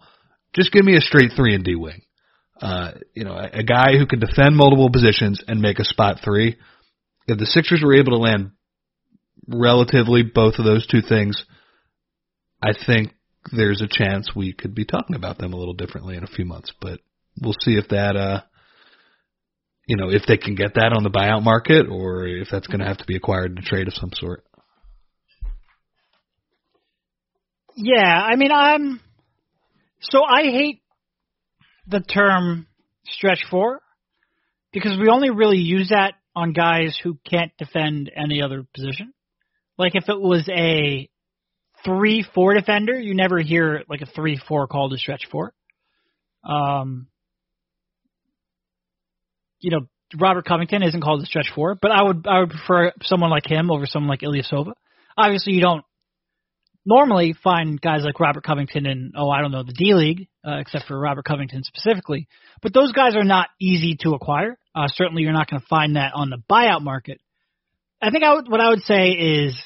Just 0.54 0.74
give 0.74 0.84
me 0.84 0.98
a 0.98 1.02
straight 1.02 1.32
three 1.36 1.56
and 1.56 1.64
D 1.64 1.76
wing. 1.76 2.02
Uh, 2.62 2.92
you 3.14 3.24
know, 3.24 3.32
a, 3.32 3.60
a 3.60 3.64
guy 3.64 3.98
who 3.98 4.06
can 4.06 4.20
defend 4.20 4.58
multiple 4.58 4.92
positions 4.92 5.42
and 5.48 5.62
make 5.62 5.80
a 5.80 5.86
spot 5.86 6.18
three. 6.22 6.58
If 7.28 7.40
the 7.40 7.46
Sixers 7.46 7.82
were 7.82 7.96
able 7.96 8.12
to 8.12 8.18
land 8.18 8.52
relatively 9.48 10.24
both 10.24 10.56
of 10.60 10.66
those 10.66 10.86
two 10.86 11.02
things, 11.02 11.46
I 12.62 12.74
think 12.86 13.14
there's 13.54 13.82
a 13.82 13.88
chance 13.88 14.36
we 14.36 14.52
could 14.52 14.76
be 14.76 14.84
talking 14.84 15.16
about 15.16 15.38
them 15.38 15.54
a 15.54 15.58
little 15.58 15.74
differently 15.74 16.18
in 16.18 16.26
a 16.26 16.28
few 16.28 16.44
months. 16.44 16.74
But 16.82 17.00
we'll 17.42 17.56
see 17.62 17.78
if 17.78 17.88
that 17.88 18.18
uh 18.18 18.42
you 19.90 19.98
know, 19.98 20.12
if 20.12 20.22
they 20.28 20.38
can 20.38 20.54
get 20.54 20.76
that 20.76 20.94
on 20.94 21.02
the 21.02 21.10
buyout 21.10 21.42
market 21.44 21.88
or 21.90 22.28
if 22.28 22.48
that's 22.52 22.68
going 22.68 22.80
to 22.80 22.86
have 22.86 23.00
to 23.00 23.06
be 23.06 23.16
acquired 23.16 23.54
in 23.54 23.58
a 23.58 23.62
trade 23.62 23.88
of 23.88 23.96
some 23.96 24.12
sort. 24.14 24.46
Yeah, 27.76 27.98
I 27.98 28.36
mean, 28.36 28.52
I'm 28.52 29.00
so 30.02 30.24
I 30.24 30.44
hate 30.44 30.84
the 31.88 32.02
term 32.02 32.68
stretch 33.06 33.40
four 33.50 33.82
because 34.72 34.96
we 35.00 35.10
only 35.10 35.32
really 35.32 35.58
use 35.58 35.90
that 35.90 36.14
on 36.36 36.54
guys 36.54 37.00
who 37.02 37.18
can't 37.28 37.52
defend 37.58 38.12
any 38.16 38.44
other 38.44 38.68
position. 38.76 39.12
Like 39.80 39.96
if 39.96 40.08
it 40.08 40.22
was 40.22 40.48
a 40.56 41.10
three 41.84 42.24
four 42.36 42.54
defender, 42.54 43.00
you 43.00 43.16
never 43.16 43.40
hear 43.40 43.84
like 43.90 44.02
a 44.02 44.06
three 44.06 44.40
four 44.48 44.68
called 44.68 44.94
a 44.94 44.98
stretch 44.98 45.24
four. 45.32 45.52
Um, 46.44 47.08
you 49.60 49.72
know, 49.72 49.88
Robert 50.20 50.46
Covington 50.46 50.84
isn't 50.84 51.02
called 51.02 51.22
a 51.22 51.26
stretch 51.26 51.52
four, 51.54 51.76
but 51.76 51.92
I 51.92 52.02
would 52.02 52.26
I 52.28 52.40
would 52.40 52.50
prefer 52.50 52.94
someone 53.04 53.30
like 53.30 53.46
him 53.48 53.70
over 53.72 53.86
someone 53.86 54.10
like 54.10 54.22
Ilyasova. 54.22 54.74
Obviously, 55.18 55.54
you 55.54 55.62
don't 55.62 55.84
normally 56.86 57.36
find 57.44 57.80
guys 57.80 58.02
like 58.04 58.20
Robert 58.20 58.44
Covington 58.44 58.86
in 58.86 59.12
oh 59.16 59.30
I 59.30 59.42
don't 59.42 59.52
know 59.52 59.64
the 59.64 59.74
D 59.74 59.94
League, 59.94 60.28
uh, 60.46 60.58
except 60.58 60.88
for 60.88 61.00
Robert 61.00 61.26
Covington 61.26 61.64
specifically. 61.64 62.28
But 62.62 62.74
those 62.74 62.92
guys 62.92 63.16
are 63.16 63.24
not 63.24 63.50
easy 63.62 63.98
to 64.02 64.14
acquire. 64.14 64.58
Uh, 64.74 64.88
certainly, 64.88 65.24
you're 65.24 65.34
not 65.34 65.50
going 65.50 65.62
to 65.62 65.68
find 65.68 65.96
that 65.96 66.14
on 66.16 66.30
the 66.30 66.42
buyout 66.50 66.82
market. 66.82 67.20
I 68.02 68.12
think 68.12 68.24
I 68.24 68.34
would, 68.34 68.50
what 68.50 68.62
I 68.62 68.70
would 68.70 68.84
say 68.84 69.10
is 69.10 69.60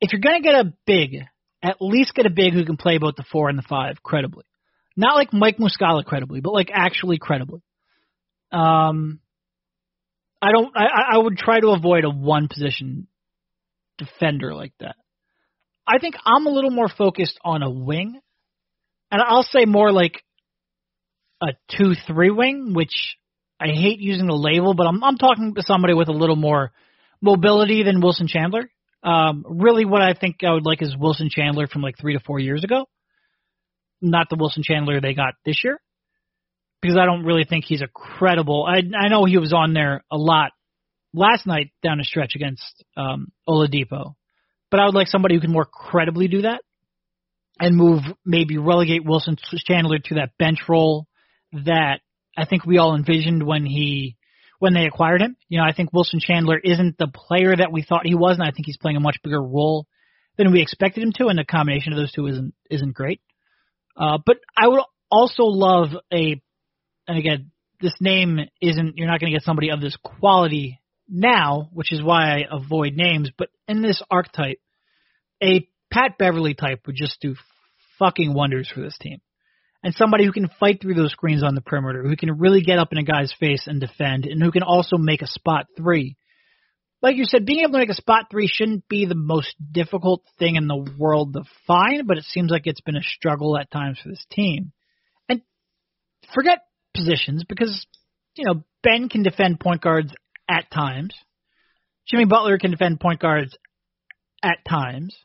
if 0.00 0.12
you're 0.12 0.20
going 0.20 0.42
to 0.42 0.48
get 0.48 0.54
a 0.54 0.72
big, 0.86 1.24
at 1.62 1.76
least 1.80 2.14
get 2.14 2.26
a 2.26 2.30
big 2.30 2.54
who 2.54 2.64
can 2.64 2.76
play 2.76 2.98
both 2.98 3.16
the 3.16 3.24
four 3.30 3.48
and 3.48 3.58
the 3.58 3.64
five 3.68 4.02
credibly. 4.02 4.44
Not 4.96 5.16
like 5.16 5.32
Mike 5.32 5.58
Muscala 5.58 6.04
credibly, 6.04 6.40
but 6.40 6.52
like 6.52 6.70
actually 6.72 7.18
credibly. 7.18 7.62
Um, 8.52 9.20
I 10.40 10.52
don't. 10.52 10.76
I, 10.76 11.14
I 11.14 11.18
would 11.18 11.36
try 11.36 11.60
to 11.60 11.68
avoid 11.68 12.04
a 12.04 12.10
one 12.10 12.48
position 12.48 13.08
defender 13.98 14.54
like 14.54 14.72
that. 14.80 14.96
I 15.86 15.98
think 15.98 16.14
I'm 16.24 16.46
a 16.46 16.50
little 16.50 16.70
more 16.70 16.88
focused 16.88 17.38
on 17.44 17.62
a 17.62 17.70
wing, 17.70 18.20
and 19.10 19.22
I'll 19.22 19.42
say 19.42 19.64
more 19.64 19.90
like 19.90 20.22
a 21.40 21.48
two-three 21.76 22.30
wing, 22.30 22.74
which 22.74 23.16
I 23.60 23.68
hate 23.68 23.98
using 23.98 24.26
the 24.26 24.34
label, 24.34 24.74
but 24.74 24.86
I'm 24.86 25.02
I'm 25.02 25.16
talking 25.16 25.54
to 25.54 25.62
somebody 25.62 25.94
with 25.94 26.08
a 26.08 26.12
little 26.12 26.36
more 26.36 26.72
mobility 27.20 27.82
than 27.82 28.00
Wilson 28.00 28.28
Chandler. 28.28 28.70
Um, 29.02 29.44
really, 29.48 29.84
what 29.84 30.02
I 30.02 30.14
think 30.14 30.36
I 30.44 30.52
would 30.52 30.66
like 30.66 30.82
is 30.82 30.96
Wilson 30.96 31.30
Chandler 31.30 31.66
from 31.66 31.82
like 31.82 31.96
three 31.98 32.14
to 32.14 32.20
four 32.20 32.38
years 32.38 32.64
ago, 32.64 32.86
not 34.00 34.28
the 34.30 34.36
Wilson 34.36 34.62
Chandler 34.62 35.00
they 35.00 35.14
got 35.14 35.34
this 35.44 35.62
year, 35.64 35.80
because 36.80 36.96
I 36.96 37.06
don't 37.06 37.24
really 37.24 37.44
think 37.44 37.64
he's 37.64 37.82
a 37.82 37.88
credible. 37.88 38.66
I 38.66 38.78
I 38.78 39.08
know 39.08 39.24
he 39.24 39.38
was 39.38 39.52
on 39.52 39.74
there 39.74 40.04
a 40.10 40.16
lot 40.16 40.52
last 41.12 41.46
night 41.46 41.70
down 41.82 41.98
the 41.98 42.04
stretch 42.04 42.34
against 42.34 42.84
um, 42.96 43.32
Oladipo, 43.48 44.14
but 44.70 44.80
I 44.80 44.86
would 44.86 44.94
like 44.94 45.08
somebody 45.08 45.34
who 45.34 45.40
can 45.40 45.52
more 45.52 45.64
credibly 45.64 46.28
do 46.28 46.42
that 46.42 46.62
and 47.60 47.76
move 47.76 48.02
maybe 48.24 48.58
relegate 48.58 49.04
Wilson 49.04 49.36
Chandler 49.66 49.98
to 49.98 50.14
that 50.16 50.36
bench 50.38 50.60
role 50.68 51.06
that 51.52 52.00
I 52.36 52.44
think 52.44 52.64
we 52.64 52.78
all 52.78 52.94
envisioned 52.94 53.44
when 53.44 53.66
he 53.66 54.16
when 54.58 54.74
they 54.74 54.86
acquired 54.86 55.22
him. 55.22 55.36
You 55.48 55.58
know, 55.58 55.64
I 55.64 55.72
think 55.72 55.92
Wilson 55.92 56.20
Chandler 56.20 56.58
isn't 56.58 56.98
the 56.98 57.08
player 57.08 57.54
that 57.56 57.72
we 57.72 57.82
thought 57.82 58.06
he 58.06 58.14
was, 58.14 58.36
and 58.38 58.46
I 58.46 58.50
think 58.50 58.66
he's 58.66 58.76
playing 58.76 58.96
a 58.96 59.00
much 59.00 59.18
bigger 59.22 59.42
role 59.42 59.86
than 60.36 60.52
we 60.52 60.62
expected 60.62 61.02
him 61.02 61.12
to, 61.16 61.26
and 61.26 61.38
the 61.38 61.44
combination 61.44 61.92
of 61.92 61.98
those 61.98 62.12
two 62.12 62.26
isn't 62.26 62.54
isn't 62.70 62.94
great. 62.94 63.20
Uh, 63.96 64.18
but 64.24 64.36
I 64.56 64.68
would 64.68 64.80
also 65.10 65.44
love 65.44 65.88
a, 66.12 66.40
and 67.08 67.18
again, 67.18 67.50
this 67.80 67.94
name 68.00 68.38
isn't. 68.60 68.96
You're 68.96 69.08
not 69.08 69.20
going 69.20 69.32
to 69.32 69.36
get 69.38 69.44
somebody 69.44 69.70
of 69.70 69.80
this 69.80 69.96
quality 70.02 70.80
now, 71.08 71.68
which 71.72 71.92
is 71.92 72.02
why 72.02 72.36
I 72.36 72.44
avoid 72.50 72.94
names. 72.94 73.30
But 73.36 73.48
in 73.66 73.82
this 73.82 74.02
archetype, 74.10 74.58
a 75.42 75.68
Pat 75.92 76.18
Beverley 76.18 76.54
type 76.54 76.82
would 76.86 76.96
just 76.96 77.20
do 77.20 77.34
fucking 77.98 78.32
wonders 78.32 78.70
for 78.72 78.80
this 78.80 78.96
team 79.00 79.20
and 79.82 79.94
somebody 79.94 80.24
who 80.24 80.32
can 80.32 80.50
fight 80.58 80.80
through 80.80 80.94
those 80.94 81.12
screens 81.12 81.44
on 81.44 81.54
the 81.54 81.60
perimeter, 81.60 82.02
who 82.02 82.16
can 82.16 82.38
really 82.38 82.62
get 82.62 82.78
up 82.78 82.88
in 82.92 82.98
a 82.98 83.04
guy's 83.04 83.32
face 83.38 83.64
and 83.66 83.80
defend, 83.80 84.26
and 84.26 84.42
who 84.42 84.50
can 84.50 84.62
also 84.62 84.96
make 84.96 85.22
a 85.22 85.26
spot 85.26 85.66
three. 85.76 86.16
Like 87.00 87.16
you 87.16 87.24
said, 87.24 87.46
being 87.46 87.60
able 87.60 87.74
to 87.74 87.78
make 87.78 87.90
a 87.90 87.94
spot 87.94 88.24
three 88.28 88.48
shouldn't 88.52 88.88
be 88.88 89.06
the 89.06 89.14
most 89.14 89.54
difficult 89.70 90.24
thing 90.38 90.56
in 90.56 90.66
the 90.66 90.92
world 90.98 91.34
to 91.34 91.42
find, 91.66 92.08
but 92.08 92.18
it 92.18 92.24
seems 92.24 92.50
like 92.50 92.66
it's 92.66 92.80
been 92.80 92.96
a 92.96 93.02
struggle 93.02 93.56
at 93.56 93.70
times 93.70 94.00
for 94.02 94.08
this 94.08 94.26
team. 94.32 94.72
And 95.28 95.42
forget 96.34 96.58
positions 96.98 97.44
because, 97.48 97.86
you 98.34 98.44
know, 98.44 98.64
Ben 98.82 99.08
can 99.08 99.22
defend 99.22 99.60
point 99.60 99.80
guards 99.80 100.12
at 100.48 100.70
times. 100.70 101.14
Jimmy 102.08 102.24
Butler 102.24 102.58
can 102.58 102.70
defend 102.70 103.00
point 103.00 103.20
guards 103.20 103.56
at 104.42 104.64
times. 104.68 105.16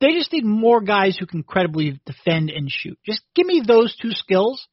They 0.00 0.14
just 0.14 0.32
need 0.32 0.44
more 0.44 0.80
guys 0.80 1.16
who 1.18 1.26
can 1.26 1.42
credibly 1.42 2.00
defend 2.06 2.50
and 2.50 2.68
shoot. 2.70 2.98
Just 3.06 3.22
give 3.34 3.46
me 3.46 3.62
those 3.64 3.96
two 4.00 4.10
skills, 4.10 4.66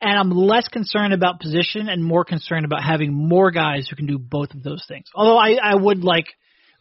and 0.00 0.16
I'm 0.16 0.30
less 0.30 0.68
concerned 0.68 1.12
about 1.12 1.40
position 1.40 1.88
and 1.88 2.04
more 2.04 2.24
concerned 2.24 2.64
about 2.64 2.84
having 2.84 3.12
more 3.12 3.50
guys 3.50 3.88
who 3.88 3.96
can 3.96 4.06
do 4.06 4.18
both 4.18 4.54
of 4.54 4.62
those 4.62 4.84
things. 4.86 5.06
Although 5.14 5.38
I, 5.38 5.58
I 5.60 5.74
would 5.74 6.04
like, 6.04 6.26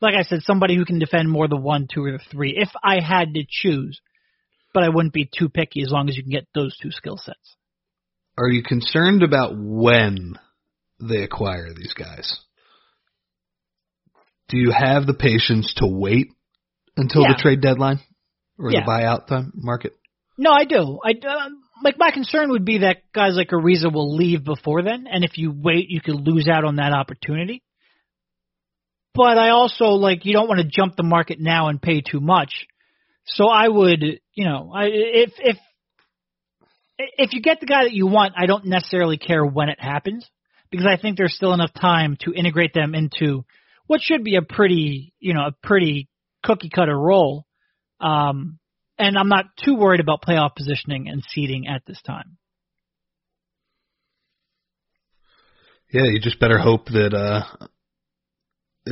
like 0.02 0.16
I 0.16 0.22
said, 0.22 0.44
somebody 0.44 0.76
who 0.76 0.86
can 0.86 1.00
defend 1.00 1.30
more 1.30 1.48
the 1.48 1.58
one, 1.58 1.88
two, 1.92 2.04
or 2.04 2.12
the 2.12 2.24
three 2.32 2.56
if 2.56 2.70
I 2.84 3.00
had 3.02 3.34
to 3.34 3.44
choose. 3.48 4.00
But 4.72 4.84
I 4.84 4.90
wouldn't 4.90 5.16
be 5.16 5.28
too 5.28 5.50
picky 5.50 5.82
as 5.82 5.90
long 5.90 6.10
as 6.10 6.16
you 6.16 6.22
can 6.22 6.32
get 6.32 6.46
those 6.54 6.78
two 6.78 6.92
skill 6.92 7.18
sets. 7.18 7.56
Are 8.40 8.48
you 8.48 8.64
concerned 8.64 9.22
about 9.22 9.52
when 9.58 10.36
they 11.02 11.24
acquire 11.24 11.74
these 11.76 11.94
guys? 11.94 12.40
Do 14.48 14.58
you 14.58 14.72
have 14.72 15.06
the 15.06 15.14
patience 15.14 15.74
to 15.78 15.88
wait 15.88 16.28
until 16.96 17.24
Yeah. 17.24 17.34
the 17.34 17.42
trade 17.42 17.60
deadline 17.60 18.00
or 18.58 18.72
Yeah. 18.72 18.80
the 18.80 18.86
buyout 18.86 19.28
time 19.28 19.52
market? 19.56 19.94
No, 20.38 20.52
I 20.52 20.64
do. 20.64 21.00
I 21.04 21.12
um, 21.28 21.64
like 21.84 21.98
my 21.98 22.12
concern 22.12 22.52
would 22.52 22.64
be 22.64 22.80
that 22.80 23.12
guys 23.12 23.36
like 23.36 23.50
Ariza 23.50 23.92
will 23.92 24.16
leave 24.16 24.46
before 24.46 24.84
then, 24.84 25.06
and 25.06 25.26
if 25.26 25.38
you 25.38 25.52
wait, 25.52 25.90
you 25.90 26.00
could 26.00 26.16
lose 26.16 26.48
out 26.48 26.64
on 26.64 26.78
that 26.78 26.94
opportunity. 26.94 27.62
But 29.14 29.38
I 29.38 29.50
also 29.50 29.88
like 29.88 30.26
you 30.26 30.32
don't 30.32 30.48
want 30.48 30.62
to 30.62 30.68
jump 30.68 30.96
the 30.96 31.04
market 31.04 31.42
now 31.42 31.68
and 31.68 31.82
pay 31.82 32.00
too 32.00 32.22
much. 32.22 32.68
So 33.26 33.50
I 33.50 33.68
would, 33.68 34.02
you 34.34 34.46
know, 34.46 34.72
I, 34.74 34.86
if 34.86 35.34
if 35.40 35.58
if 37.00 37.34
you 37.34 37.42
get 37.42 37.60
the 37.60 37.66
guy 37.66 37.84
that 37.84 37.94
you 37.94 38.08
want, 38.08 38.34
I 38.38 38.46
don't 38.46 38.66
necessarily 38.66 39.18
care 39.18 39.46
when 39.46 39.70
it 39.70 39.80
happens 39.80 40.30
because 40.70 40.86
I 40.86 40.98
think 40.98 41.18
there's 41.18 41.36
still 41.36 41.54
enough 41.54 41.74
time 41.74 42.18
to 42.22 42.34
integrate 42.34 42.74
them 42.74 42.94
into 42.94 43.46
what 43.88 44.02
should 44.02 44.24
be 44.24 44.36
a 44.36 44.42
pretty, 44.42 45.14
you 45.20 45.34
know, 45.34 45.48
a 45.48 45.56
pretty 45.64 46.10
cookie 46.44 46.70
cutter 46.70 46.98
role. 46.98 47.46
Um, 48.00 48.60
and 48.98 49.18
I'm 49.18 49.30
not 49.30 49.46
too 49.64 49.76
worried 49.76 50.02
about 50.02 50.22
playoff 50.22 50.56
positioning 50.56 51.08
and 51.08 51.24
seeding 51.28 51.68
at 51.68 51.84
this 51.88 52.02
time. 52.02 52.38
Yeah, 55.92 56.04
you 56.06 56.20
just 56.20 56.40
better 56.40 56.60
hope 56.60 56.86
that 56.88 57.14
uh 57.16 57.66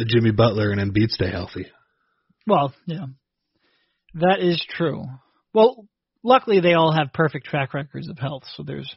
Jimmy 0.08 0.32
Butler 0.32 0.72
and 0.72 0.82
Embiid 0.82 1.10
stay 1.10 1.30
healthy. 1.30 1.68
Well, 2.48 2.74
yeah, 2.88 3.06
that 4.16 4.40
is 4.40 4.66
true. 4.68 5.06
Well, 5.54 5.88
luckily 6.24 6.60
they 6.60 6.74
all 6.74 6.92
have 6.92 7.14
perfect 7.14 7.46
track 7.46 7.74
records 7.74 8.10
of 8.10 8.18
health, 8.18 8.44
so 8.56 8.64
there's 8.64 8.94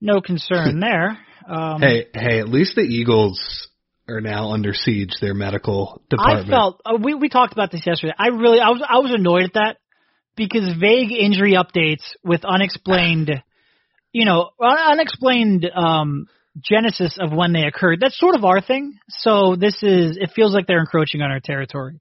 no 0.00 0.20
concern 0.20 0.80
there. 0.80 1.18
Um, 1.48 1.80
hey, 1.80 2.06
hey, 2.14 2.40
at 2.40 2.48
least 2.48 2.74
the 2.76 2.82
Eagles 2.82 3.68
are 4.08 4.20
now 4.20 4.50
under 4.52 4.74
siege. 4.74 5.10
Their 5.20 5.34
medical 5.34 6.02
department. 6.10 6.48
I 6.48 6.50
felt 6.50 6.80
uh, 6.84 6.98
we 7.02 7.14
we 7.14 7.28
talked 7.28 7.52
about 7.52 7.70
this 7.70 7.86
yesterday. 7.86 8.14
I 8.18 8.28
really 8.28 8.60
I 8.60 8.70
was 8.70 8.82
I 8.88 8.98
was 8.98 9.12
annoyed 9.12 9.44
at 9.44 9.52
that 9.54 9.76
because 10.36 10.74
vague 10.78 11.12
injury 11.12 11.54
updates 11.54 12.02
with 12.22 12.44
unexplained, 12.44 13.30
you 14.12 14.24
know, 14.24 14.50
unexplained 14.60 15.66
um, 15.74 16.26
genesis 16.60 17.18
of 17.20 17.32
when 17.32 17.52
they 17.52 17.64
occurred. 17.64 18.00
That's 18.00 18.18
sort 18.18 18.34
of 18.34 18.44
our 18.44 18.60
thing. 18.60 18.98
So 19.08 19.56
this 19.56 19.82
is 19.82 20.16
it 20.20 20.32
feels 20.34 20.52
like 20.52 20.66
they're 20.66 20.80
encroaching 20.80 21.22
on 21.22 21.30
our 21.30 21.40
territory. 21.40 22.00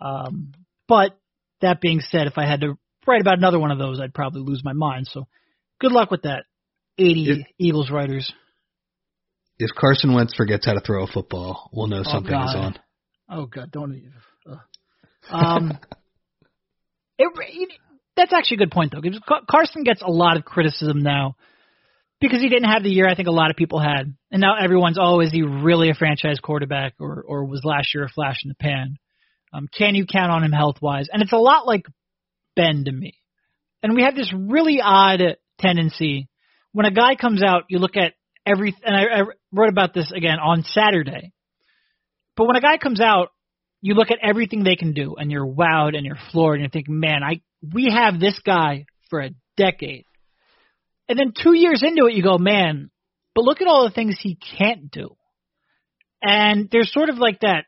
Um, 0.00 0.52
but 0.88 1.18
that 1.60 1.80
being 1.80 2.00
said, 2.00 2.26
if 2.26 2.38
I 2.38 2.46
had 2.46 2.60
to 2.62 2.78
write 3.06 3.20
about 3.20 3.38
another 3.38 3.58
one 3.58 3.70
of 3.70 3.78
those, 3.78 4.00
I'd 4.00 4.14
probably 4.14 4.42
lose 4.42 4.62
my 4.64 4.72
mind. 4.72 5.06
So 5.08 5.26
good 5.80 5.92
luck 5.92 6.10
with 6.10 6.22
that, 6.22 6.44
80 6.98 7.30
It- 7.30 7.46
Eagles 7.58 7.90
writers. 7.90 8.32
if 9.58 9.70
Carson 9.74 10.14
Wentz 10.14 10.34
forgets 10.34 10.66
how 10.66 10.74
to 10.74 10.80
throw 10.80 11.04
a 11.04 11.06
football, 11.06 11.68
we'll 11.72 11.86
know 11.86 12.02
something 12.02 12.32
is 12.32 12.54
on. 12.54 12.78
Oh 13.28 13.46
God, 13.46 13.70
don't 13.70 13.94
even. 13.94 14.12
Um, 15.30 15.70
it, 17.18 17.30
it- 17.36 17.78
that's 18.16 18.32
actually 18.34 18.56
a 18.56 18.58
good 18.58 18.70
point 18.72 18.92
though, 18.92 19.00
because 19.00 19.20
Carson 19.50 19.82
gets 19.82 20.02
a 20.02 20.10
lot 20.10 20.36
of 20.36 20.44
criticism 20.44 21.02
now 21.02 21.36
because 22.20 22.40
he 22.40 22.48
didn't 22.50 22.68
have 22.70 22.82
the 22.82 22.90
year 22.90 23.08
I 23.08 23.14
think 23.14 23.28
a 23.28 23.32
lot 23.32 23.50
of 23.50 23.56
people 23.56 23.80
had, 23.80 24.14
and 24.30 24.40
now 24.40 24.56
everyone's 24.62 24.98
oh, 25.00 25.20
is 25.20 25.30
he 25.32 25.42
really 25.42 25.88
a 25.90 25.94
franchise 25.94 26.38
quarterback 26.38 26.94
or 27.00 27.24
or 27.26 27.44
was 27.46 27.64
last 27.64 27.94
year 27.94 28.04
a 28.04 28.08
flash 28.08 28.40
in 28.44 28.48
the 28.48 28.54
pan? 28.56 28.96
Um, 29.52 29.68
can 29.72 29.94
you 29.94 30.04
count 30.06 30.30
on 30.30 30.44
him 30.44 30.52
health 30.52 30.76
wise? 30.82 31.08
And 31.10 31.22
it's 31.22 31.32
a 31.32 31.36
lot 31.38 31.66
like 31.66 31.86
Ben 32.60 32.84
to 32.84 32.92
me. 32.92 33.14
And 33.82 33.94
we 33.94 34.02
have 34.02 34.14
this 34.14 34.32
really 34.36 34.80
odd 34.82 35.22
tendency 35.58 36.28
when 36.72 36.86
a 36.86 36.90
guy 36.90 37.14
comes 37.14 37.42
out, 37.42 37.64
you 37.68 37.78
look 37.78 37.96
at 37.96 38.14
every, 38.46 38.74
and 38.84 38.96
I, 38.96 39.20
I 39.20 39.22
wrote 39.52 39.68
about 39.68 39.94
this 39.94 40.12
again 40.14 40.38
on 40.38 40.62
Saturday. 40.64 41.32
But 42.36 42.46
when 42.46 42.56
a 42.56 42.60
guy 42.60 42.78
comes 42.78 43.00
out, 43.00 43.28
you 43.80 43.94
look 43.94 44.10
at 44.10 44.18
everything 44.22 44.62
they 44.62 44.76
can 44.76 44.92
do, 44.92 45.16
and 45.16 45.30
you're 45.30 45.46
wowed 45.46 45.96
and 45.96 46.04
you're 46.04 46.18
floored, 46.32 46.60
and 46.60 46.64
you 46.64 46.70
think, 46.70 46.88
man, 46.88 47.22
I 47.22 47.40
we 47.62 47.90
have 47.92 48.20
this 48.20 48.38
guy 48.44 48.86
for 49.08 49.20
a 49.20 49.30
decade. 49.56 50.04
And 51.08 51.18
then 51.18 51.32
two 51.36 51.54
years 51.54 51.82
into 51.82 52.06
it, 52.06 52.14
you 52.14 52.22
go, 52.22 52.38
man, 52.38 52.90
but 53.34 53.44
look 53.44 53.60
at 53.60 53.66
all 53.66 53.84
the 53.84 53.94
things 53.94 54.16
he 54.18 54.38
can't 54.58 54.90
do. 54.90 55.16
And 56.22 56.68
there's 56.70 56.92
sort 56.92 57.08
of 57.08 57.18
like 57.18 57.40
that 57.40 57.64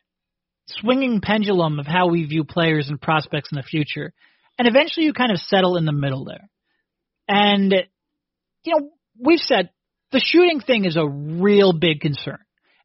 swinging 0.68 1.20
pendulum 1.22 1.78
of 1.78 1.86
how 1.86 2.08
we 2.08 2.24
view 2.24 2.44
players 2.44 2.88
and 2.88 3.00
prospects 3.00 3.50
in 3.50 3.56
the 3.56 3.62
future. 3.62 4.12
And 4.62 4.68
eventually 4.68 5.06
you 5.06 5.12
kind 5.12 5.32
of 5.32 5.38
settle 5.38 5.76
in 5.76 5.84
the 5.84 5.92
middle 5.92 6.24
there. 6.24 6.48
And, 7.26 7.74
you 8.62 8.72
know, 8.72 8.90
we've 9.18 9.40
said 9.40 9.70
the 10.12 10.22
shooting 10.24 10.60
thing 10.60 10.84
is 10.84 10.96
a 10.96 11.04
real 11.04 11.72
big 11.72 12.00
concern. 12.00 12.38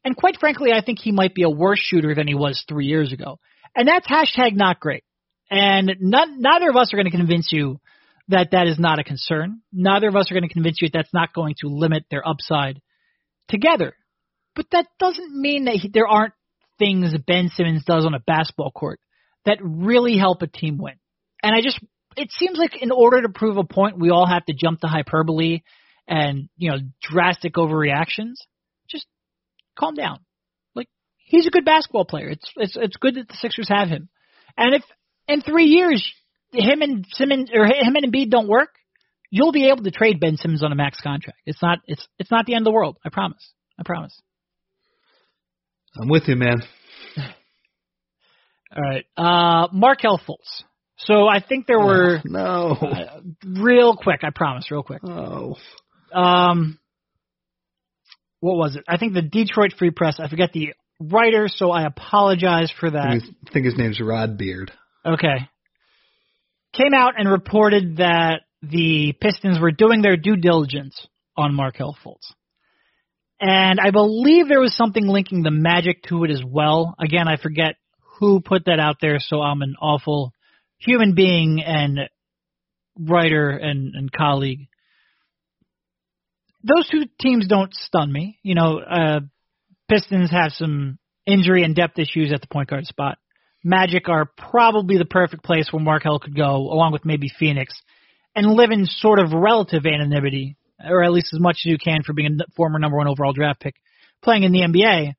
And 0.03 0.17
quite 0.17 0.37
frankly, 0.39 0.71
I 0.73 0.81
think 0.83 0.97
he 0.97 1.11
might 1.11 1.35
be 1.35 1.43
a 1.43 1.51
worse 1.51 1.77
shooter 1.77 2.15
than 2.15 2.27
he 2.27 2.33
was 2.33 2.65
three 2.67 2.87
years 2.87 3.13
ago. 3.13 3.37
And 3.75 3.87
that's 3.87 4.07
hashtag 4.07 4.55
not 4.55 4.79
great. 4.79 5.03
And 5.51 5.97
not, 5.99 6.29
neither 6.35 6.67
of 6.67 6.75
us 6.77 6.91
are 6.91 6.97
going 6.97 7.11
to 7.11 7.15
convince 7.15 7.51
you 7.51 7.79
that 8.29 8.49
that 8.53 8.67
is 8.67 8.79
not 8.79 8.97
a 8.97 9.03
concern. 9.03 9.61
Neither 9.71 10.07
of 10.07 10.15
us 10.15 10.31
are 10.31 10.33
going 10.33 10.49
to 10.49 10.53
convince 10.53 10.81
you 10.81 10.87
that 10.87 10.97
that's 10.97 11.13
not 11.13 11.31
going 11.31 11.53
to 11.59 11.67
limit 11.67 12.05
their 12.09 12.27
upside 12.27 12.81
together. 13.49 13.93
But 14.55 14.65
that 14.71 14.87
doesn't 14.97 15.31
mean 15.31 15.65
that 15.65 15.75
he, 15.75 15.89
there 15.93 16.07
aren't 16.07 16.33
things 16.79 17.13
Ben 17.27 17.49
Simmons 17.49 17.83
does 17.85 18.03
on 18.03 18.15
a 18.15 18.19
basketball 18.19 18.71
court 18.71 18.99
that 19.45 19.59
really 19.61 20.17
help 20.17 20.41
a 20.41 20.47
team 20.47 20.79
win. 20.79 20.95
And 21.43 21.55
I 21.55 21.61
just, 21.61 21.79
it 22.15 22.31
seems 22.31 22.57
like 22.57 22.81
in 22.81 22.91
order 22.91 23.21
to 23.21 23.29
prove 23.29 23.57
a 23.57 23.63
point, 23.63 23.99
we 23.99 24.09
all 24.09 24.27
have 24.27 24.45
to 24.45 24.53
jump 24.53 24.81
to 24.81 24.87
hyperbole 24.87 25.61
and, 26.07 26.49
you 26.57 26.71
know, 26.71 26.77
drastic 27.01 27.53
overreactions. 27.53 28.35
Just 28.89 29.05
calm 29.77 29.93
down. 29.93 30.19
Like, 30.75 30.87
he's 31.17 31.47
a 31.47 31.51
good 31.51 31.65
basketball 31.65 32.05
player. 32.05 32.29
It's, 32.29 32.51
it's, 32.55 32.77
it's 32.79 32.97
good 32.97 33.15
that 33.15 33.27
the 33.27 33.35
Sixers 33.35 33.69
have 33.69 33.89
him. 33.89 34.09
And 34.57 34.73
if 34.73 34.83
in 35.27 35.41
three 35.41 35.65
years, 35.65 36.11
him 36.51 36.81
and 36.81 37.05
Simmons, 37.11 37.51
or 37.53 37.65
him 37.65 37.95
and 37.95 38.11
Embiid 38.11 38.29
don't 38.29 38.47
work, 38.47 38.69
you'll 39.29 39.51
be 39.51 39.67
able 39.67 39.83
to 39.83 39.91
trade 39.91 40.19
Ben 40.19 40.37
Simmons 40.37 40.63
on 40.63 40.71
a 40.71 40.75
max 40.75 40.99
contract. 41.01 41.39
It's 41.45 41.61
not, 41.61 41.79
it's, 41.85 42.07
it's 42.17 42.31
not 42.31 42.45
the 42.45 42.55
end 42.55 42.63
of 42.65 42.71
the 42.71 42.75
world. 42.75 42.97
I 43.05 43.09
promise. 43.09 43.51
I 43.79 43.83
promise. 43.83 44.19
I'm 45.99 46.09
with 46.09 46.23
you, 46.27 46.35
man. 46.35 46.61
All 48.75 48.83
right. 48.83 49.05
Uh, 49.15 49.67
Markelle 49.71 50.19
Fultz. 50.19 50.63
So 50.97 51.27
I 51.27 51.41
think 51.41 51.67
there 51.67 51.79
were 51.79 52.21
no. 52.25 52.71
uh, 52.71 53.19
real 53.45 53.95
quick. 53.95 54.21
I 54.23 54.29
promise, 54.33 54.71
real 54.71 54.83
quick. 54.83 55.01
Oh. 55.03 55.55
Um, 56.13 56.79
what 58.39 58.57
was 58.57 58.75
it? 58.75 58.83
I 58.87 58.97
think 58.97 59.13
the 59.13 59.21
Detroit 59.21 59.73
Free 59.77 59.91
Press. 59.91 60.19
I 60.19 60.27
forget 60.27 60.53
the 60.53 60.73
writer, 60.99 61.47
so 61.47 61.71
I 61.71 61.85
apologize 61.85 62.71
for 62.79 62.87
I 62.87 62.91
that. 62.91 63.21
think 63.21 63.35
I 63.47 63.51
think 63.51 63.65
his 63.65 63.77
name's 63.77 63.99
Rod 63.99 64.37
Beard. 64.37 64.71
Okay. 65.05 65.47
Came 66.73 66.93
out 66.93 67.13
and 67.17 67.29
reported 67.29 67.97
that 67.97 68.41
the 68.61 69.13
Pistons 69.19 69.59
were 69.59 69.71
doing 69.71 70.01
their 70.01 70.17
due 70.17 70.35
diligence 70.35 71.07
on 71.35 71.53
Markelle 71.53 71.95
Fultz. 72.03 72.33
And 73.39 73.79
I 73.79 73.91
believe 73.91 74.47
there 74.47 74.59
was 74.59 74.75
something 74.75 75.05
linking 75.05 75.43
the 75.43 75.51
Magic 75.51 76.01
to 76.03 76.23
it 76.23 76.31
as 76.31 76.41
well. 76.43 76.95
Again, 76.99 77.27
I 77.27 77.37
forget 77.37 77.75
who 78.19 78.41
put 78.41 78.65
that 78.65 78.79
out 78.79 78.95
there, 78.99 79.17
so 79.19 79.41
I'm 79.41 79.61
an 79.61 79.75
awful 79.79 80.33
human 80.77 81.15
being 81.15 81.61
and 81.61 82.09
writer 82.99 83.49
and, 83.49 83.93
and 83.95 84.11
colleague. 84.11 84.67
Those 86.63 86.87
two 86.89 87.05
teams 87.19 87.47
don't 87.47 87.73
stun 87.73 88.11
me. 88.11 88.39
You 88.43 88.55
know, 88.55 88.79
uh, 88.79 89.19
Pistons 89.89 90.31
have 90.31 90.51
some 90.51 90.99
injury 91.25 91.63
and 91.63 91.75
depth 91.75 91.97
issues 91.99 92.31
at 92.33 92.41
the 92.41 92.47
point 92.47 92.69
guard 92.69 92.85
spot. 92.85 93.17
Magic 93.63 94.09
are 94.09 94.29
probably 94.37 94.97
the 94.97 95.05
perfect 95.05 95.43
place 95.43 95.69
where 95.71 95.81
Markelle 95.81 96.19
could 96.19 96.35
go, 96.35 96.55
along 96.55 96.93
with 96.93 97.05
maybe 97.05 97.29
Phoenix, 97.39 97.73
and 98.35 98.47
live 98.47 98.71
in 98.71 98.85
sort 98.85 99.19
of 99.19 99.33
relative 99.33 99.85
anonymity, 99.85 100.57
or 100.83 101.03
at 101.03 101.11
least 101.11 101.33
as 101.33 101.39
much 101.39 101.57
as 101.65 101.71
you 101.71 101.77
can 101.77 102.03
for 102.03 102.13
being 102.13 102.37
a 102.39 102.51
former 102.55 102.79
number 102.79 102.97
one 102.97 103.07
overall 103.07 103.33
draft 103.33 103.59
pick, 103.59 103.75
playing 104.23 104.43
in 104.43 104.51
the 104.51 104.61
NBA, 104.61 105.13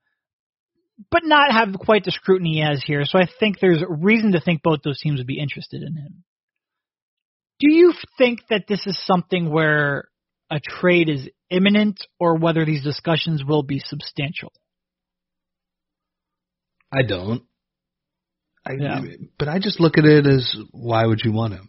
but 1.10 1.22
not 1.24 1.52
have 1.52 1.74
quite 1.78 2.04
the 2.04 2.10
scrutiny 2.10 2.54
he 2.54 2.60
has 2.60 2.82
here. 2.84 3.04
So 3.04 3.18
I 3.18 3.26
think 3.38 3.58
there's 3.60 3.82
reason 3.88 4.32
to 4.32 4.40
think 4.40 4.62
both 4.62 4.80
those 4.82 5.00
teams 5.00 5.18
would 5.18 5.26
be 5.26 5.40
interested 5.40 5.82
in 5.82 5.94
him. 5.96 6.24
Do 7.60 7.72
you 7.72 7.92
think 8.16 8.40
that 8.50 8.64
this 8.68 8.86
is 8.86 8.98
something 9.04 9.50
where 9.50 10.08
a 10.50 10.60
trade 10.60 11.08
is 11.08 11.28
imminent, 11.50 12.00
or 12.18 12.36
whether 12.36 12.64
these 12.64 12.82
discussions 12.82 13.44
will 13.44 13.62
be 13.62 13.80
substantial? 13.80 14.52
I 16.92 17.02
don't. 17.02 17.42
I, 18.64 18.72
Yeah. 18.78 19.00
But 19.38 19.48
I 19.48 19.58
just 19.58 19.80
look 19.80 19.98
at 19.98 20.04
it 20.04 20.26
as 20.26 20.56
why 20.70 21.04
would 21.04 21.20
you 21.24 21.32
want 21.32 21.54
him? 21.54 21.68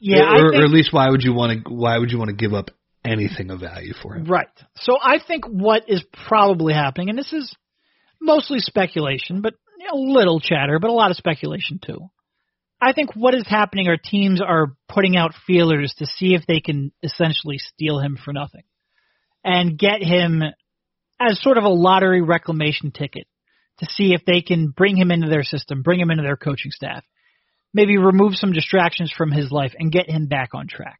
Yeah, 0.00 0.22
or, 0.22 0.24
I 0.24 0.38
or 0.38 0.50
think, 0.50 0.64
at 0.64 0.70
least 0.70 0.92
why 0.92 1.08
would 1.08 1.22
you 1.22 1.32
want 1.32 1.64
to? 1.64 1.72
Why 1.72 1.98
would 1.98 2.10
you 2.10 2.18
want 2.18 2.28
to 2.28 2.36
give 2.36 2.52
up 2.52 2.70
anything 3.06 3.50
of 3.50 3.60
value 3.60 3.94
for 4.02 4.14
him? 4.14 4.24
Right. 4.24 4.48
So 4.76 4.98
I 5.00 5.18
think 5.24 5.44
what 5.46 5.84
is 5.88 6.04
probably 6.26 6.74
happening, 6.74 7.10
and 7.10 7.18
this 7.18 7.32
is 7.32 7.54
mostly 8.20 8.58
speculation, 8.58 9.42
but 9.42 9.54
a 9.92 9.96
little 9.96 10.40
chatter, 10.40 10.78
but 10.78 10.90
a 10.90 10.94
lot 10.94 11.10
of 11.10 11.16
speculation 11.16 11.78
too. 11.84 12.10
I 12.80 12.92
think 12.92 13.14
what 13.14 13.34
is 13.34 13.46
happening 13.46 13.88
are 13.88 13.96
teams 13.96 14.42
are 14.42 14.76
putting 14.88 15.16
out 15.16 15.32
feelers 15.46 15.94
to 15.98 16.06
see 16.06 16.34
if 16.34 16.46
they 16.46 16.60
can 16.60 16.92
essentially 17.02 17.58
steal 17.58 18.00
him 18.00 18.18
for 18.22 18.32
nothing 18.32 18.64
and 19.42 19.78
get 19.78 20.02
him 20.02 20.42
as 21.18 21.40
sort 21.40 21.56
of 21.56 21.64
a 21.64 21.68
lottery 21.68 22.20
reclamation 22.20 22.90
ticket 22.90 23.26
to 23.78 23.86
see 23.90 24.12
if 24.12 24.24
they 24.26 24.42
can 24.42 24.68
bring 24.68 24.96
him 24.96 25.10
into 25.10 25.28
their 25.28 25.42
system, 25.42 25.82
bring 25.82 26.00
him 26.00 26.10
into 26.10 26.22
their 26.22 26.36
coaching 26.36 26.70
staff, 26.70 27.04
maybe 27.72 27.96
remove 27.96 28.34
some 28.34 28.52
distractions 28.52 29.12
from 29.16 29.30
his 29.30 29.50
life 29.50 29.72
and 29.78 29.92
get 29.92 30.10
him 30.10 30.26
back 30.26 30.50
on 30.52 30.66
track 30.68 30.98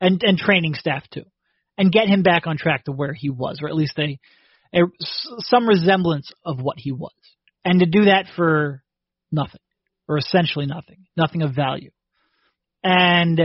and, 0.00 0.22
and 0.22 0.38
training 0.38 0.74
staff 0.74 1.02
too 1.10 1.24
and 1.80 1.90
get 1.90 2.08
him 2.08 2.22
back 2.22 2.46
on 2.46 2.58
track 2.58 2.84
to 2.84 2.92
where 2.92 3.14
he 3.14 3.30
was, 3.30 3.60
or 3.62 3.68
at 3.68 3.74
least 3.74 3.98
a, 3.98 4.18
a 4.74 4.80
some 5.38 5.66
resemblance 5.66 6.30
of 6.44 6.60
what 6.60 6.76
he 6.78 6.92
was, 6.92 7.14
and 7.64 7.80
to 7.80 7.86
do 7.86 8.04
that 8.04 8.26
for 8.36 8.82
nothing, 9.32 9.62
or 10.06 10.18
essentially 10.18 10.66
nothing, 10.66 11.06
nothing 11.16 11.40
of 11.40 11.54
value. 11.54 11.90
And 12.84 13.40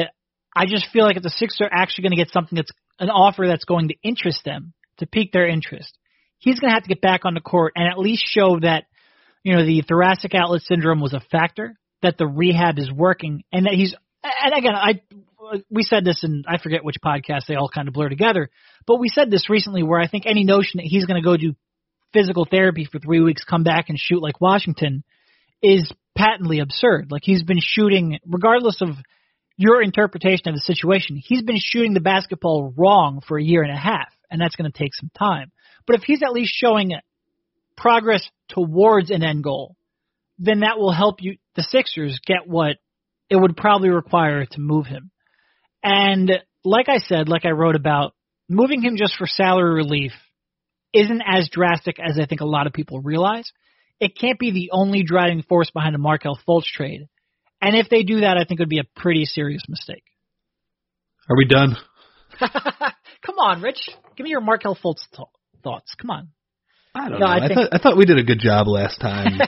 I 0.53 0.65
just 0.65 0.89
feel 0.91 1.05
like 1.05 1.15
if 1.15 1.23
the 1.23 1.29
Sixers 1.29 1.61
are 1.61 1.69
actually 1.71 2.01
going 2.03 2.11
to 2.11 2.23
get 2.23 2.33
something 2.33 2.57
that's 2.57 2.71
an 2.99 3.09
offer 3.09 3.47
that's 3.47 3.63
going 3.63 3.88
to 3.88 3.95
interest 4.03 4.41
them, 4.43 4.73
to 4.97 5.07
pique 5.07 5.31
their 5.31 5.47
interest, 5.47 5.97
he's 6.38 6.59
going 6.59 6.71
to 6.71 6.73
have 6.73 6.83
to 6.83 6.89
get 6.89 7.01
back 7.01 7.21
on 7.23 7.36
the 7.36 7.41
court 7.41 7.71
and 7.77 7.88
at 7.88 7.97
least 7.97 8.25
show 8.27 8.59
that 8.59 8.83
you 9.43 9.55
know 9.55 9.65
the 9.65 9.81
thoracic 9.88 10.36
outlet 10.36 10.61
syndrome 10.63 10.99
was 10.99 11.13
a 11.13 11.21
factor, 11.31 11.77
that 12.01 12.17
the 12.17 12.27
rehab 12.27 12.79
is 12.79 12.91
working, 12.91 13.43
and 13.53 13.65
that 13.65 13.75
he's. 13.75 13.95
And 14.23 14.53
again, 14.57 14.75
I 14.75 15.01
Uh, 15.52 15.58
we 15.70 15.84
said 15.84 16.06
this 16.06 16.24
in 16.24 16.43
I 16.48 16.58
forget 16.58 16.84
which 16.84 16.98
podcast 17.04 17.46
they 17.48 17.56
all 17.56 17.70
kind 17.70 17.88
of 17.88 17.93
blur 17.93 18.10
together, 18.10 18.50
but 18.88 19.00
we 19.00 19.10
said 19.10 19.30
this 19.30 19.50
recently 19.50 19.84
where 19.84 20.00
I 20.00 20.08
think 20.08 20.26
any 20.26 20.43
notion 20.43 20.78
that 20.78 20.86
he's 20.86 21.06
going 21.06 21.22
to 21.22 21.26
go 21.26 21.38
do 21.38 21.56
physical 22.14 22.48
therapy 22.50 22.88
for 22.89 23.00
three 23.00 23.22
weeks, 23.22 23.43
come 23.43 23.64
back 23.64 23.89
and 23.89 24.00
shoot 24.00 24.22
like 24.22 24.39
Washington 24.39 25.04
is 25.62 25.91
patently 26.18 26.60
absurd. 26.60 27.12
Like 27.12 27.24
he's 27.24 27.43
been 27.43 27.60
shooting, 27.62 28.20
regardless 28.26 28.82
of 28.82 28.89
your 29.58 29.82
interpretation 29.82 30.48
of 30.48 30.56
the 30.56 30.62
situation, 30.62 31.22
he's 31.22 31.43
been 31.43 31.60
shooting 31.60 31.93
the 31.93 32.00
basketball 32.00 32.74
wrong 32.78 33.22
for 33.28 33.38
a 33.38 33.43
year 33.43 33.64
and 33.64 33.72
a 33.72 33.80
half, 33.80 34.14
and 34.32 34.39
that's 34.39 34.56
going 34.56 34.72
to 34.72 34.78
take 34.78 34.93
some 34.93 35.12
time. 35.18 35.52
But 35.86 35.98
if 35.98 36.04
he's 36.04 36.24
at 36.24 36.34
least 36.34 36.54
showing 36.54 36.91
progress 37.78 38.28
towards 38.50 39.12
an 39.12 39.24
end 39.24 39.43
goal, 39.43 39.76
then 40.38 40.62
that 40.62 40.78
will 40.78 40.91
help 40.91 41.22
you, 41.22 41.38
the 41.56 41.64
Sixers, 41.64 42.20
get 42.26 42.48
what 42.48 42.78
it 43.30 43.36
would 43.36 43.56
probably 43.56 43.89
require 43.89 44.46
to 44.46 44.60
move 44.60 44.86
him. 44.86 45.12
And 45.86 46.31
like 46.63 46.89
I 46.89 46.97
said, 46.97 47.29
like 47.29 47.45
I 47.45 47.51
wrote 47.51 47.75
about, 47.75 48.13
moving 48.49 48.81
him 48.81 48.95
just 48.97 49.15
for 49.17 49.27
salary 49.27 49.75
relief 49.75 50.11
isn't 50.93 51.21
as 51.25 51.47
drastic 51.51 51.97
as 51.99 52.17
I 52.19 52.25
think 52.25 52.41
a 52.41 52.45
lot 52.45 52.67
of 52.67 52.73
people 52.73 53.01
realize. 53.01 53.51
It 53.99 54.17
can't 54.19 54.39
be 54.39 54.51
the 54.51 54.71
only 54.71 55.03
driving 55.03 55.43
force 55.43 55.69
behind 55.71 55.93
a 55.95 55.99
Markelle 55.99 56.39
Fultz 56.47 56.65
trade. 56.65 57.07
And 57.61 57.75
if 57.75 57.88
they 57.89 58.03
do 58.03 58.21
that, 58.21 58.36
I 58.38 58.43
think 58.45 58.59
it 58.59 58.63
would 58.63 58.69
be 58.69 58.79
a 58.79 58.99
pretty 58.99 59.25
serious 59.25 59.61
mistake. 59.69 60.03
Are 61.29 61.38
we 61.38 61.45
done? 61.45 61.75
Come 62.39 63.39
on, 63.39 63.61
Rich. 63.61 63.89
Give 64.17 64.23
me 64.25 64.29
your 64.31 64.41
Markelle 64.41 64.75
Fultz 64.75 65.07
th- 65.15 65.27
thoughts. 65.63 65.95
Come 65.99 66.09
on. 66.11 66.29
I 66.93 67.09
don't 67.09 67.19
No, 67.19 67.25
know. 67.25 67.31
I 67.31 67.36
I, 67.38 67.47
think- 67.47 67.59
thought 67.59 67.69
I 67.73 67.77
thought 67.77 67.97
we 67.97 68.05
did 68.05 68.17
a 68.17 68.23
good 68.23 68.39
job 68.39 68.67
last 68.67 68.99
time 68.99 69.39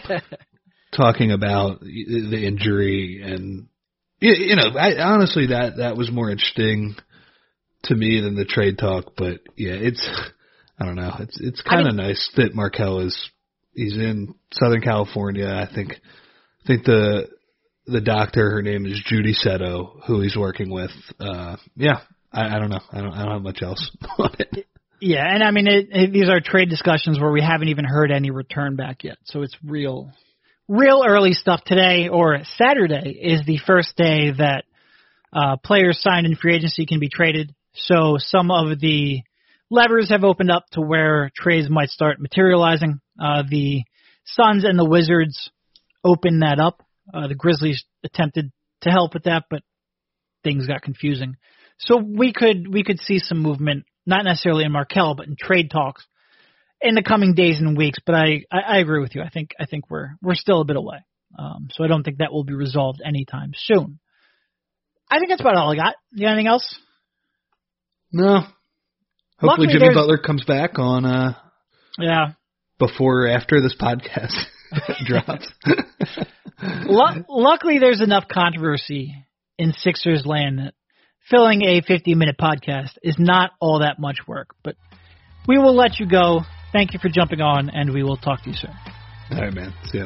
talking 0.96 1.32
about 1.32 1.82
the 1.82 2.44
injury 2.46 3.22
and 3.24 3.68
you, 4.20 4.34
you 4.34 4.56
know, 4.56 4.78
I 4.78 5.00
honestly 5.02 5.48
that 5.48 5.78
that 5.78 5.98
was 5.98 6.12
more 6.12 6.30
interesting 6.30 6.96
to 7.84 7.96
me 7.96 8.22
than 8.22 8.36
the 8.36 8.46
trade 8.46 8.78
talk. 8.78 9.14
But 9.18 9.42
yeah, 9.56 9.74
it's 9.74 10.08
I 10.80 10.86
don't 10.86 10.96
know. 10.96 11.16
It's 11.20 11.40
it's 11.40 11.62
kind 11.62 11.88
of 11.88 11.96
mean- 11.96 12.08
nice 12.08 12.32
that 12.38 12.56
Markelle 12.56 13.00
is 13.02 13.30
he's 13.74 13.96
in 13.96 14.36
Southern 14.52 14.82
California. 14.82 15.48
I 15.48 15.74
think 15.74 15.94
I 15.94 16.68
think 16.68 16.84
the 16.86 17.30
the 17.86 18.02
doctor, 18.02 18.52
her 18.52 18.62
name 18.62 18.86
is 18.86 19.02
Judy 19.06 19.34
Seto, 19.34 20.04
who 20.06 20.22
he's 20.22 20.36
working 20.36 20.70
with. 20.70 20.92
Uh, 21.20 21.56
yeah, 21.76 22.02
I, 22.32 22.56
I 22.56 22.60
don't 22.60 22.70
know. 22.70 22.82
I 22.92 23.02
don't 23.02 23.14
I 23.14 23.24
don't 23.24 23.34
have 23.34 23.42
much 23.42 23.62
else 23.62 23.92
on 24.18 24.36
it. 24.40 24.66
Yeah, 25.00 25.24
and 25.28 25.44
I 25.44 25.52
mean, 25.52 25.68
it, 25.68 25.88
it, 25.92 26.12
these 26.12 26.28
are 26.28 26.40
trade 26.42 26.70
discussions 26.70 27.20
where 27.20 27.32
we 27.32 27.42
haven't 27.42 27.68
even 27.68 27.86
heard 27.86 28.12
any 28.12 28.32
return 28.32 28.76
back 28.76 29.04
yet. 29.04 29.18
So 29.26 29.44
it's 29.44 29.56
real, 29.64 30.12
real 30.68 31.04
early 31.08 31.34
stuff. 31.34 31.64
Today 31.66 32.10
or 32.10 32.40
Saturday 32.58 33.12
is 33.22 33.46
the 33.46 33.60
first 33.66 33.96
day 33.96 34.32
that 34.38 34.66
uh, 35.34 35.58
players 35.58 36.02
signed 36.02 36.26
in 36.26 36.36
free 36.36 36.56
agency 36.56 36.86
can 36.86 37.00
be 37.00 37.10
traded. 37.10 37.54
So 37.74 38.18
some 38.18 38.52
of 38.52 38.80
the 38.80 39.22
levers 39.70 40.10
have 40.10 40.24
opened 40.24 40.52
up 40.52 40.66
to 40.72 40.82
where 40.82 41.32
trades 41.36 41.70
might 41.70 41.90
start 41.90 42.20
materializing. 42.20 43.00
Uh, 43.22 43.44
the 43.50 43.84
Suns 44.26 44.66
and 44.66 44.78
the 44.78 44.86
Wizards 44.86 45.50
opened 46.04 46.42
that 46.42 46.60
up. 46.60 46.84
Uh, 47.14 47.28
the 47.28 47.36
Grizzlies 47.36 47.86
attempted 48.04 48.52
to 48.82 48.90
help 48.90 49.14
with 49.14 49.24
that, 49.24 49.46
but 49.50 49.62
things 50.44 50.68
got 50.68 50.82
confusing. 50.82 51.38
So 51.80 51.98
we 51.98 52.34
could 52.34 52.68
we 52.72 52.84
could 52.84 53.00
see 53.00 53.20
some 53.20 53.40
movement, 53.40 53.86
not 54.06 54.26
necessarily 54.26 54.66
in 54.66 54.72
Markelle, 54.72 55.16
but 55.16 55.28
in 55.28 55.36
trade 55.40 55.70
talks 55.72 56.06
in 56.82 56.96
the 56.96 57.04
coming 57.04 57.34
days 57.34 57.60
and 57.60 57.78
weeks. 57.78 58.00
But 58.06 58.16
I, 58.16 58.44
I, 58.52 58.60
I 58.60 58.78
agree 58.80 59.02
with 59.02 59.16
you. 59.16 59.22
I 59.22 59.30
think 59.30 59.52
I 59.60 59.66
think 59.66 59.90
we're 59.90 60.12
we're 60.22 60.36
still 60.36 60.62
a 60.62 60.66
bit 60.66 60.76
away. 60.76 60.98
Um, 61.38 61.68
so 61.72 61.84
I 61.84 61.88
don't 61.88 62.04
think 62.04 62.18
that 62.20 62.32
will 62.32 62.44
be 62.46 62.54
resolved 62.54 63.02
anytime 63.06 63.52
soon. 63.56 64.00
I 65.10 65.20
think 65.20 65.30
that's 65.30 65.42
about 65.42 65.56
all 65.56 65.72
I 65.72 65.76
got. 65.76 65.96
You 66.12 66.26
got 66.26 66.32
anything 66.34 66.48
else? 66.48 66.76
No. 68.12 68.40
Hopefully 69.40 69.68
Luckily, 69.68 69.68
Jimmy 69.80 69.94
Butler 69.94 70.18
comes 70.18 70.44
back 70.46 70.80
on 70.80 71.06
uh 71.06 71.34
Yeah. 72.00 72.32
before 72.80 73.26
or 73.26 73.28
after 73.28 73.62
this 73.62 73.76
podcast. 73.80 74.34
drops. 75.06 75.48
Lu- 76.88 77.24
luckily, 77.30 77.80
there's 77.80 78.02
enough 78.02 78.26
controversy 78.28 79.14
in 79.58 79.74
Sixers 79.74 80.26
land 80.26 80.60
that 80.60 80.74
filling 81.30 81.62
a 81.64 81.82
50 81.82 82.16
minute 82.16 82.38
podcast 82.40 82.98
is 83.04 83.16
not 83.20 83.52
all 83.60 83.80
that 83.80 84.00
much 84.00 84.20
work. 84.28 84.50
But 84.64 84.76
we 85.48 85.58
will 85.58 85.76
let 85.76 86.00
you 86.00 86.08
go. 86.08 86.42
Thank 86.72 86.94
you 86.94 87.00
for 87.00 87.10
jumping 87.10 87.42
on, 87.42 87.70
and 87.70 87.92
we 87.92 88.04
will 88.04 88.18
talk 88.18 88.44
to 88.44 88.50
you 88.50 88.56
soon. 88.56 88.76
All 89.32 89.42
right, 89.42 89.54
man. 89.54 89.74
See 89.92 90.00
ya. 90.00 90.06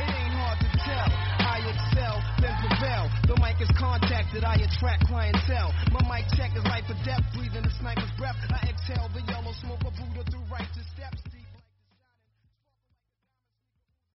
It 0.00 0.08
ain't 0.08 0.34
hard 0.34 0.58
to 0.58 0.68
tell. 0.82 1.08
I 1.46 1.60
excel, 1.68 2.16
then 2.40 2.56
prevail. 2.64 3.10
The 3.28 3.36
mic 3.40 3.60
is 3.60 3.70
contacted, 3.78 4.42
I 4.42 4.56
attract 4.56 5.06
clientele. 5.06 5.72
My 5.92 6.00
mic 6.08 6.26
check 6.36 6.56
is 6.56 6.64
life 6.64 6.84
or 6.88 6.96
death, 7.04 7.22
breathing 7.34 7.62
the 7.62 7.70
sniper's 7.78 8.10
breath. 8.16 8.36
I 8.50 8.68
exhale 8.68 9.08
the 9.12 9.22
yellow 9.30 9.52
smoke 9.52 9.84
of 9.84 9.92
Buddha 9.94 10.24
through 10.30 10.40